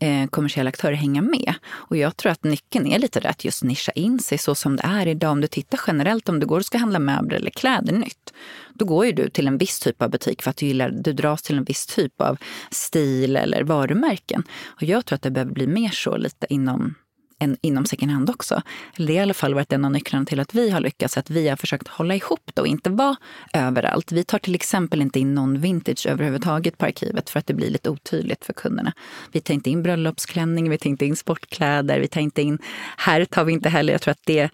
eh, 0.00 0.26
kommersiella 0.26 0.68
aktörer 0.68 0.94
hänga 0.94 1.22
med. 1.22 1.54
Och 1.70 1.96
jag 1.96 2.16
tror 2.16 2.32
att 2.32 2.44
nyckeln 2.44 2.86
är 2.86 2.98
lite 2.98 3.20
det 3.20 3.28
att 3.28 3.44
just 3.44 3.64
nischa 3.64 3.92
in 3.92 4.18
sig 4.18 4.38
så 4.38 4.54
som 4.54 4.76
det 4.76 4.82
är 4.82 5.06
idag. 5.06 5.32
Om 5.32 5.40
du 5.40 5.46
tittar 5.46 5.80
generellt, 5.86 6.28
om 6.28 6.40
du 6.40 6.46
går 6.46 6.58
och 6.58 6.66
ska 6.66 6.78
handla 6.78 6.98
möbler 6.98 7.36
eller 7.36 7.50
kläder 7.50 7.92
nytt, 7.92 8.32
då 8.74 8.84
går 8.84 9.06
ju 9.06 9.12
du 9.12 9.30
till 9.30 9.46
en 9.46 9.58
viss 9.58 9.80
typ 9.80 10.02
av 10.02 10.10
butik 10.10 10.42
för 10.42 10.50
att 10.50 10.56
du, 10.56 10.66
gillar, 10.66 10.90
du 10.90 11.12
dras 11.12 11.42
till 11.42 11.58
en 11.58 11.64
viss 11.64 11.86
typ 11.86 12.20
av 12.20 12.38
stil 12.70 13.36
eller 13.36 13.62
varumärken. 13.62 14.44
Och 14.66 14.82
jag 14.82 15.04
tror 15.04 15.16
att 15.16 15.22
det 15.22 15.30
behöver 15.30 15.52
bli 15.52 15.66
mer 15.66 15.90
så 15.90 16.16
lite 16.16 16.46
inom 16.50 16.94
en, 17.42 17.56
inom 17.60 17.86
second 17.86 18.12
hand 18.12 18.30
också. 18.30 18.62
Det 18.96 19.04
har 19.04 19.10
i 19.10 19.18
alla 19.18 19.34
fall 19.34 19.54
varit 19.54 19.72
en 19.72 19.84
av 19.84 19.90
nycklarna 19.90 20.24
till 20.24 20.40
att 20.40 20.54
vi 20.54 20.70
har 20.70 20.80
lyckats, 20.80 21.16
att 21.16 21.30
vi 21.30 21.48
har 21.48 21.56
försökt 21.56 21.88
hålla 21.88 22.14
ihop 22.14 22.50
det 22.54 22.60
och 22.60 22.66
inte 22.66 22.90
vara 22.90 23.16
överallt. 23.52 24.12
Vi 24.12 24.24
tar 24.24 24.38
till 24.38 24.54
exempel 24.54 25.02
inte 25.02 25.20
in 25.20 25.34
någon 25.34 25.60
vintage 25.60 26.06
överhuvudtaget 26.06 26.78
på 26.78 26.86
arkivet 26.86 27.30
för 27.30 27.38
att 27.38 27.46
det 27.46 27.54
blir 27.54 27.70
lite 27.70 27.90
otydligt 27.90 28.44
för 28.44 28.52
kunderna. 28.52 28.92
Vi 29.32 29.40
tar 29.40 29.54
inte 29.54 29.70
in 29.70 29.82
bröllopsklänning, 29.82 30.70
vi 30.70 30.78
tar 30.78 30.90
inte 30.90 31.06
in 31.06 31.16
sportkläder, 31.16 32.00
vi 32.00 32.08
tar 32.08 32.20
inte 32.20 32.42
in... 32.42 32.58
Här 32.96 33.24
tar 33.24 33.44
vi 33.44 33.52
inte 33.52 33.68
heller, 33.68 33.92
jag 33.92 34.02
tror 34.02 34.12
att 34.12 34.26
det 34.26 34.50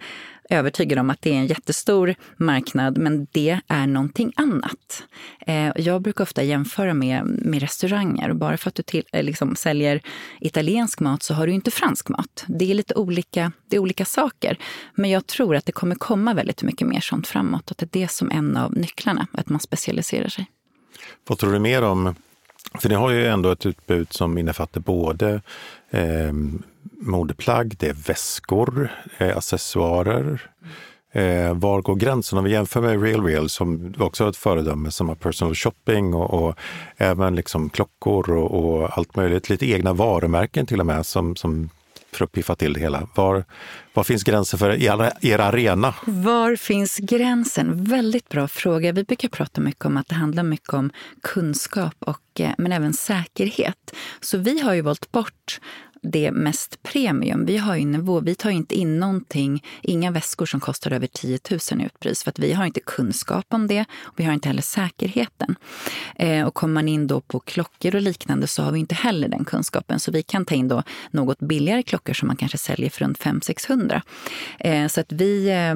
övertygad 0.49 0.99
om 0.99 1.09
att 1.09 1.21
det 1.21 1.29
är 1.29 1.35
en 1.35 1.47
jättestor 1.47 2.15
marknad, 2.37 2.97
men 2.97 3.27
det 3.31 3.59
är 3.67 3.87
någonting 3.87 4.33
annat. 4.35 5.03
Eh, 5.47 5.71
jag 5.75 6.01
brukar 6.01 6.23
ofta 6.23 6.43
jämföra 6.43 6.93
med, 6.93 7.25
med 7.25 7.61
restauranger. 7.61 8.33
Bara 8.33 8.57
för 8.57 8.69
att 8.69 8.75
du 8.75 8.83
till, 8.83 9.03
eh, 9.11 9.23
liksom 9.23 9.55
säljer 9.55 10.01
italiensk 10.39 10.99
mat 10.99 11.23
så 11.23 11.33
har 11.33 11.47
du 11.47 11.53
inte 11.53 11.71
fransk 11.71 12.09
mat. 12.09 12.45
Det 12.47 12.71
är 12.71 12.73
lite 12.73 12.95
olika, 12.95 13.51
det 13.67 13.75
är 13.75 13.79
olika 13.79 14.05
saker. 14.05 14.57
Men 14.95 15.09
jag 15.09 15.27
tror 15.27 15.55
att 15.55 15.65
det 15.65 15.71
kommer 15.71 15.95
komma 15.95 16.33
väldigt 16.33 16.63
mycket 16.63 16.87
mer 16.87 16.99
sånt 16.99 17.27
framåt. 17.27 17.71
Att 17.71 17.77
det 17.77 17.85
är 17.95 18.01
det 18.01 18.07
som 18.07 18.31
är 18.31 18.35
en 18.35 18.57
av 18.57 18.73
nycklarna, 18.77 19.27
att 19.31 19.49
man 19.49 19.59
specialiserar 19.59 20.27
sig. 20.27 20.45
Vad 21.27 21.37
tror 21.37 21.53
du 21.53 21.59
mer 21.59 21.83
om 21.83 22.15
för 22.73 22.89
ni 22.89 22.95
har 22.95 23.09
ju 23.09 23.27
ändå 23.27 23.51
ett 23.51 23.65
utbud 23.65 24.13
som 24.13 24.37
innefattar 24.37 24.81
både 24.81 25.41
eh, 25.89 26.33
modeplagg, 27.01 27.75
det 27.77 27.87
är 27.87 27.93
väskor, 27.93 28.91
eh, 29.17 29.37
accessoarer. 29.37 30.51
Eh, 31.11 31.53
var 31.53 31.81
går 31.81 31.95
gränsen 31.95 32.37
om 32.37 32.45
vi 32.45 32.51
jämför 32.51 32.81
med 32.81 33.03
Real 33.03 33.25
Real 33.25 33.49
som 33.49 33.93
också 33.97 34.25
är 34.25 34.29
ett 34.29 34.35
föredöme 34.35 34.91
som 34.91 35.07
har 35.09 35.15
personal 35.15 35.55
shopping 35.55 36.13
och, 36.13 36.33
och 36.33 36.55
även 36.97 37.35
liksom 37.35 37.69
klockor 37.69 38.31
och, 38.31 38.51
och, 38.51 38.97
allt 38.97 39.15
möjligt. 39.15 39.49
Lite 39.49 39.71
egna 39.71 39.93
varumärken 39.93 40.65
till 40.65 40.79
och 40.79 40.85
med 40.85 41.05
som, 41.05 41.35
som 41.35 41.69
för 42.11 42.25
att 42.25 42.31
piffa 42.31 42.55
till 42.55 42.73
det 42.73 42.79
hela. 42.79 43.07
Var, 43.15 43.45
var 43.93 44.03
finns 44.03 44.23
gränsen 44.23 44.59
för 44.59 44.69
er, 44.69 45.11
er 45.21 45.39
arena? 45.39 45.93
Var 46.05 46.55
finns 46.55 46.97
gränsen? 46.97 47.83
Väldigt 47.83 48.29
bra 48.29 48.47
fråga. 48.47 48.91
Vi 48.91 49.03
brukar 49.03 49.27
prata 49.29 49.61
mycket 49.61 49.85
om 49.85 49.97
att 49.97 50.07
det 50.07 50.15
handlar 50.15 50.43
mycket 50.43 50.73
om 50.73 50.91
kunskap 51.23 51.95
och, 51.99 52.39
eh, 52.39 52.51
men 52.57 52.71
även 52.71 52.93
säkerhet. 52.93 53.93
Så 54.21 54.37
vi 54.37 54.59
har 54.59 54.73
ju 54.73 54.81
valt 54.81 55.11
bort 55.11 55.59
det 56.01 56.31
mest 56.31 56.83
premium. 56.83 57.45
Vi 57.45 57.57
har 57.57 57.75
ju 57.75 57.85
nivå, 57.85 58.19
vi 58.19 58.35
tar 58.35 58.49
inte 58.49 58.75
in 58.75 58.99
någonting, 58.99 59.63
inga 59.81 60.11
väskor 60.11 60.45
som 60.45 60.59
kostar 60.59 60.91
över 60.91 61.07
10 61.07 61.39
000 61.71 61.81
i 61.81 61.85
utpris 61.85 62.23
för 62.23 62.29
att 62.29 62.39
vi 62.39 62.53
har 62.53 62.65
inte 62.65 62.79
kunskap 62.79 63.45
om 63.49 63.67
det 63.67 63.85
och 63.99 64.13
vi 64.19 64.23
har 64.23 64.33
inte 64.33 64.47
heller 64.47 64.61
säkerheten. 64.61 65.55
Eh, 66.15 66.47
och 66.47 66.53
kommer 66.53 66.73
man 66.73 66.87
in 66.87 67.07
då 67.07 67.21
på 67.21 67.39
klockor 67.39 67.95
och 67.95 68.01
liknande 68.01 68.47
så 68.47 68.63
har 68.63 68.71
vi 68.71 68.79
inte 68.79 68.95
heller 68.95 69.27
den 69.27 69.45
kunskapen 69.45 69.99
så 69.99 70.11
vi 70.11 70.23
kan 70.23 70.45
ta 70.45 70.55
in 70.55 70.67
då 70.67 70.83
något 71.11 71.39
billigare 71.39 71.83
klockor 71.83 72.13
som 72.13 72.27
man 72.27 72.37
kanske 72.37 72.57
säljer 72.57 72.89
för 72.89 73.05
runt 73.05 73.19
500-600. 73.19 74.01
Eh, 74.59 74.87
så 74.87 75.01
att 75.01 75.11
vi, 75.11 75.49
eh, 75.49 75.75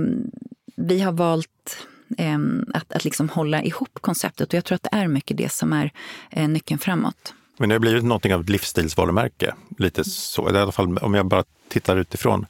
vi 0.76 1.00
har 1.00 1.12
valt 1.12 1.88
eh, 2.18 2.40
att, 2.74 2.92
att 2.92 3.04
liksom 3.04 3.30
hålla 3.30 3.64
ihop 3.64 4.00
konceptet 4.02 4.48
och 4.48 4.54
jag 4.54 4.66
tror 4.66 4.76
att 4.76 4.84
det 4.84 4.98
är 4.98 5.08
mycket 5.08 5.38
det 5.38 5.52
som 5.52 5.74
är 5.74 5.92
eh, 6.30 6.50
nyckeln 6.50 6.80
framåt. 6.80 7.34
Men 7.58 7.70
det 7.70 7.76
har 7.76 7.80
blivit 7.80 8.04
någonting 8.04 8.34
av 8.34 8.42
ett 8.42 8.50
livsstilsvarumärke. 8.50 9.54
Lite 9.78 10.04
så, 10.04 10.52
i 10.52 10.58
alla 10.58 10.72
fall 10.72 10.98
om 10.98 11.14
jag 11.14 11.26
bara 11.26 11.44
tittar 11.70 11.98
utifrån. 11.98 12.46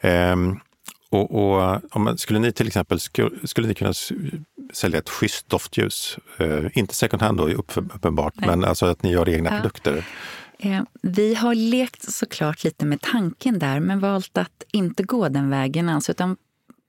Ehm, 0.00 0.60
och, 1.10 1.34
och, 1.34 1.80
om, 1.90 2.18
skulle 2.18 2.38
ni 2.38 2.52
till 2.52 2.66
exempel 2.66 3.00
skulle, 3.00 3.30
skulle 3.44 3.68
ni 3.68 3.74
kunna 3.74 3.92
sälja 4.72 4.98
ett 4.98 5.08
schysst 5.08 5.48
doftljus? 5.48 6.18
Ehm, 6.38 6.70
inte 6.72 6.94
second 6.94 7.22
hand 7.22 7.38
då 7.38 7.48
uppenbart, 7.48 8.34
Nej. 8.36 8.48
men 8.48 8.64
alltså 8.64 8.86
att 8.86 9.02
ni 9.02 9.12
gör 9.12 9.28
egna 9.28 9.50
ja. 9.50 9.56
produkter. 9.56 10.04
Eh, 10.58 10.82
vi 11.02 11.34
har 11.34 11.54
lekt 11.54 12.12
såklart 12.12 12.64
lite 12.64 12.86
med 12.86 13.00
tanken 13.00 13.58
där, 13.58 13.80
men 13.80 14.00
valt 14.00 14.38
att 14.38 14.64
inte 14.72 15.02
gå 15.02 15.28
den 15.28 15.50
vägen 15.50 15.88
alls, 15.88 16.10
utan 16.10 16.36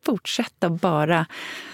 fortsätta 0.06 0.70
bara 0.70 1.26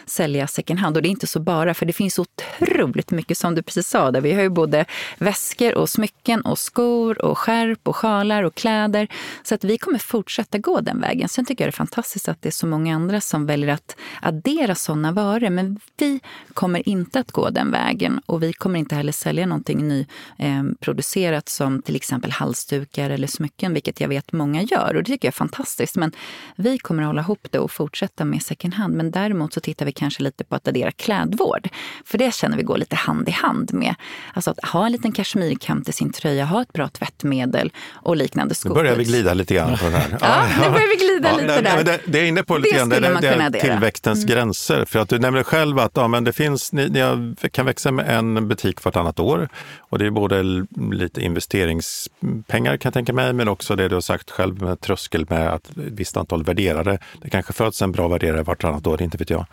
sälja 0.05 0.47
second 0.47 0.79
hand. 0.79 0.95
Och 0.95 1.01
det 1.01 1.07
är 1.07 1.11
inte 1.11 1.27
så 1.27 1.39
bara, 1.39 1.73
för 1.73 1.85
det 1.85 1.93
finns 1.93 2.19
otroligt 2.19 3.11
mycket 3.11 3.37
som 3.37 3.55
du 3.55 3.61
precis 3.61 3.87
sa. 3.87 4.11
Där 4.11 4.21
vi 4.21 4.33
har 4.33 4.41
ju 4.41 4.49
både 4.49 4.85
väskor 5.17 5.75
och 5.75 5.89
smycken 5.89 6.41
och 6.41 6.59
skor 6.59 7.25
och 7.25 7.37
skärp 7.37 7.87
och 7.87 7.95
sjalar 7.95 8.43
och 8.43 8.55
kläder. 8.55 9.07
Så 9.43 9.55
att 9.55 9.63
vi 9.63 9.77
kommer 9.77 9.99
fortsätta 9.99 10.57
gå 10.57 10.81
den 10.81 11.01
vägen. 11.01 11.29
Sen 11.29 11.45
tycker 11.45 11.63
jag 11.63 11.67
det 11.67 11.75
är 11.75 11.77
fantastiskt 11.77 12.29
att 12.29 12.41
det 12.41 12.49
är 12.49 12.51
så 12.51 12.67
många 12.67 12.95
andra 12.95 13.21
som 13.21 13.45
väljer 13.45 13.69
att 13.69 13.95
addera 14.21 14.75
sådana 14.75 15.11
varor. 15.11 15.49
Men 15.49 15.79
vi 15.97 16.19
kommer 16.53 16.89
inte 16.89 17.19
att 17.19 17.31
gå 17.31 17.49
den 17.49 17.71
vägen 17.71 18.21
och 18.25 18.43
vi 18.43 18.53
kommer 18.53 18.79
inte 18.79 18.95
heller 18.95 19.11
sälja 19.11 19.45
någonting 19.45 20.05
nyproducerat 20.37 21.47
eh, 21.47 21.51
som 21.51 21.81
till 21.81 21.95
exempel 21.95 22.31
halsdukar 22.31 23.09
eller 23.09 23.27
smycken, 23.27 23.73
vilket 23.73 24.01
jag 24.01 24.07
vet 24.07 24.31
många 24.31 24.61
gör. 24.61 24.95
Och 24.95 25.03
det 25.03 25.11
tycker 25.11 25.27
jag 25.27 25.33
är 25.33 25.37
fantastiskt. 25.37 25.95
Men 25.95 26.11
vi 26.55 26.77
kommer 26.77 27.03
att 27.03 27.07
hålla 27.07 27.21
ihop 27.21 27.47
det 27.51 27.59
och 27.59 27.71
fortsätta 27.71 28.18
med 28.25 28.43
second 28.43 28.73
hand. 28.73 28.93
Men 28.93 29.11
däremot 29.11 29.53
så 29.53 29.59
tittar 29.59 29.85
vi 29.85 29.91
kanske 29.91 30.23
lite 30.23 30.43
på 30.43 30.55
att 30.55 30.67
addera 30.67 30.91
klädvård. 30.91 31.69
För 32.05 32.17
det 32.17 32.33
känner 32.33 32.57
vi 32.57 32.63
går 32.63 32.77
lite 32.77 32.95
hand 32.95 33.29
i 33.29 33.31
hand 33.31 33.73
med. 33.73 33.95
Alltså 34.33 34.51
att 34.51 34.69
ha 34.69 34.85
en 34.85 34.91
liten 34.91 35.11
kashmirkam 35.11 35.83
till 35.83 35.93
sin 35.93 36.11
tröja, 36.11 36.45
ha 36.45 36.61
ett 36.61 36.73
bra 36.73 36.87
tvättmedel 36.87 37.71
och 37.93 38.15
liknande 38.15 38.55
skor. 38.55 38.69
Nu 38.69 38.75
börjar 38.75 38.95
vi 38.95 39.03
glida 39.03 39.33
lite 39.33 39.53
grann 39.53 39.77
på 39.77 39.85
det 39.85 39.97
här. 39.97 40.17
ja, 40.21 40.45
nu 40.63 40.69
börjar 40.69 40.99
vi 40.99 41.05
glida 41.05 41.29
ja, 41.29 41.37
lite 41.37 41.61
där. 41.61 41.83
Det, 41.83 41.99
det 42.05 42.19
är 42.19 42.25
inne 42.25 42.43
på 42.43 42.57
lite 42.57 42.75
grann, 42.75 42.89
det, 42.89 42.99
det, 42.99 43.49
det 43.49 43.59
tillväxtens 43.59 44.23
mm. 44.23 44.35
gränser. 44.35 44.85
För 44.85 44.99
att 44.99 45.09
du 45.09 45.19
nämner 45.19 45.43
själv 45.43 45.79
att 45.79 45.91
ja, 45.95 46.07
men 46.07 46.23
det 46.23 46.33
finns, 46.33 46.73
ni, 46.73 46.89
ni 46.89 47.49
kan 47.49 47.65
växa 47.65 47.91
med 47.91 48.17
en 48.17 48.47
butik 48.47 48.83
vartannat 48.83 49.19
år. 49.19 49.49
Och 49.79 49.99
det 49.99 50.05
är 50.05 50.11
både 50.11 50.43
lite 50.91 51.21
investeringspengar 51.21 52.77
kan 52.77 52.89
jag 52.89 52.93
tänka 52.93 53.13
mig, 53.13 53.33
men 53.33 53.47
också 53.47 53.75
det 53.75 53.87
du 53.87 53.95
har 53.95 54.01
sagt 54.01 54.31
själv 54.31 54.61
med 54.61 54.81
tröskel 54.81 55.25
med 55.29 55.49
att 55.53 55.69
ett 55.69 55.75
visst 55.75 56.17
antal 56.17 56.43
värderare. 56.43 56.99
Det 57.21 57.29
kanske 57.29 57.53
föds 57.53 57.81
en 57.81 57.91
bra 57.91 58.07
värderare 58.09 58.43
vartannat 58.43 58.87
år, 58.87 59.01
inte 59.01 59.17
vet 59.17 59.29
jag. 59.29 59.45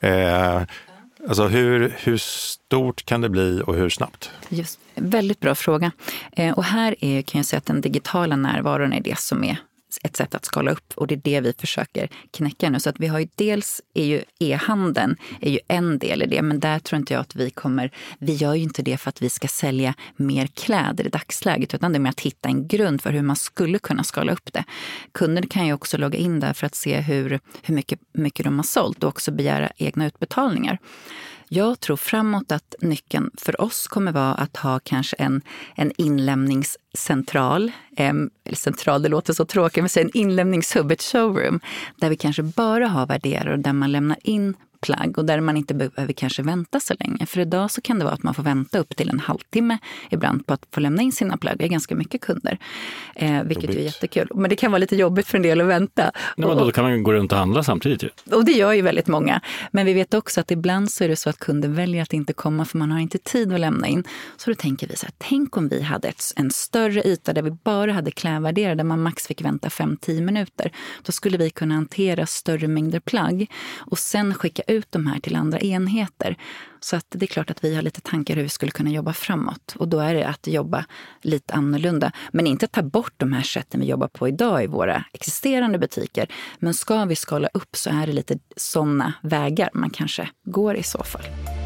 Eh, 0.00 0.62
alltså 1.28 1.46
hur, 1.46 1.96
hur 2.04 2.16
stort 2.16 3.04
kan 3.04 3.20
det 3.20 3.28
bli 3.28 3.62
och 3.66 3.74
hur 3.74 3.88
snabbt? 3.88 4.30
Just, 4.48 4.80
väldigt 4.94 5.40
bra 5.40 5.54
fråga. 5.54 5.92
Eh, 6.32 6.54
och 6.54 6.64
här 6.64 6.94
är, 7.00 7.22
kan 7.22 7.38
jag 7.38 7.46
säga 7.46 7.58
att 7.58 7.66
den 7.66 7.80
digitala 7.80 8.36
närvaron 8.36 8.92
är 8.92 9.00
det 9.00 9.18
som 9.18 9.44
är 9.44 9.56
ett 10.02 10.16
sätt 10.16 10.34
att 10.34 10.44
skala 10.44 10.70
upp 10.70 10.92
och 10.94 11.06
det 11.06 11.14
är 11.14 11.20
det 11.24 11.40
vi 11.40 11.52
försöker 11.52 12.08
knäcka 12.30 12.70
nu. 12.70 12.80
Så 12.80 12.90
att 12.90 13.00
vi 13.00 13.06
har 13.06 13.18
ju 13.18 13.28
dels 13.34 13.82
är 13.94 14.04
ju 14.04 14.22
e-handeln 14.38 15.16
är 15.40 15.50
ju 15.50 15.58
en 15.68 15.98
del 15.98 16.22
i 16.22 16.26
det, 16.26 16.42
men 16.42 16.60
där 16.60 16.78
tror 16.78 16.98
inte 16.98 17.12
jag 17.14 17.20
att 17.20 17.36
vi 17.36 17.50
kommer. 17.50 17.90
Vi 18.18 18.32
gör 18.32 18.54
ju 18.54 18.62
inte 18.62 18.82
det 18.82 18.96
för 18.96 19.08
att 19.08 19.22
vi 19.22 19.28
ska 19.28 19.48
sälja 19.48 19.94
mer 20.16 20.46
kläder 20.46 21.06
i 21.06 21.08
dagsläget, 21.08 21.74
utan 21.74 21.92
det 21.92 21.98
är 21.98 22.00
mer 22.00 22.10
att 22.10 22.20
hitta 22.20 22.48
en 22.48 22.68
grund 22.68 23.02
för 23.02 23.12
hur 23.12 23.22
man 23.22 23.36
skulle 23.36 23.78
kunna 23.78 24.04
skala 24.04 24.32
upp 24.32 24.52
det. 24.52 24.64
Kunder 25.12 25.42
kan 25.42 25.66
ju 25.66 25.72
också 25.72 25.98
logga 25.98 26.18
in 26.18 26.40
där 26.40 26.52
för 26.52 26.66
att 26.66 26.74
se 26.74 27.00
hur, 27.00 27.40
hur 27.62 27.74
mycket, 27.74 28.00
mycket 28.12 28.44
de 28.44 28.56
har 28.56 28.64
sålt 28.64 29.04
och 29.04 29.08
också 29.08 29.30
begära 29.30 29.70
egna 29.76 30.06
utbetalningar. 30.06 30.78
Jag 31.52 31.80
tror 31.80 31.96
framåt 31.96 32.52
att 32.52 32.74
nyckeln 32.80 33.30
för 33.38 33.60
oss 33.60 33.88
kommer 33.88 34.12
vara 34.12 34.34
att 34.34 34.56
ha 34.56 34.80
kanske 34.84 35.16
en, 35.16 35.42
en 35.74 35.92
inlämningscentral. 35.96 37.72
Eh, 37.96 38.12
central, 38.52 39.02
det 39.02 39.08
låter 39.08 39.32
så 39.32 39.44
tråkigt, 39.44 39.82
men 39.82 40.04
en 40.04 40.16
inlämningshubb, 40.16 40.92
ett 40.92 41.02
showroom. 41.02 41.60
Där 41.96 42.10
vi 42.10 42.16
kanske 42.16 42.42
bara 42.42 42.88
har 42.88 43.06
värderare 43.06 43.52
och 43.52 43.58
där 43.58 43.72
man 43.72 43.92
lämnar 43.92 44.18
in 44.22 44.54
plagg 44.80 45.18
och 45.18 45.24
där 45.24 45.40
man 45.40 45.56
inte 45.56 45.74
behöver 45.74 46.12
kanske 46.12 46.42
vänta 46.42 46.80
så 46.80 46.94
länge. 47.00 47.26
För 47.26 47.40
idag 47.40 47.70
så 47.70 47.80
kan 47.80 47.98
det 47.98 48.04
vara 48.04 48.14
att 48.14 48.22
man 48.22 48.34
får 48.34 48.42
vänta 48.42 48.78
upp 48.78 48.96
till 48.96 49.10
en 49.10 49.20
halvtimme 49.20 49.78
ibland 50.10 50.46
på 50.46 50.54
att 50.54 50.66
få 50.74 50.80
lämna 50.80 51.02
in 51.02 51.12
sina 51.12 51.36
plagg. 51.36 51.56
Vi 51.58 51.64
har 51.64 51.70
ganska 51.70 51.94
mycket 51.94 52.20
kunder, 52.20 52.58
eh, 53.14 53.42
vilket 53.42 53.64
jobbigt. 53.64 53.78
är 53.78 53.82
jättekul. 53.82 54.28
Men 54.34 54.50
det 54.50 54.56
kan 54.56 54.72
vara 54.72 54.78
lite 54.78 54.96
jobbigt 54.96 55.26
för 55.26 55.36
en 55.38 55.42
del 55.42 55.60
att 55.60 55.66
vänta. 55.66 56.10
Ja, 56.36 56.46
och, 56.46 56.56
då 56.56 56.72
kan 56.72 56.84
man 56.84 57.02
gå 57.02 57.12
runt 57.12 57.32
och 57.32 57.38
handla 57.38 57.62
samtidigt. 57.62 58.02
Ju. 58.02 58.08
Och 58.32 58.44
det 58.44 58.52
gör 58.52 58.72
ju 58.72 58.82
väldigt 58.82 59.06
många. 59.06 59.40
Men 59.72 59.86
vi 59.86 59.92
vet 59.92 60.14
också 60.14 60.40
att 60.40 60.50
ibland 60.50 60.90
så 60.90 61.04
är 61.04 61.08
det 61.08 61.16
så 61.16 61.30
att 61.30 61.38
kunder 61.38 61.68
väljer 61.68 62.02
att 62.02 62.12
inte 62.12 62.32
komma 62.32 62.64
för 62.64 62.78
man 62.78 62.90
har 62.90 62.98
inte 62.98 63.18
tid 63.18 63.52
att 63.52 63.60
lämna 63.60 63.88
in. 63.88 64.04
Så 64.36 64.50
då 64.50 64.54
tänker 64.54 64.88
vi 64.88 64.96
så 64.96 65.06
här, 65.06 65.14
tänk 65.18 65.56
om 65.56 65.68
vi 65.68 65.82
hade 65.82 66.08
ett, 66.08 66.22
en 66.36 66.50
större 66.50 67.02
yta 67.02 67.32
där 67.32 67.42
vi 67.42 67.50
bara 67.50 67.92
hade 67.92 68.10
klädvärderare 68.10 68.74
där 68.74 68.84
man 68.84 69.02
max 69.02 69.26
fick 69.26 69.42
vänta 69.42 69.68
5-10 69.68 70.20
minuter. 70.20 70.72
Då 71.02 71.12
skulle 71.12 71.38
vi 71.38 71.50
kunna 71.50 71.74
hantera 71.74 72.26
större 72.26 72.68
mängder 72.68 73.00
plagg 73.00 73.46
och 73.78 73.98
sen 73.98 74.34
skicka 74.34 74.62
ut 74.70 74.92
de 74.92 75.06
här 75.06 75.20
till 75.20 75.36
andra 75.36 75.58
enheter. 75.58 76.36
Så 76.80 76.96
att 76.96 77.06
det 77.08 77.24
är 77.24 77.26
klart 77.26 77.50
att 77.50 77.64
vi 77.64 77.74
har 77.74 77.82
lite 77.82 78.00
tankar 78.00 78.36
hur 78.36 78.42
vi 78.42 78.48
skulle 78.48 78.72
kunna 78.72 78.90
jobba 78.90 79.12
framåt. 79.12 79.74
Och 79.78 79.88
då 79.88 80.00
är 80.00 80.14
det 80.14 80.28
att 80.28 80.46
jobba 80.46 80.84
lite 81.22 81.54
annorlunda. 81.54 82.12
Men 82.32 82.46
inte 82.46 82.66
ta 82.66 82.82
bort 82.82 83.14
de 83.16 83.32
här 83.32 83.42
sätten 83.42 83.80
vi 83.80 83.86
jobbar 83.86 84.08
på 84.08 84.28
idag 84.28 84.64
i 84.64 84.66
våra 84.66 85.04
existerande 85.12 85.78
butiker. 85.78 86.28
Men 86.58 86.74
ska 86.74 87.04
vi 87.04 87.16
skala 87.16 87.48
upp 87.54 87.76
så 87.76 87.90
är 87.90 88.06
det 88.06 88.12
lite 88.12 88.38
sådana 88.56 89.12
vägar 89.22 89.70
man 89.74 89.90
kanske 89.90 90.28
går 90.44 90.76
i 90.76 90.82
så 90.82 91.04
fall. 91.04 91.59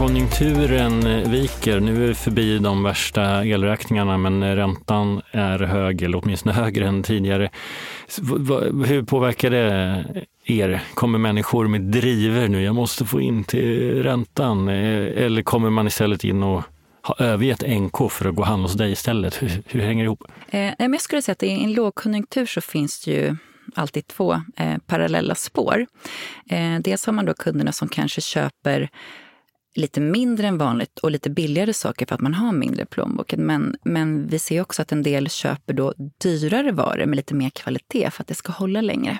Konjunkturen 0.00 1.06
eh, 1.06 1.30
viker. 1.30 1.80
Nu 1.80 2.04
är 2.04 2.08
vi 2.08 2.14
förbi 2.14 2.58
de 2.58 2.82
värsta 2.82 3.44
elräkningarna 3.44 4.18
men 4.18 4.42
eh, 4.42 4.56
räntan 4.56 5.22
är 5.30 5.58
hög, 5.58 6.02
eller 6.02 6.20
åtminstone 6.24 6.54
högre 6.54 6.86
än 6.88 7.02
tidigare. 7.02 7.50
Hur 8.86 9.02
påverkar 9.02 9.50
det 9.50 10.04
er? 10.44 10.82
Kommer 10.94 11.18
människor 11.18 11.68
med 11.68 11.80
driver 11.80 12.48
nu, 12.48 12.62
jag 12.62 12.74
måste 12.74 13.04
få 13.04 13.20
in 13.20 13.44
till 13.44 14.02
räntan? 14.02 14.68
Eh, 14.68 15.24
eller 15.24 15.42
kommer 15.42 15.70
man 15.70 15.86
istället 15.86 16.24
in 16.24 16.42
och 16.42 16.62
har 17.02 17.22
övergett 17.22 17.80
NK 17.80 18.10
för 18.10 18.28
att 18.28 18.34
gå 18.34 18.42
och 18.42 18.48
handla 18.48 18.68
hos 18.68 18.74
dig 18.74 18.92
istället? 18.92 19.42
Hur, 19.42 19.62
hur 19.66 19.80
hänger 19.80 20.04
det 20.04 20.06
ihop? 20.06 20.24
Eh, 20.50 20.72
jag 20.78 21.00
skulle 21.00 21.22
säga 21.22 21.32
att 21.32 21.42
i 21.42 21.50
en 21.50 21.72
lågkonjunktur 21.72 22.46
så 22.46 22.60
finns 22.60 23.04
det 23.04 23.10
ju 23.10 23.36
alltid 23.74 24.06
två 24.06 24.42
eh, 24.56 24.78
parallella 24.86 25.34
spår. 25.34 25.86
Eh, 26.50 26.78
dels 26.80 27.06
har 27.06 27.12
man 27.12 27.24
då 27.26 27.34
kunderna 27.34 27.72
som 27.72 27.88
kanske 27.88 28.20
köper 28.20 28.90
lite 29.74 30.00
mindre 30.00 30.46
än 30.46 30.58
vanligt 30.58 30.98
och 30.98 31.10
lite 31.10 31.30
billigare 31.30 31.72
saker 31.72 32.06
för 32.06 32.14
att 32.14 32.20
man 32.20 32.34
har 32.34 32.52
mindre 32.52 32.86
plånbok. 32.86 33.34
Men, 33.36 33.76
men 33.82 34.26
vi 34.26 34.38
ser 34.38 34.60
också 34.60 34.82
att 34.82 34.92
en 34.92 35.02
del 35.02 35.30
köper 35.30 35.72
då 35.72 35.94
dyrare 36.18 36.72
varor 36.72 37.06
med 37.06 37.16
lite 37.16 37.34
mer 37.34 37.50
kvalitet 37.50 38.10
för 38.10 38.22
att 38.22 38.28
det 38.28 38.34
ska 38.34 38.52
hålla 38.52 38.80
längre. 38.80 39.18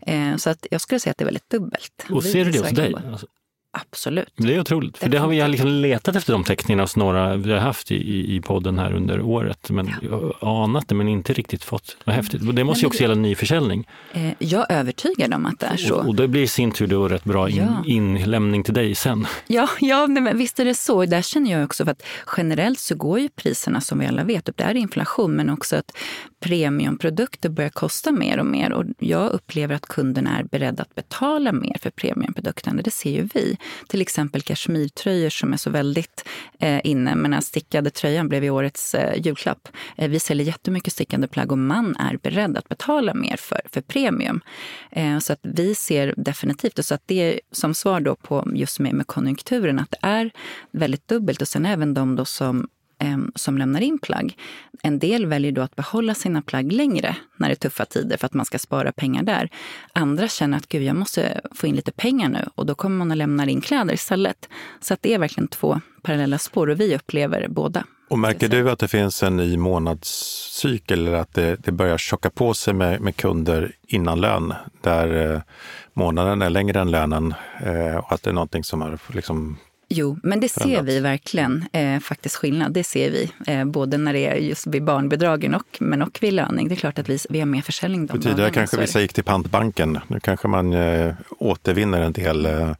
Eh, 0.00 0.36
så 0.36 0.50
att 0.50 0.66
jag 0.70 0.80
skulle 0.80 1.00
säga 1.00 1.10
att 1.10 1.18
det 1.18 1.22
är 1.22 1.26
väldigt 1.26 1.50
dubbelt. 1.50 2.06
Och 2.10 2.24
ser 2.24 2.44
du 2.44 2.50
det 2.50 2.58
hos 2.58 2.70
dig? 2.70 2.94
Alltså, 2.94 3.26
Absolut. 3.72 4.32
Det 4.36 4.54
är 4.54 4.60
otroligt. 4.60 4.98
För 4.98 5.08
det 5.08 5.18
har 5.18 5.28
vi 5.28 5.48
liksom 5.48 5.68
letat 5.68 6.16
efter 6.16 6.32
de 6.32 6.44
tecknen 6.44 6.80
hos 6.80 6.96
några 6.96 7.36
vi 7.36 7.52
har 7.52 7.58
haft 7.58 7.90
i, 7.90 8.36
i 8.36 8.40
podden 8.40 8.78
här 8.78 8.92
under 8.92 9.20
året. 9.20 9.70
Men 9.70 9.90
ja. 10.02 10.64
anat 10.64 10.88
det 10.88 10.94
men 10.94 11.08
inte 11.08 11.32
riktigt 11.32 11.64
fått. 11.64 11.96
Vad 12.04 12.16
häftigt. 12.16 12.48
Och 12.48 12.54
det 12.54 12.64
måste 12.64 12.80
ju 12.80 12.86
också 12.86 13.02
gälla 13.02 13.14
nyförsäljning. 13.14 13.88
Eh, 14.12 14.32
jag 14.38 14.70
är 14.70 14.78
övertygad 14.78 15.34
om 15.34 15.46
att 15.46 15.60
det 15.60 15.66
är 15.66 15.76
så. 15.76 15.94
Och, 15.94 16.08
och 16.08 16.14
det 16.14 16.28
blir 16.28 16.42
i 16.42 16.46
sin 16.46 16.72
tur 16.72 16.86
då 16.86 17.08
rätt 17.08 17.24
bra 17.24 17.48
in, 17.48 17.56
ja. 17.56 17.82
inlämning 17.86 18.62
till 18.62 18.74
dig 18.74 18.94
sen. 18.94 19.26
Ja, 19.46 19.68
ja 19.80 20.06
men 20.06 20.38
visst 20.38 20.60
är 20.60 20.64
det 20.64 20.74
så. 20.74 21.04
Där 21.04 21.22
känner 21.22 21.50
jag 21.50 21.64
också 21.64 21.84
för 21.84 21.92
att 21.92 22.02
generellt 22.36 22.78
så 22.78 22.94
går 22.94 23.18
ju 23.20 23.28
priserna 23.28 23.80
som 23.80 23.98
vi 23.98 24.06
alla 24.06 24.24
vet 24.24 24.48
upp. 24.48 24.56
Det 24.56 24.64
är 24.64 24.74
inflation 24.74 25.32
men 25.32 25.50
också 25.50 25.76
att 25.76 25.92
premiumprodukter 26.40 27.48
börjar 27.48 27.70
kosta 27.70 28.12
mer 28.12 28.38
och 28.38 28.46
mer. 28.46 28.72
Och 28.72 28.84
jag 28.98 29.30
upplever 29.30 29.74
att 29.74 29.86
kunderna 29.86 30.38
är 30.38 30.44
beredda 30.44 30.82
att 30.82 30.94
betala 30.94 31.52
mer 31.52 31.76
för 31.80 31.90
premiumprodukterna. 31.90 32.82
Det 32.82 32.90
ser 32.90 33.10
ju 33.10 33.28
vi. 33.34 33.56
Till 33.88 34.00
exempel 34.00 34.42
kashmirtröjor 34.42 35.30
som 35.30 35.52
är 35.52 35.56
så 35.56 35.70
väldigt 35.70 36.28
eh, 36.58 36.80
inne. 36.84 37.14
Men 37.14 37.30
den 37.30 37.42
stickade 37.42 37.90
tröjan 37.90 38.28
blev 38.28 38.44
i 38.44 38.50
årets 38.50 38.94
eh, 38.94 39.20
julklapp. 39.26 39.68
Eh, 39.96 40.08
vi 40.08 40.20
säljer 40.20 40.46
jättemycket 40.46 40.92
stickande 40.92 41.28
plagg 41.28 41.52
och 41.52 41.58
man 41.58 41.96
är 41.96 42.16
beredd 42.16 42.58
att 42.58 42.68
betala 42.68 43.14
mer 43.14 43.36
för, 43.36 43.60
för 43.72 43.80
premium. 43.80 44.40
Eh, 44.90 45.18
så 45.18 45.32
att 45.32 45.40
vi 45.42 45.74
ser 45.74 46.14
definitivt, 46.16 46.84
så 46.84 46.94
att 46.94 47.02
det 47.06 47.34
är 47.34 47.40
som 47.52 47.74
svar 47.74 48.00
då 48.00 48.14
på 48.14 48.48
just 48.54 48.78
med, 48.80 48.94
med 48.94 49.06
konjunkturen, 49.06 49.78
att 49.78 49.90
det 49.90 49.98
är 50.02 50.30
väldigt 50.70 51.08
dubbelt. 51.08 51.42
Och 51.42 51.48
sen 51.48 51.66
även 51.66 51.94
de 51.94 52.16
då 52.16 52.24
som 52.24 52.68
som 53.34 53.58
lämnar 53.58 53.80
in 53.80 53.98
plagg. 53.98 54.36
En 54.82 54.98
del 54.98 55.26
väljer 55.26 55.52
då 55.52 55.62
att 55.62 55.76
behålla 55.76 56.14
sina 56.14 56.42
plagg 56.42 56.72
längre 56.72 57.16
när 57.36 57.48
det 57.48 57.52
är 57.52 57.56
tuffa 57.56 57.84
tider 57.84 58.16
för 58.16 58.26
att 58.26 58.34
man 58.34 58.46
ska 58.46 58.58
spara 58.58 58.92
pengar 58.92 59.22
där. 59.22 59.50
Andra 59.92 60.28
känner 60.28 60.56
att 60.56 60.68
gud, 60.68 60.82
jag 60.82 60.96
måste 60.96 61.40
få 61.54 61.66
in 61.66 61.76
lite 61.76 61.92
pengar 61.92 62.28
nu 62.28 62.48
och 62.54 62.66
då 62.66 62.74
kommer 62.74 62.96
man 62.96 63.10
att 63.10 63.16
lämna 63.16 63.48
in 63.48 63.60
kläder 63.60 63.94
istället. 63.94 64.48
Så 64.80 64.94
att 64.94 65.02
det 65.02 65.14
är 65.14 65.18
verkligen 65.18 65.48
två 65.48 65.80
parallella 66.02 66.38
spår 66.38 66.70
och 66.70 66.80
vi 66.80 66.96
upplever 66.96 67.48
båda. 67.48 67.84
Och 68.10 68.18
märker 68.18 68.48
du 68.48 68.70
att 68.70 68.78
det 68.78 68.88
finns 68.88 69.22
en 69.22 69.36
ny 69.36 69.56
månadscykel 69.56 71.06
eller 71.06 71.18
att 71.18 71.34
det, 71.34 71.56
det 71.56 71.72
börjar 71.72 71.98
tjocka 71.98 72.30
på 72.30 72.54
sig 72.54 72.74
med, 72.74 73.00
med 73.00 73.16
kunder 73.16 73.72
innan 73.86 74.20
lön 74.20 74.54
där 74.80 75.34
eh, 75.34 75.40
månaden 75.92 76.42
är 76.42 76.50
längre 76.50 76.80
än 76.80 76.90
lönen 76.90 77.34
eh, 77.60 77.96
och 77.96 78.12
att 78.12 78.22
det 78.22 78.30
är 78.30 78.34
någonting 78.34 78.64
som 78.64 78.80
har 78.80 78.98
liksom 79.12 79.56
Jo, 79.92 80.18
men 80.22 80.40
det 80.40 80.48
ser 80.48 80.82
vi 80.82 81.00
verkligen 81.00 81.64
eh, 81.72 82.00
faktiskt 82.00 82.36
skillnad. 82.36 82.72
Det 82.72 82.84
ser 82.84 83.10
vi, 83.10 83.30
eh, 83.46 83.64
både 83.64 83.98
när 83.98 84.12
det 84.12 84.26
är 84.26 84.34
just 84.34 84.66
vid 84.66 84.84
barnbidragen 84.84 85.54
och, 85.54 85.76
men 85.80 86.02
och 86.02 86.18
vid 86.20 86.32
löning. 86.32 86.68
Det 86.68 86.74
är 86.74 86.76
klart 86.76 86.98
att 86.98 87.08
vi, 87.08 87.18
vi 87.30 87.38
har 87.38 87.46
mer 87.46 87.62
försäljning 87.62 88.06
de 88.06 88.20
Tidigare 88.20 88.50
kanske 88.50 88.80
vissa 88.80 89.00
gick 89.00 89.12
till 89.12 89.24
pantbanken. 89.24 89.98
Nu 90.08 90.20
kanske 90.20 90.48
man 90.48 90.72
eh, 90.72 91.14
återvinner 91.38 92.00
en 92.00 92.12
del 92.12 92.46
eh, 92.46 92.74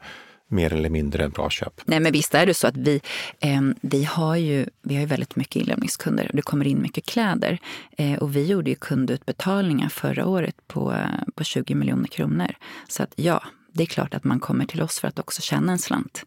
mer 0.48 0.72
eller 0.72 0.90
mindre 0.90 1.28
bra 1.28 1.50
köp. 1.50 1.80
Nej, 1.84 2.00
men 2.00 2.12
visst 2.12 2.34
är 2.34 2.46
det 2.46 2.54
så 2.54 2.66
att 2.66 2.76
vi, 2.76 3.00
eh, 3.40 3.60
vi, 3.80 4.04
har, 4.04 4.36
ju, 4.36 4.66
vi 4.82 4.94
har 4.94 5.00
ju 5.00 5.06
väldigt 5.06 5.36
mycket 5.36 5.56
inlämningskunder 5.56 6.28
och 6.28 6.36
det 6.36 6.42
kommer 6.42 6.66
in 6.66 6.82
mycket 6.82 7.06
kläder. 7.06 7.58
Eh, 7.98 8.18
och 8.18 8.36
vi 8.36 8.46
gjorde 8.46 8.70
ju 8.70 8.76
kundutbetalningar 8.76 9.88
förra 9.88 10.26
året 10.26 10.54
på, 10.66 10.96
på 11.34 11.44
20 11.44 11.74
miljoner 11.74 12.08
kronor. 12.08 12.54
Så 12.88 13.02
att 13.02 13.12
ja, 13.16 13.42
det 13.72 13.82
är 13.82 13.86
klart 13.86 14.14
att 14.14 14.24
man 14.24 14.40
kommer 14.40 14.64
till 14.64 14.82
oss 14.82 15.00
för 15.00 15.08
att 15.08 15.18
också 15.18 15.42
tjäna 15.42 15.72
en 15.72 15.78
slant. 15.78 16.24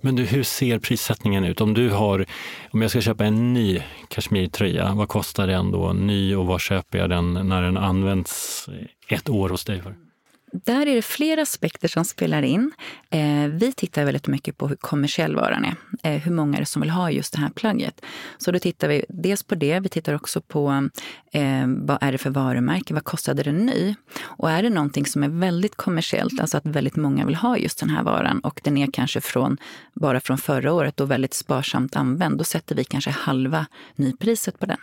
Men 0.00 0.16
du, 0.16 0.24
hur 0.24 0.42
ser 0.42 0.78
prissättningen 0.78 1.44
ut? 1.44 1.60
Om 1.60 1.74
du 1.74 1.90
har, 1.90 2.26
om 2.70 2.82
jag 2.82 2.90
ska 2.90 3.00
köpa 3.00 3.24
en 3.24 3.52
ny 3.52 3.82
kashmirtröja, 4.08 4.92
vad 4.94 5.08
kostar 5.08 5.46
den 5.46 5.70
då 5.70 5.92
ny 5.92 6.34
och 6.34 6.46
var 6.46 6.58
köper 6.58 6.98
jag 6.98 7.10
den 7.10 7.48
när 7.48 7.62
den 7.62 7.76
används 7.76 8.66
ett 9.08 9.28
år 9.28 9.48
hos 9.48 9.64
dig 9.64 9.82
för? 9.82 10.09
Där 10.52 10.86
är 10.86 10.94
det 10.94 11.02
flera 11.02 11.42
aspekter 11.42 11.88
som 11.88 12.04
spelar 12.04 12.42
in. 12.42 12.72
Eh, 13.10 13.46
vi 13.46 13.72
tittar 13.72 14.04
väldigt 14.04 14.26
mycket 14.26 14.58
på 14.58 14.68
hur 14.68 14.76
kommersiell 14.76 15.36
varan 15.36 15.64
är. 15.64 15.74
Eh, 16.02 16.20
hur 16.20 16.32
många 16.32 16.56
är 16.56 16.60
det 16.60 16.66
som 16.66 16.82
vill 16.82 16.90
ha 16.90 17.10
just 17.10 17.32
det 17.32 17.38
här 17.38 17.50
plagget? 17.50 18.00
Så 18.38 18.52
då 18.52 18.58
tittar 18.58 18.88
vi 18.88 19.04
dels 19.08 19.42
på 19.42 19.54
det. 19.54 19.80
Vi 19.80 19.88
tittar 19.88 20.14
också 20.14 20.40
på 20.40 20.88
eh, 21.32 21.66
vad 21.66 21.98
är 22.00 22.12
det 22.12 22.18
för 22.18 22.30
varumärke? 22.30 22.94
Vad 22.94 23.04
kostade 23.04 23.42
det 23.42 23.52
ny? 23.52 23.94
Och 24.20 24.50
är 24.50 24.62
det 24.62 24.70
någonting 24.70 25.06
som 25.06 25.22
är 25.22 25.28
väldigt 25.28 25.76
kommersiellt, 25.76 26.40
alltså 26.40 26.56
att 26.56 26.66
väldigt 26.66 26.96
många 26.96 27.26
vill 27.26 27.34
ha 27.34 27.58
just 27.58 27.78
den 27.78 27.90
här 27.90 28.02
varan 28.02 28.40
och 28.40 28.60
den 28.64 28.76
är 28.76 28.88
kanske 28.92 29.20
från, 29.20 29.56
bara 29.94 30.20
från 30.20 30.38
förra 30.38 30.72
året 30.72 31.00
och 31.00 31.10
väldigt 31.10 31.34
sparsamt 31.34 31.96
använd, 31.96 32.38
då 32.38 32.44
sätter 32.44 32.74
vi 32.74 32.84
kanske 32.84 33.10
halva 33.10 33.66
nypriset 33.96 34.58
på 34.58 34.66
den 34.66 34.78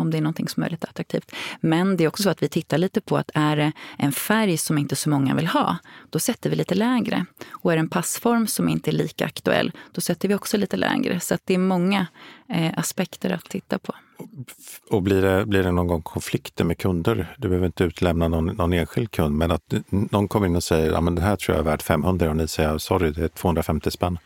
om 0.00 0.10
det 0.10 0.16
är 0.16 0.22
någonting 0.22 0.48
som 0.48 0.62
är 0.62 0.70
lite 0.70 0.86
attraktivt. 0.86 1.32
Men 1.60 1.96
det 1.96 2.04
är 2.04 2.08
också 2.08 2.22
så 2.22 2.30
att 2.30 2.42
vi 2.42 2.48
tittar 2.48 2.78
lite 2.78 3.00
på 3.00 3.16
att 3.16 3.30
är 3.34 3.56
det 3.56 3.72
en 3.98 4.12
färg 4.12 4.56
som 4.56 4.78
inte 4.78 4.96
så 4.96 5.10
många 5.10 5.34
vill 5.34 5.46
ha, 5.46 5.76
då 6.10 6.18
sätter 6.18 6.50
vi 6.50 6.56
lite 6.56 6.74
lägre. 6.74 7.26
Och 7.50 7.72
är 7.72 7.76
det 7.76 7.80
en 7.80 7.88
passform 7.88 8.46
som 8.46 8.68
inte 8.68 8.90
är 8.90 8.92
lika 8.92 9.26
aktuell, 9.26 9.72
då 9.92 10.00
sätter 10.00 10.28
vi 10.28 10.34
också 10.34 10.56
lite 10.56 10.76
lägre. 10.76 11.20
Så 11.20 11.38
det 11.44 11.54
är 11.54 11.58
många 11.58 12.06
eh, 12.48 12.78
aspekter 12.78 13.30
att 13.30 13.44
titta 13.44 13.78
på. 13.78 13.94
Och 14.90 15.02
blir 15.02 15.22
det, 15.22 15.46
blir 15.46 15.62
det 15.62 15.72
någon 15.72 15.86
gång 15.86 16.02
konflikter 16.02 16.64
med 16.64 16.78
kunder? 16.78 17.34
Du 17.38 17.48
behöver 17.48 17.66
inte 17.66 17.84
utlämna 17.84 18.28
någon, 18.28 18.46
någon 18.46 18.72
enskild 18.72 19.10
kund, 19.10 19.36
men 19.36 19.50
att 19.50 19.74
någon 19.88 20.28
kommer 20.28 20.46
in 20.46 20.56
och 20.56 20.64
säger 20.64 20.92
att 20.92 21.04
ja, 21.04 21.10
det 21.10 21.22
här 21.22 21.36
tror 21.36 21.56
jag 21.56 21.66
är 21.66 21.70
värt 21.70 21.82
500 21.82 22.30
och 22.30 22.36
ni 22.36 22.48
säger 22.48 22.78
sorry, 22.78 23.10
det 23.10 23.24
är 23.24 23.28
250 23.28 23.90
spänn 23.90 24.18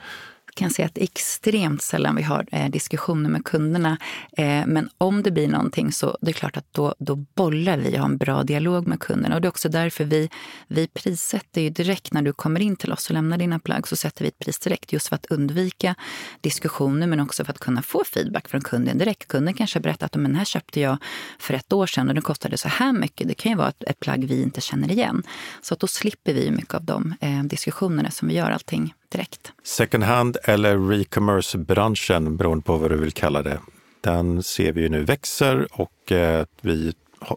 kan 0.55 0.71
säga 0.71 0.87
att 0.87 0.95
det 0.95 1.01
är 1.01 1.05
extremt 1.05 1.83
sällan 1.83 2.17
vi 2.17 2.23
har 2.23 2.47
eh, 2.53 2.71
diskussioner 2.71 3.31
med 3.31 3.45
kunderna. 3.45 3.99
Eh, 4.37 4.67
men 4.67 4.89
om 4.99 5.23
det 5.23 5.31
blir 5.31 5.49
någonting 5.49 5.93
så 5.93 6.19
det 6.21 6.31
är 6.31 6.33
klart 6.33 6.57
att 6.57 6.73
då, 6.73 6.95
då 6.99 7.17
bollar 7.17 7.79
vi 7.79 7.95
och 7.95 7.99
har 7.99 8.09
en 8.09 8.17
bra 8.17 8.43
dialog 8.43 8.87
med 8.87 9.01
kunderna. 9.01 9.35
Och 9.35 9.41
det 9.41 9.47
är 9.47 9.51
också 9.51 9.69
därför 9.69 10.05
vi, 10.05 10.31
vi 10.69 10.87
prissätter 10.87 11.61
ju 11.61 11.71
direkt 11.71 12.13
när 12.13 12.23
du 12.23 12.33
kommer 12.33 12.61
in 12.61 12.77
till 12.77 12.93
oss 12.93 13.07
och 13.07 13.15
lämnar 13.15 13.39
dina 13.39 13.59
plagg 13.59 13.89
så 13.89 13.97
sätter 13.97 14.23
vi 14.23 14.29
ett 14.29 14.39
pris 14.39 14.59
direkt 14.59 14.93
just 14.93 15.09
för 15.09 15.17
att 15.17 15.27
undvika 15.27 15.95
diskussioner 16.41 17.07
men 17.07 17.21
också 17.21 17.45
för 17.45 17.53
att 17.53 17.59
kunna 17.59 17.83
få 17.83 18.05
feedback 18.05 18.49
från 18.49 18.61
kunden 18.61 18.99
direkt. 18.99 19.29
Kunden 19.29 19.55
kanske 19.55 19.81
berättar 19.81 20.07
att 20.07 20.13
den 20.13 20.35
här 20.35 20.45
köpte 20.45 20.81
jag 20.81 20.97
för 21.39 21.55
ett 21.55 21.73
år 21.73 21.87
sedan 21.87 22.09
och 22.09 22.15
den 22.15 22.23
kostade 22.23 22.57
så 22.57 22.69
här 22.69 22.93
mycket. 22.93 23.29
Det 23.29 23.35
kan 23.35 23.53
ju 23.53 23.59
vara 23.59 23.69
ett, 23.69 23.85
ett 23.87 24.01
plagg 24.01 24.25
vi 24.25 24.43
inte 24.43 24.61
känner 24.61 24.91
igen. 24.91 25.23
Så 25.63 25.75
att 25.75 25.81
då 25.81 25.87
slipper 25.87 26.35
vi 26.35 26.51
mycket 26.51 26.75
av 26.75 26.85
de 26.85 27.15
eh, 27.21 27.43
diskussionerna 27.43 28.11
som 28.11 28.29
vi 28.29 28.35
gör 28.35 28.51
allting 28.51 28.95
direkt. 29.15 29.53
Second 29.63 30.05
hand 30.05 30.37
eller 30.45 30.79
recommerce-branschen, 30.79 32.37
beroende 32.37 32.65
på 32.65 32.77
vad 32.77 32.91
du 32.91 32.97
vill 32.97 33.13
kalla 33.13 33.43
det, 33.43 33.59
den 34.01 34.43
ser 34.43 34.73
vi 34.73 34.81
ju 34.81 34.89
nu 34.89 35.05
växer 35.05 35.69
och 35.71 36.13
eh, 36.13 36.47
vi 36.61 36.95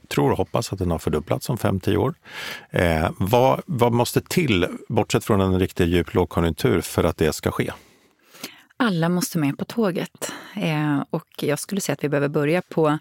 tror 0.07 0.31
och 0.31 0.37
hoppas 0.37 0.73
att 0.73 0.79
den 0.79 0.91
har 0.91 0.99
fördubblats 0.99 1.49
om 1.49 1.57
5-10 1.57 1.95
år. 1.95 2.13
Eh, 2.69 3.11
vad, 3.17 3.61
vad 3.65 3.93
måste 3.93 4.21
till, 4.21 4.67
bortsett 4.89 5.23
från 5.23 5.41
en 5.41 5.59
riktig 5.59 5.87
djup 5.87 6.13
lågkonjunktur, 6.13 6.81
för 6.81 7.03
att 7.03 7.17
det 7.17 7.33
ska 7.33 7.51
ske? 7.51 7.71
Alla 8.77 9.09
måste 9.09 9.37
med 9.37 9.57
på 9.57 9.65
tåget. 9.65 10.31
Eh, 10.55 11.03
och 11.09 11.27
jag 11.39 11.59
skulle 11.59 11.81
säga 11.81 11.93
att 11.93 12.03
vi 12.03 12.09
behöver 12.09 12.29
börja 12.29 12.61
på, 12.61 12.97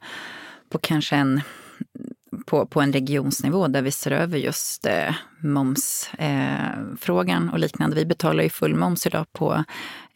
på 0.71 0.79
kanske 0.79 1.17
en 1.17 1.41
på, 2.47 2.67
på 2.67 2.81
en 2.81 2.93
regionsnivå 2.93 3.69
där 3.69 3.83
vi 3.83 3.91
ser 3.91 4.11
över 4.11 4.39
just 4.39 4.87
eh, 4.87 5.15
momsfrågan 5.47 7.49
eh, 7.49 7.53
och 7.53 7.59
liknande. 7.59 7.97
Vi 7.97 8.07
betalar 8.07 8.43
ju 8.43 8.51
full 8.51 8.75
moms 8.75 9.07
idag 9.07 9.27
på 9.33 9.65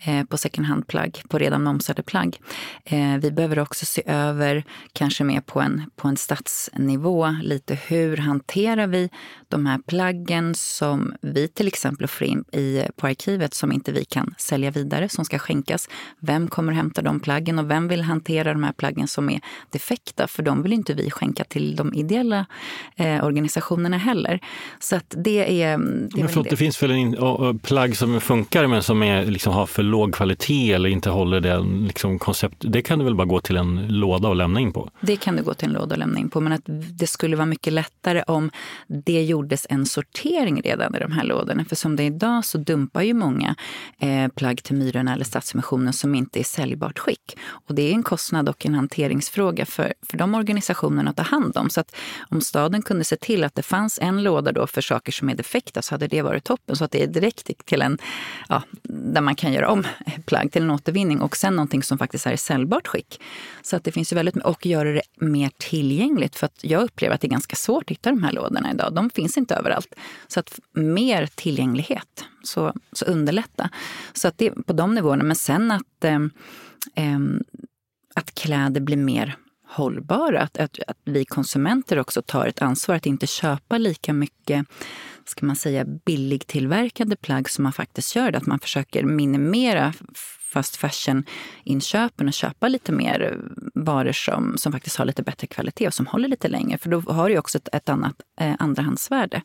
Eh, 0.03 0.25
på 0.25 0.39
second 0.39 0.67
hand-plagg, 0.67 1.23
på 1.29 1.39
redan 1.39 1.63
momsade 1.63 2.03
plagg. 2.03 2.41
Eh, 2.85 3.17
vi 3.17 3.31
behöver 3.31 3.59
också 3.59 3.87
se 3.87 4.03
över, 4.07 4.65
kanske 4.93 5.25
mer 5.25 5.41
på 5.41 5.61
en, 5.61 5.91
på 5.97 6.09
en 6.09 6.17
stadsnivå, 6.17 7.37
lite 7.43 7.75
hur 7.75 8.17
hanterar 8.17 8.87
vi 8.87 9.11
de 9.49 9.67
här 9.67 9.79
plaggen 9.79 10.55
som 10.55 11.15
vi 11.21 11.49
till 11.49 11.67
exempel 11.67 12.09
får 12.09 12.27
in 12.27 12.45
i, 12.53 12.83
på 12.97 13.07
arkivet 13.07 13.55
som 13.55 13.73
inte 13.73 13.93
vi 13.93 14.05
kan 14.05 14.35
sälja 14.39 14.71
vidare, 14.71 15.09
som 15.09 15.25
ska 15.25 15.39
skänkas. 15.39 15.89
Vem 16.19 16.49
kommer 16.49 16.73
hämta 16.73 17.03
de 17.03 17.21
plaggen 17.21 17.59
och 17.59 17.71
vem 17.71 17.89
vill 17.89 18.03
hantera 18.03 18.53
de 18.53 18.65
här 18.65 18.73
plaggen 18.73 19.09
som 19.09 19.31
är 19.31 19.41
defekta? 19.71 20.27
För 20.27 20.43
de 20.43 20.63
vill 20.63 20.73
inte 20.73 20.95
vi 20.95 21.11
skänka 21.11 21.45
till 21.45 21.77
de 21.77 21.95
ideella 21.95 22.47
eh, 22.97 23.25
organisationerna 23.25 23.99
heller. 23.99 24.41
Så 24.79 24.97
att 24.97 25.15
det 25.23 25.63
är... 25.63 25.79
Det, 25.79 26.17
men 26.17 26.29
förlåt, 26.29 26.45
det. 26.45 26.51
det 26.51 26.57
finns 26.57 26.83
väl 26.83 26.91
en, 26.91 27.59
plagg 27.59 27.97
som 27.97 28.21
funkar 28.21 28.67
men 28.67 28.83
som 28.83 29.03
är, 29.03 29.25
liksom, 29.25 29.53
har 29.53 29.67
för 29.67 29.83
låg 29.83 30.15
kvalitet 30.15 30.73
eller 30.73 30.89
inte 30.89 31.11
håller 31.11 31.41
det 31.41 31.61
liksom, 31.87 32.19
koncept, 32.19 32.57
det 32.59 32.83
kan 32.83 32.99
du 32.99 33.05
väl 33.05 33.15
bara 33.15 33.27
gå 33.27 33.41
till 33.41 33.57
en 33.57 33.87
låda 33.89 34.29
och 34.29 34.37
lämna 34.37 34.61
in 34.61 34.73
på? 34.73 34.91
Det 35.01 35.17
kan 35.17 35.37
du 35.37 35.43
gå 35.43 35.55
till 35.55 35.69
en 35.69 35.75
låda 35.75 35.95
och 35.95 35.99
lämna 35.99 36.19
in 36.19 36.31
på, 36.31 36.41
men 36.41 36.53
att 36.53 36.63
det 36.99 37.07
skulle 37.07 37.37
vara 37.37 37.47
mycket 37.47 37.73
lättare 37.73 38.23
om 38.27 38.51
det 38.87 39.23
gjordes 39.23 39.67
en 39.71 39.87
sortering 39.87 40.63
redan 40.63 40.95
i 40.95 40.99
de 40.99 41.13
här 41.13 41.25
lådorna. 41.25 41.65
För 41.65 41.77
som 41.77 41.97
det 41.97 42.03
är 42.03 42.07
idag 42.07 42.45
så 42.45 42.59
dumpar 42.59 43.03
ju 43.03 43.15
många 43.15 43.55
eh, 43.99 44.29
plagg 44.29 44.63
till 44.63 44.77
Myrorna 44.77 45.13
eller 45.13 45.25
Stadsmissionen 45.25 45.93
som 45.93 46.15
inte 46.15 46.41
är 46.41 46.45
säljbart 46.45 46.99
skick. 46.99 47.37
Och 47.67 47.75
det 47.75 47.83
är 47.83 47.93
en 47.93 48.03
kostnad 48.03 48.49
och 48.49 48.67
en 48.67 48.75
hanteringsfråga 48.75 49.67
för, 49.67 49.95
för 50.03 50.19
de 50.19 50.35
organisationerna 50.35 51.11
att 51.11 51.17
ta 51.17 51.23
hand 51.23 51.57
om. 51.57 51.71
Så 51.71 51.81
att 51.81 51.97
om 52.31 52.41
staden 52.41 52.83
kunde 52.83 53.05
se 53.05 53.17
till 53.17 53.45
att 53.45 53.55
det 53.55 53.63
fanns 53.63 53.99
en 54.03 54.23
låda 54.23 54.53
då 54.53 54.67
för 54.67 54.81
saker 54.81 55.00
som 55.09 55.29
är 55.29 55.35
defekta 55.35 55.83
så 55.83 55.95
hade 55.95 56.07
det 56.07 56.23
varit 56.23 56.45
toppen. 56.45 56.77
Så 56.77 56.85
att 56.85 56.91
det 56.91 57.03
är 57.03 57.07
direkt 57.07 57.67
till 57.67 57.83
en, 57.83 57.99
ja, 58.49 58.63
där 58.83 59.21
man 59.21 59.35
kan 59.35 59.53
göra 59.53 59.69
om 59.69 59.87
plagg 60.27 60.53
till 60.53 60.63
en 60.63 60.71
återvinning 60.71 61.21
och 61.21 61.37
sen 61.37 61.57
någonting 61.57 61.83
som 61.83 61.99
faktiskt 61.99 62.27
är 62.27 62.33
i 62.33 62.37
säljbart 62.37 62.87
skick. 62.87 63.21
Så 63.63 63.77
att 63.77 63.85
det 63.85 63.93
finns 63.93 64.13
ju 64.13 64.17
väldigt 64.17 64.37
och 64.37 64.67
göra 64.67 64.93
det 64.93 65.03
mer 65.17 65.51
tillgängligt. 65.59 66.37
För 66.37 66.47
att 66.47 66.65
jag 66.65 66.83
upplever 66.83 67.15
att 67.15 67.21
det 67.21 67.27
är 67.27 67.31
ganska 67.31 67.57
svårt 67.57 67.85
att 67.85 67.91
hitta 67.91 68.11
de 68.11 68.23
här 68.23 68.33
lådorna 68.33 68.73
idag. 68.73 68.95
De 68.95 69.11
finns 69.11 69.39
inte 69.39 69.55
överallt. 69.55 69.95
Så 70.29 70.41
att 70.41 70.61
mer 70.73 71.27
tillgänglighet, 71.27 72.25
så, 72.43 72.73
så 72.93 73.05
underlätta. 73.05 73.71
Så 74.13 74.29
att 74.29 74.39
det 74.39 74.47
är 74.47 74.51
på 74.51 74.73
de 74.73 74.95
nivåerna. 74.95 75.25
Men 75.25 75.37
sen 75.37 75.71
att, 75.71 76.05
eh, 76.05 76.19
eh, 76.95 77.19
att 78.15 78.35
kläder 78.35 78.81
blir 78.81 78.97
mer 78.97 79.37
hållbara. 79.71 80.43
Att, 80.43 80.59
att, 80.59 80.79
att, 80.87 80.97
vi 81.05 81.25
konsumenter 81.25 81.99
också 81.99 82.23
tar 82.23 82.47
ett 82.47 82.63
ansvar 82.63 82.97
att 82.97 83.07
inte 83.07 83.27
köpa 83.27 83.79
lika 83.79 84.13
mycket 84.13 84.67
ska 85.25 85.47
man 85.47 85.57
säga, 85.57 85.85
billigtillverkade 85.85 87.17
plagg 87.17 87.51
som 87.51 87.63
man 87.63 87.73
faktiskt 87.73 88.17
gör. 88.17 88.33
Att 88.33 88.47
man 88.47 88.59
försöker 88.59 89.05
minimera 89.05 89.93
fast 90.53 90.77
fashion-inköpen 90.77 92.29
och 92.29 92.33
köpa 92.33 92.69
lite 92.69 92.93
mer 92.93 93.39
varor 93.75 94.13
som, 94.13 94.59
som 94.59 94.73
faktiskt 94.73 94.97
har 94.97 95.05
lite 95.05 95.23
bättre 95.23 95.47
kvalitet 95.47 95.87
och 95.87 95.95
som 95.95 96.07
håller 96.07 96.29
lite 96.29 96.49
längre. 96.49 96.79
För 96.79 96.91
då 96.91 97.01
har 97.01 97.29
du 97.29 97.39
också 97.39 97.59
ett, 97.59 97.69
ett 97.73 97.89
annat 97.89 98.15
eh, 98.41 98.55
andrahandsvärde. 98.59 99.43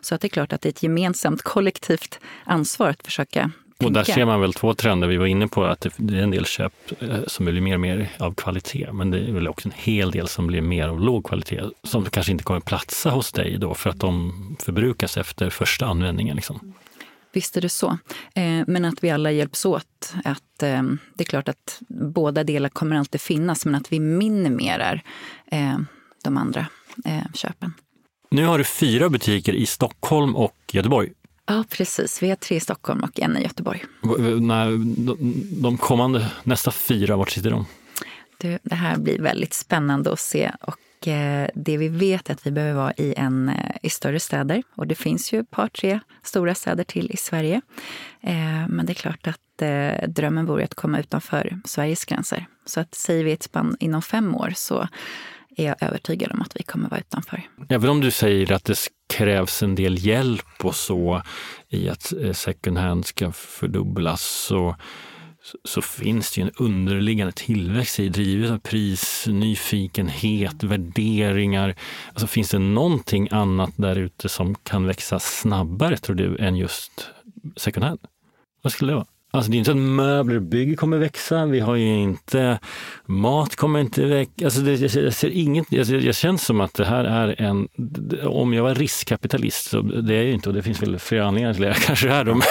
Så 0.00 0.14
att 0.14 0.20
det 0.20 0.26
är 0.26 0.30
klart 0.30 0.52
att 0.52 0.60
det 0.60 0.68
är 0.68 0.72
ett 0.72 0.82
gemensamt 0.82 1.42
kollektivt 1.42 2.20
ansvar 2.44 2.88
att 2.88 3.02
försöka 3.02 3.50
och 3.84 3.92
där 3.92 4.04
ser 4.04 4.24
man 4.24 4.40
väl 4.40 4.52
två 4.52 4.74
trender. 4.74 5.08
Vi 5.08 5.16
var 5.16 5.26
inne 5.26 5.48
på 5.48 5.64
att 5.64 5.86
det 5.96 6.18
är 6.18 6.22
en 6.22 6.30
del 6.30 6.46
köp 6.46 6.72
eh, 7.00 7.18
som 7.26 7.44
blir 7.44 7.60
mer 7.60 7.74
och 7.74 7.80
mer 7.80 8.10
av 8.18 8.34
kvalitet, 8.34 8.92
men 8.92 9.10
det 9.10 9.18
är 9.18 9.32
väl 9.32 9.48
också 9.48 9.68
en 9.68 9.74
hel 9.76 10.10
del 10.10 10.28
som 10.28 10.46
blir 10.46 10.60
mer 10.60 10.88
av 10.88 11.00
låg 11.00 11.26
kvalitet 11.26 11.62
som 11.82 12.04
kanske 12.04 12.32
inte 12.32 12.44
kommer 12.44 12.60
platsa 12.60 13.10
hos 13.10 13.32
dig 13.32 13.58
då 13.58 13.74
för 13.74 13.90
att 13.90 14.00
de 14.00 14.56
förbrukas 14.60 15.16
efter 15.16 15.50
första 15.50 15.86
användningen. 15.86 16.36
Liksom. 16.36 16.74
Visst 17.32 17.56
är 17.56 17.60
det 17.60 17.68
så. 17.68 17.98
Eh, 18.34 18.64
men 18.66 18.84
att 18.84 19.04
vi 19.04 19.10
alla 19.10 19.30
hjälps 19.30 19.64
åt. 19.64 20.14
Att, 20.24 20.62
eh, 20.62 20.82
det 21.14 21.22
är 21.22 21.28
klart 21.28 21.48
att 21.48 21.80
båda 21.88 22.44
delar 22.44 22.68
kommer 22.68 22.96
alltid 22.96 23.20
finnas, 23.20 23.64
men 23.64 23.74
att 23.74 23.92
vi 23.92 24.00
minimerar 24.00 25.02
de 26.24 26.36
andra 26.36 26.66
köpen. 27.34 27.74
Nu 28.30 28.44
har 28.44 28.58
du 28.58 28.64
fyra 28.64 29.08
butiker 29.08 29.52
i 29.52 29.66
Stockholm 29.66 30.36
och 30.36 30.56
Göteborg. 30.72 31.12
Ja, 31.48 31.64
precis. 31.70 32.22
Vi 32.22 32.28
har 32.28 32.36
tre 32.36 32.56
i 32.56 32.60
Stockholm 32.60 33.00
och 33.00 33.20
en 33.20 33.36
i 33.36 33.42
Göteborg. 33.42 33.84
När 34.40 34.70
de 35.62 35.78
kommande, 35.78 36.30
nästa 36.44 36.70
fyra, 36.70 37.16
vart 37.16 37.30
sitter 37.30 37.50
de? 37.50 37.66
Du, 38.38 38.58
det 38.62 38.74
här 38.74 38.98
blir 38.98 39.18
väldigt 39.18 39.54
spännande 39.54 40.12
att 40.12 40.20
se. 40.20 40.52
Och 40.60 41.08
eh, 41.08 41.48
det 41.54 41.76
vi 41.76 41.88
vet 41.88 42.30
är 42.30 42.34
att 42.34 42.46
vi 42.46 42.50
behöver 42.50 42.74
vara 42.74 42.92
i, 42.96 43.14
en, 43.16 43.48
eh, 43.48 43.76
i 43.82 43.90
större 43.90 44.20
städer. 44.20 44.62
Och 44.74 44.86
det 44.86 44.94
finns 44.94 45.32
ju 45.32 45.40
ett 45.40 45.50
par, 45.50 45.68
tre 45.68 46.00
stora 46.22 46.54
städer 46.54 46.84
till 46.84 47.10
i 47.10 47.16
Sverige. 47.16 47.60
Eh, 48.20 48.68
men 48.68 48.86
det 48.86 48.92
är 48.92 48.94
klart 48.94 49.26
att 49.26 49.38
drömmen 50.08 50.46
vore 50.46 50.64
att 50.64 50.74
komma 50.74 51.00
utanför 51.00 51.60
Sveriges 51.64 52.04
gränser. 52.04 52.46
Så 52.66 52.80
att 52.80 52.94
säger 52.94 53.24
vi 53.24 53.32
ett 53.32 53.42
spann 53.42 53.76
inom 53.80 54.02
fem 54.02 54.34
år 54.34 54.52
så 54.56 54.88
är 55.58 55.64
jag 55.64 55.82
övertygad 55.82 56.32
om 56.32 56.42
att 56.42 56.56
vi 56.56 56.62
kommer 56.62 56.88
vara 56.88 57.00
utanför. 57.00 57.42
Även 57.68 57.90
om 57.90 58.00
du 58.00 58.10
säger 58.10 58.52
att 58.52 58.64
det 58.64 58.78
krävs 59.14 59.62
en 59.62 59.74
del 59.74 60.06
hjälp 60.06 60.64
och 60.64 60.74
så 60.74 61.22
i 61.68 61.88
att 61.88 62.12
eh, 62.12 62.32
second 62.32 62.78
hand 62.78 63.06
ska 63.06 63.32
fördubblas 63.32 64.22
så, 64.22 64.76
så 65.64 65.82
finns 65.82 66.32
det 66.32 66.40
ju 66.40 66.46
en 66.46 66.52
underliggande 66.58 67.32
tillväxt 67.32 68.00
i 68.00 68.08
drivet 68.08 68.50
av 68.50 68.58
pris, 68.58 69.24
nyfikenhet, 69.28 70.62
värderingar. 70.62 71.74
Alltså 72.08 72.26
finns 72.26 72.50
det 72.50 72.58
någonting 72.58 73.28
annat 73.30 73.70
där 73.76 73.96
ute 73.96 74.28
som 74.28 74.54
kan 74.54 74.86
växa 74.86 75.18
snabbare 75.18 75.96
tror 75.96 76.16
du 76.16 76.36
än 76.36 76.56
just 76.56 77.10
second 77.56 77.84
hand? 77.84 78.00
Vad 78.62 78.72
skulle 78.72 78.92
det 78.92 78.96
vara? 78.96 79.06
Alltså 79.38 79.50
det 79.50 79.56
är 79.56 79.58
inte 79.58 79.70
så 79.70 79.76
att 79.76 79.82
möbler 79.82 80.36
och 80.36 80.42
bygg 80.42 80.78
kommer 80.78 80.98
växa. 80.98 81.46
Vi 81.46 81.60
har 81.60 81.74
ju 81.74 81.94
inte, 81.94 82.58
mat 83.06 83.56
kommer 83.56 83.80
inte 83.80 84.04
växa. 84.04 84.44
Alltså 84.44 84.60
det, 84.60 84.94
jag, 84.94 85.14
ser 85.14 85.30
inget, 85.30 85.72
jag, 85.72 85.86
jag 85.86 86.14
känns 86.14 86.44
som 86.44 86.60
att 86.60 86.74
det 86.74 86.84
här 86.84 87.04
är 87.04 87.40
en, 87.42 87.68
om 88.24 88.54
jag 88.54 88.62
var 88.62 88.74
riskkapitalist, 88.74 89.70
så 89.70 89.80
det 89.80 90.14
är 90.14 90.16
jag 90.16 90.26
ju 90.26 90.32
inte 90.32 90.48
och 90.48 90.54
det 90.54 90.62
finns 90.62 90.82
väl 90.82 90.98
flera 90.98 91.26
anledningar 91.26 91.54
till 91.54 91.62
det, 91.62 91.68
jag 91.68 91.76
kanske 91.76 92.10
är 92.10 92.24
de. 92.24 92.42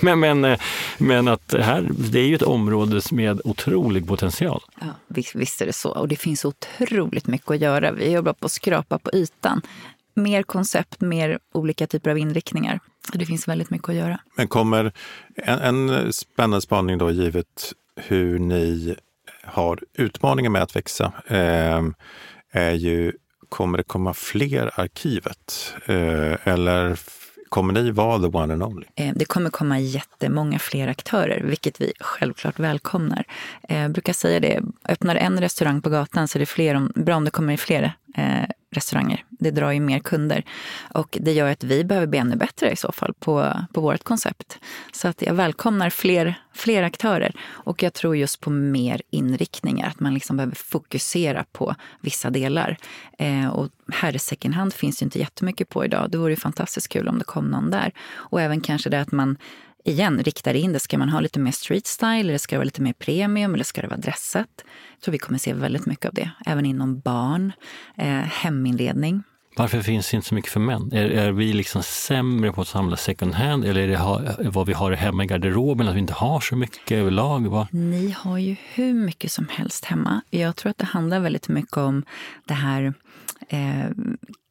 men, 0.00 0.20
men, 0.20 0.56
men 0.98 1.28
att 1.28 1.54
här, 1.60 1.88
det 1.90 2.18
är 2.18 2.26
ju 2.26 2.34
ett 2.34 2.42
område 2.42 3.00
med 3.10 3.40
otrolig 3.44 4.06
potential. 4.06 4.62
Ja, 4.80 4.86
visst, 5.08 5.34
visst 5.34 5.62
är 5.62 5.66
det 5.66 5.72
så 5.72 5.90
och 5.90 6.08
det 6.08 6.16
finns 6.16 6.44
otroligt 6.44 7.26
mycket 7.26 7.50
att 7.50 7.60
göra. 7.60 7.92
Vi 7.92 8.12
jobbar 8.12 8.32
på 8.32 8.46
att 8.46 8.52
skrapa 8.52 8.98
på 8.98 9.10
ytan. 9.12 9.62
Mer 10.14 10.42
koncept, 10.42 11.00
mer 11.00 11.38
olika 11.52 11.86
typer 11.86 12.10
av 12.10 12.18
inriktningar. 12.18 12.80
Det 13.12 13.26
finns 13.26 13.48
väldigt 13.48 13.70
mycket 13.70 13.88
att 13.88 13.94
göra. 13.94 14.20
Men 14.36 14.48
kommer 14.48 14.92
en, 15.34 15.88
en 15.90 16.12
spännande 16.12 16.60
spaning 16.60 16.98
då 16.98 17.10
givet 17.10 17.72
hur 17.96 18.38
ni 18.38 18.96
har 19.44 19.80
utmaningar 19.94 20.50
med 20.50 20.62
att 20.62 20.76
växa 20.76 21.12
eh, 21.26 21.82
är 22.52 22.72
ju, 22.72 23.12
kommer 23.48 23.78
det 23.78 23.84
komma 23.84 24.14
fler 24.14 24.80
arkivet? 24.80 25.74
Eh, 25.86 26.48
eller 26.48 26.98
kommer 27.48 27.72
ni 27.72 27.90
vara 27.90 28.18
the 28.18 28.36
one 28.36 28.52
and 28.52 28.62
only? 28.62 28.86
Eh, 28.96 29.12
det 29.14 29.24
kommer 29.24 29.50
komma 29.50 29.78
jättemånga 29.78 30.58
fler 30.58 30.88
aktörer, 30.88 31.42
vilket 31.44 31.80
vi 31.80 31.92
självklart 32.00 32.58
välkomnar. 32.58 33.24
Eh, 33.68 33.82
jag 33.82 33.92
brukar 33.92 34.12
säga 34.12 34.40
det, 34.40 34.60
öppnar 34.88 35.16
en 35.16 35.40
restaurang 35.40 35.82
på 35.82 35.90
gatan 35.90 36.28
så 36.28 36.38
är 36.38 36.40
det 36.40 36.46
fler 36.46 36.74
om, 36.74 36.92
bra 36.94 37.16
om 37.16 37.24
det 37.24 37.30
kommer 37.30 37.56
fler 37.56 37.92
eh, 38.16 38.48
restauranger. 38.72 39.24
Det 39.30 39.50
drar 39.50 39.70
ju 39.70 39.80
mer 39.80 39.98
kunder. 39.98 40.44
Och 40.94 41.18
det 41.20 41.32
gör 41.32 41.50
att 41.50 41.64
vi 41.64 41.84
behöver 41.84 42.06
bli 42.06 42.18
ännu 42.18 42.36
bättre 42.36 42.70
i 42.70 42.76
så 42.76 42.92
fall 42.92 43.14
på, 43.18 43.52
på 43.72 43.80
vårt 43.80 44.04
koncept. 44.04 44.58
Så 44.92 45.08
att 45.08 45.22
jag 45.22 45.34
välkomnar 45.34 45.90
fler, 45.90 46.34
fler 46.52 46.82
aktörer. 46.82 47.32
Och 47.42 47.82
jag 47.82 47.92
tror 47.92 48.16
just 48.16 48.40
på 48.40 48.50
mer 48.50 49.02
inriktningar, 49.10 49.88
att 49.88 50.00
man 50.00 50.14
liksom 50.14 50.36
behöver 50.36 50.54
fokusera 50.54 51.44
på 51.52 51.74
vissa 52.00 52.30
delar. 52.30 52.76
Eh, 53.18 53.48
och 53.48 53.68
här 53.92 54.18
second 54.18 54.54
hand 54.54 54.74
finns 54.74 55.02
ju 55.02 55.04
inte 55.04 55.18
jättemycket 55.18 55.68
på 55.68 55.84
idag. 55.84 56.10
Det 56.10 56.18
vore 56.18 56.32
ju 56.32 56.36
fantastiskt 56.36 56.88
kul 56.88 57.08
om 57.08 57.18
det 57.18 57.24
kom 57.24 57.44
någon 57.44 57.70
där. 57.70 57.92
Och 58.10 58.40
även 58.40 58.60
kanske 58.60 58.90
det 58.90 59.00
att 59.00 59.12
man 59.12 59.36
igen 59.84 60.22
riktar 60.22 60.54
in 60.54 60.72
det. 60.72 60.80
Ska 60.80 60.98
man 60.98 61.08
ha 61.08 61.20
lite 61.20 61.40
mer 61.40 61.52
street 61.52 61.86
style, 61.86 62.20
eller 62.20 62.38
ska 62.38 62.54
det 62.54 62.58
vara 62.58 62.64
lite 62.64 62.82
mer 62.82 62.92
premium 62.92 63.54
eller 63.54 63.64
ska 63.64 63.82
det 63.82 63.88
vara 63.88 64.00
dressat? 64.00 64.48
Jag 64.94 65.00
tror 65.00 65.12
vi 65.12 65.18
kommer 65.18 65.38
se 65.38 65.52
väldigt 65.52 65.86
mycket 65.86 66.06
av 66.06 66.14
det, 66.14 66.30
även 66.46 66.66
inom 66.66 67.00
barn, 67.00 67.52
eh, 67.96 68.06
heminredning. 68.06 69.22
Varför 69.56 69.80
finns 69.80 70.10
det 70.10 70.16
inte 70.16 70.28
så 70.28 70.34
mycket 70.34 70.50
för 70.50 70.60
män? 70.60 70.92
Är, 70.92 71.10
är 71.10 71.32
vi 71.32 71.52
liksom 71.52 71.82
sämre 71.82 72.52
på 72.52 72.60
att 72.60 72.68
samla 72.68 72.96
second 72.96 73.34
hand 73.34 73.64
eller 73.64 73.80
är 73.80 73.88
det 73.88 73.96
ha, 73.96 74.22
vad 74.38 74.66
vi 74.66 74.72
har 74.72 74.92
hemma 74.92 75.24
i 75.24 75.26
garderoben, 75.26 75.88
att 75.88 75.94
vi 75.94 75.98
inte 75.98 76.12
har 76.12 76.40
så 76.40 76.56
mycket 76.56 76.98
överlag? 76.98 77.46
Va? 77.46 77.68
Ni 77.70 78.10
har 78.18 78.38
ju 78.38 78.56
hur 78.74 78.94
mycket 78.94 79.32
som 79.32 79.48
helst 79.50 79.84
hemma. 79.84 80.20
Jag 80.30 80.56
tror 80.56 80.70
att 80.70 80.78
det 80.78 80.86
handlar 80.86 81.20
väldigt 81.20 81.48
mycket 81.48 81.76
om 81.76 82.04
det 82.44 82.54
här 82.54 82.94
eh, 83.48 83.90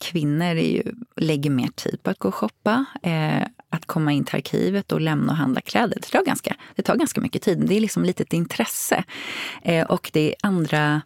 kvinnor 0.03 0.53
ju, 0.53 0.83
lägger 1.15 1.49
mer 1.49 1.69
tid 1.75 1.99
på 2.03 2.09
att 2.09 2.19
gå 2.19 2.27
och 2.27 2.35
shoppa. 2.35 2.85
Eh, 3.03 3.43
att 3.71 3.85
komma 3.85 4.11
in 4.11 4.23
till 4.23 4.35
arkivet 4.35 4.91
och 4.91 5.01
lämna 5.01 5.31
och 5.31 5.37
handla 5.37 5.61
kläder. 5.61 5.97
Det 6.01 6.07
tar 6.07 6.25
ganska, 6.25 6.55
det 6.75 6.81
tar 6.81 6.95
ganska 6.95 7.21
mycket 7.21 7.41
tid. 7.41 7.65
Det 7.67 7.75
är 7.75 7.81
liksom 7.81 8.03
lite 8.03 8.23
ett 8.23 8.33
intresse. 8.33 9.03
Eh, 9.61 9.85
och 9.85 10.09
det 10.13 10.29
är 10.29 10.35
andra 10.41 11.01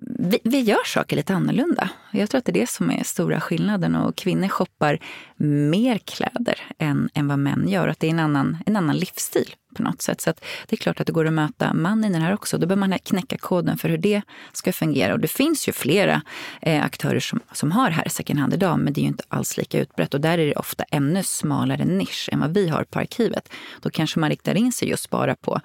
vi, 0.00 0.38
vi, 0.44 0.60
gör 0.60 0.84
saker 0.86 1.16
lite 1.16 1.34
annorlunda. 1.34 1.90
Jag 2.10 2.30
tror 2.30 2.38
att 2.38 2.44
det 2.44 2.52
är 2.52 2.60
det 2.60 2.70
som 2.70 2.90
är 2.90 3.04
stora 3.04 3.40
skillnaden. 3.40 3.94
Och 3.94 4.16
kvinnor 4.16 4.48
shoppar 4.48 4.98
mer 5.36 5.98
kläder 5.98 6.60
än, 6.78 7.10
än 7.14 7.28
vad 7.28 7.38
män 7.38 7.68
gör. 7.68 7.88
Att 7.88 8.00
det 8.00 8.06
är 8.06 8.10
en 8.10 8.18
annan, 8.18 8.58
en 8.66 8.76
annan 8.76 8.96
livsstil 8.96 9.54
på 9.74 9.82
något 9.82 10.02
sätt. 10.02 10.20
Så 10.20 10.32
det 10.66 10.76
är 10.76 10.76
klart 10.76 11.00
att 11.00 11.06
det 11.06 11.12
går 11.12 11.26
att 11.26 11.32
möta 11.32 11.74
mannen 11.74 12.10
i 12.10 12.12
den 12.12 12.22
här 12.22 12.34
också. 12.34 12.58
Då 12.58 12.66
behöver 12.66 12.88
man 12.88 12.98
knäcka 12.98 13.38
koden 13.38 13.78
för 13.78 13.88
hur 13.88 13.98
det 13.98 14.22
ska 14.52 14.72
fungera. 14.72 15.12
Och 15.12 15.20
det 15.20 15.28
finns 15.28 15.68
ju 15.68 15.72
flera 15.72 16.22
eh, 16.62 16.84
aktörer 16.84 17.20
som, 17.20 17.40
som 17.52 17.72
har 17.72 17.90
här 17.90 18.08
second 18.08 18.40
hand 18.40 18.54
idag, 18.54 18.78
men 18.78 18.92
det 18.92 19.00
är 19.00 19.02
ju 19.02 19.08
inte 19.08 19.24
alls 19.28 19.56
lika 19.56 19.80
utbrett. 19.80 20.14
Och 20.14 20.20
där 20.20 20.38
är 20.38 20.46
det 20.46 20.54
ofta 20.54 20.84
ännu 20.90 21.22
smalare 21.22 21.84
nisch 21.84 22.28
än 22.32 22.40
vad 22.40 22.54
vi 22.54 22.68
har 22.68 22.84
på 22.84 22.98
arkivet. 22.98 23.52
Då 23.80 23.90
kanske 23.90 24.20
man 24.20 24.30
riktar 24.30 24.54
in 24.54 24.72
sig 24.72 24.88
just 24.88 25.10
bara 25.10 25.34
på, 25.34 25.60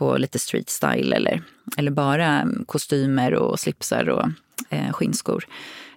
på 0.00 0.16
lite 0.16 0.38
street 0.38 0.70
style 0.70 1.16
eller, 1.16 1.42
eller 1.76 1.90
bara 1.90 2.46
kostymer 2.66 3.34
och 3.34 3.60
slipsar 3.60 4.08
och 4.08 4.28
eh, 4.68 4.92
skinnskor. 4.92 5.44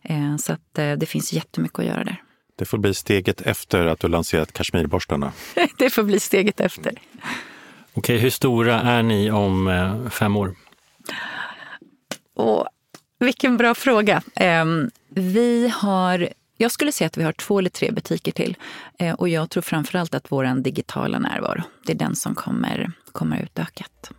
Eh, 0.02 0.38
så 0.38 0.54
att, 0.54 0.78
eh, 0.78 0.92
det 0.92 1.06
finns 1.06 1.34
jättemycket 1.34 1.80
att 1.80 1.86
göra 1.86 2.04
där. 2.04 2.24
Det 2.56 2.66
får 2.66 2.78
bli 2.78 2.94
steget 2.94 3.42
efter 3.42 3.86
att 3.86 4.00
du 4.00 4.08
lanserat 4.08 4.54
kashmirborstarna. 4.54 5.32
det 5.78 5.90
får 5.90 6.04
bli 6.04 6.20
steget 6.20 6.60
efter. 6.60 6.94
Okej, 7.94 8.18
hur 8.18 8.30
stora 8.30 8.82
är 8.82 9.04
ni 9.04 9.32
om 9.32 9.68
eh, 9.68 10.10
fem 10.10 10.36
år? 10.36 10.56
Och, 12.36 12.68
vilken 13.20 13.58
bra 13.58 13.76
fråga. 13.76 14.22
Eh, 14.36 14.66
vi 15.10 15.68
har, 15.68 16.30
jag 16.64 16.72
skulle 16.72 16.92
säga 16.92 17.08
att 17.08 17.18
vi 17.18 17.24
har 17.24 17.32
två 17.32 17.60
eller 17.60 17.70
tre 17.70 17.92
butiker 17.92 18.32
till. 18.32 18.58
Eh, 19.00 19.14
och 19.14 19.30
jag 19.30 19.50
tror 19.50 19.62
framförallt 19.62 20.14
att 20.16 20.32
vår 20.32 20.62
digitala 20.62 21.20
närvaro, 21.20 21.62
det 21.86 21.94
är 21.94 21.98
den 21.98 22.16
som 22.16 22.36
kommer, 22.36 22.92
kommer 23.12 23.38
utökat. 23.38 24.12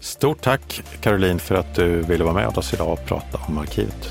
Stort 0.00 0.40
tack 0.40 0.82
Caroline 1.00 1.38
för 1.38 1.54
att 1.54 1.74
du 1.74 2.02
ville 2.02 2.24
vara 2.24 2.34
med 2.34 2.58
oss 2.58 2.74
idag 2.74 2.92
och 2.92 3.06
prata 3.06 3.38
om 3.48 3.58
arkivet. 3.58 4.08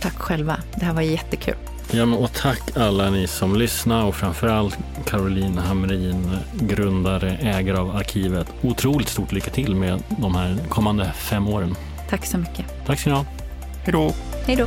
Tack 0.00 0.18
själva. 0.18 0.56
Det 0.74 0.84
här 0.84 0.94
var 0.94 1.02
jättekul. 1.02 1.54
Ja, 1.92 2.04
och 2.04 2.32
tack 2.32 2.76
alla 2.76 3.10
ni 3.10 3.26
som 3.26 3.56
lyssnar 3.56 4.04
och 4.04 4.14
framförallt 4.14 4.78
Caroline 5.06 5.58
Hamrin, 5.58 6.36
grundare, 6.60 7.30
ägare 7.30 7.76
av 7.76 7.96
arkivet. 7.96 8.46
Otroligt 8.62 9.08
stort 9.08 9.32
lycka 9.32 9.50
till 9.50 9.74
med 9.74 10.02
de 10.08 10.34
här 10.34 10.58
kommande 10.68 11.12
fem 11.12 11.48
åren. 11.48 11.74
Tack 12.08 12.26
så 12.26 12.38
mycket. 12.38 12.66
Tack 12.86 13.00
ska 13.00 13.10
ni 13.10 13.16
ha. 13.16 13.24
Hej 13.84 13.92
då. 13.92 14.14
Hej 14.46 14.56
då. 14.56 14.66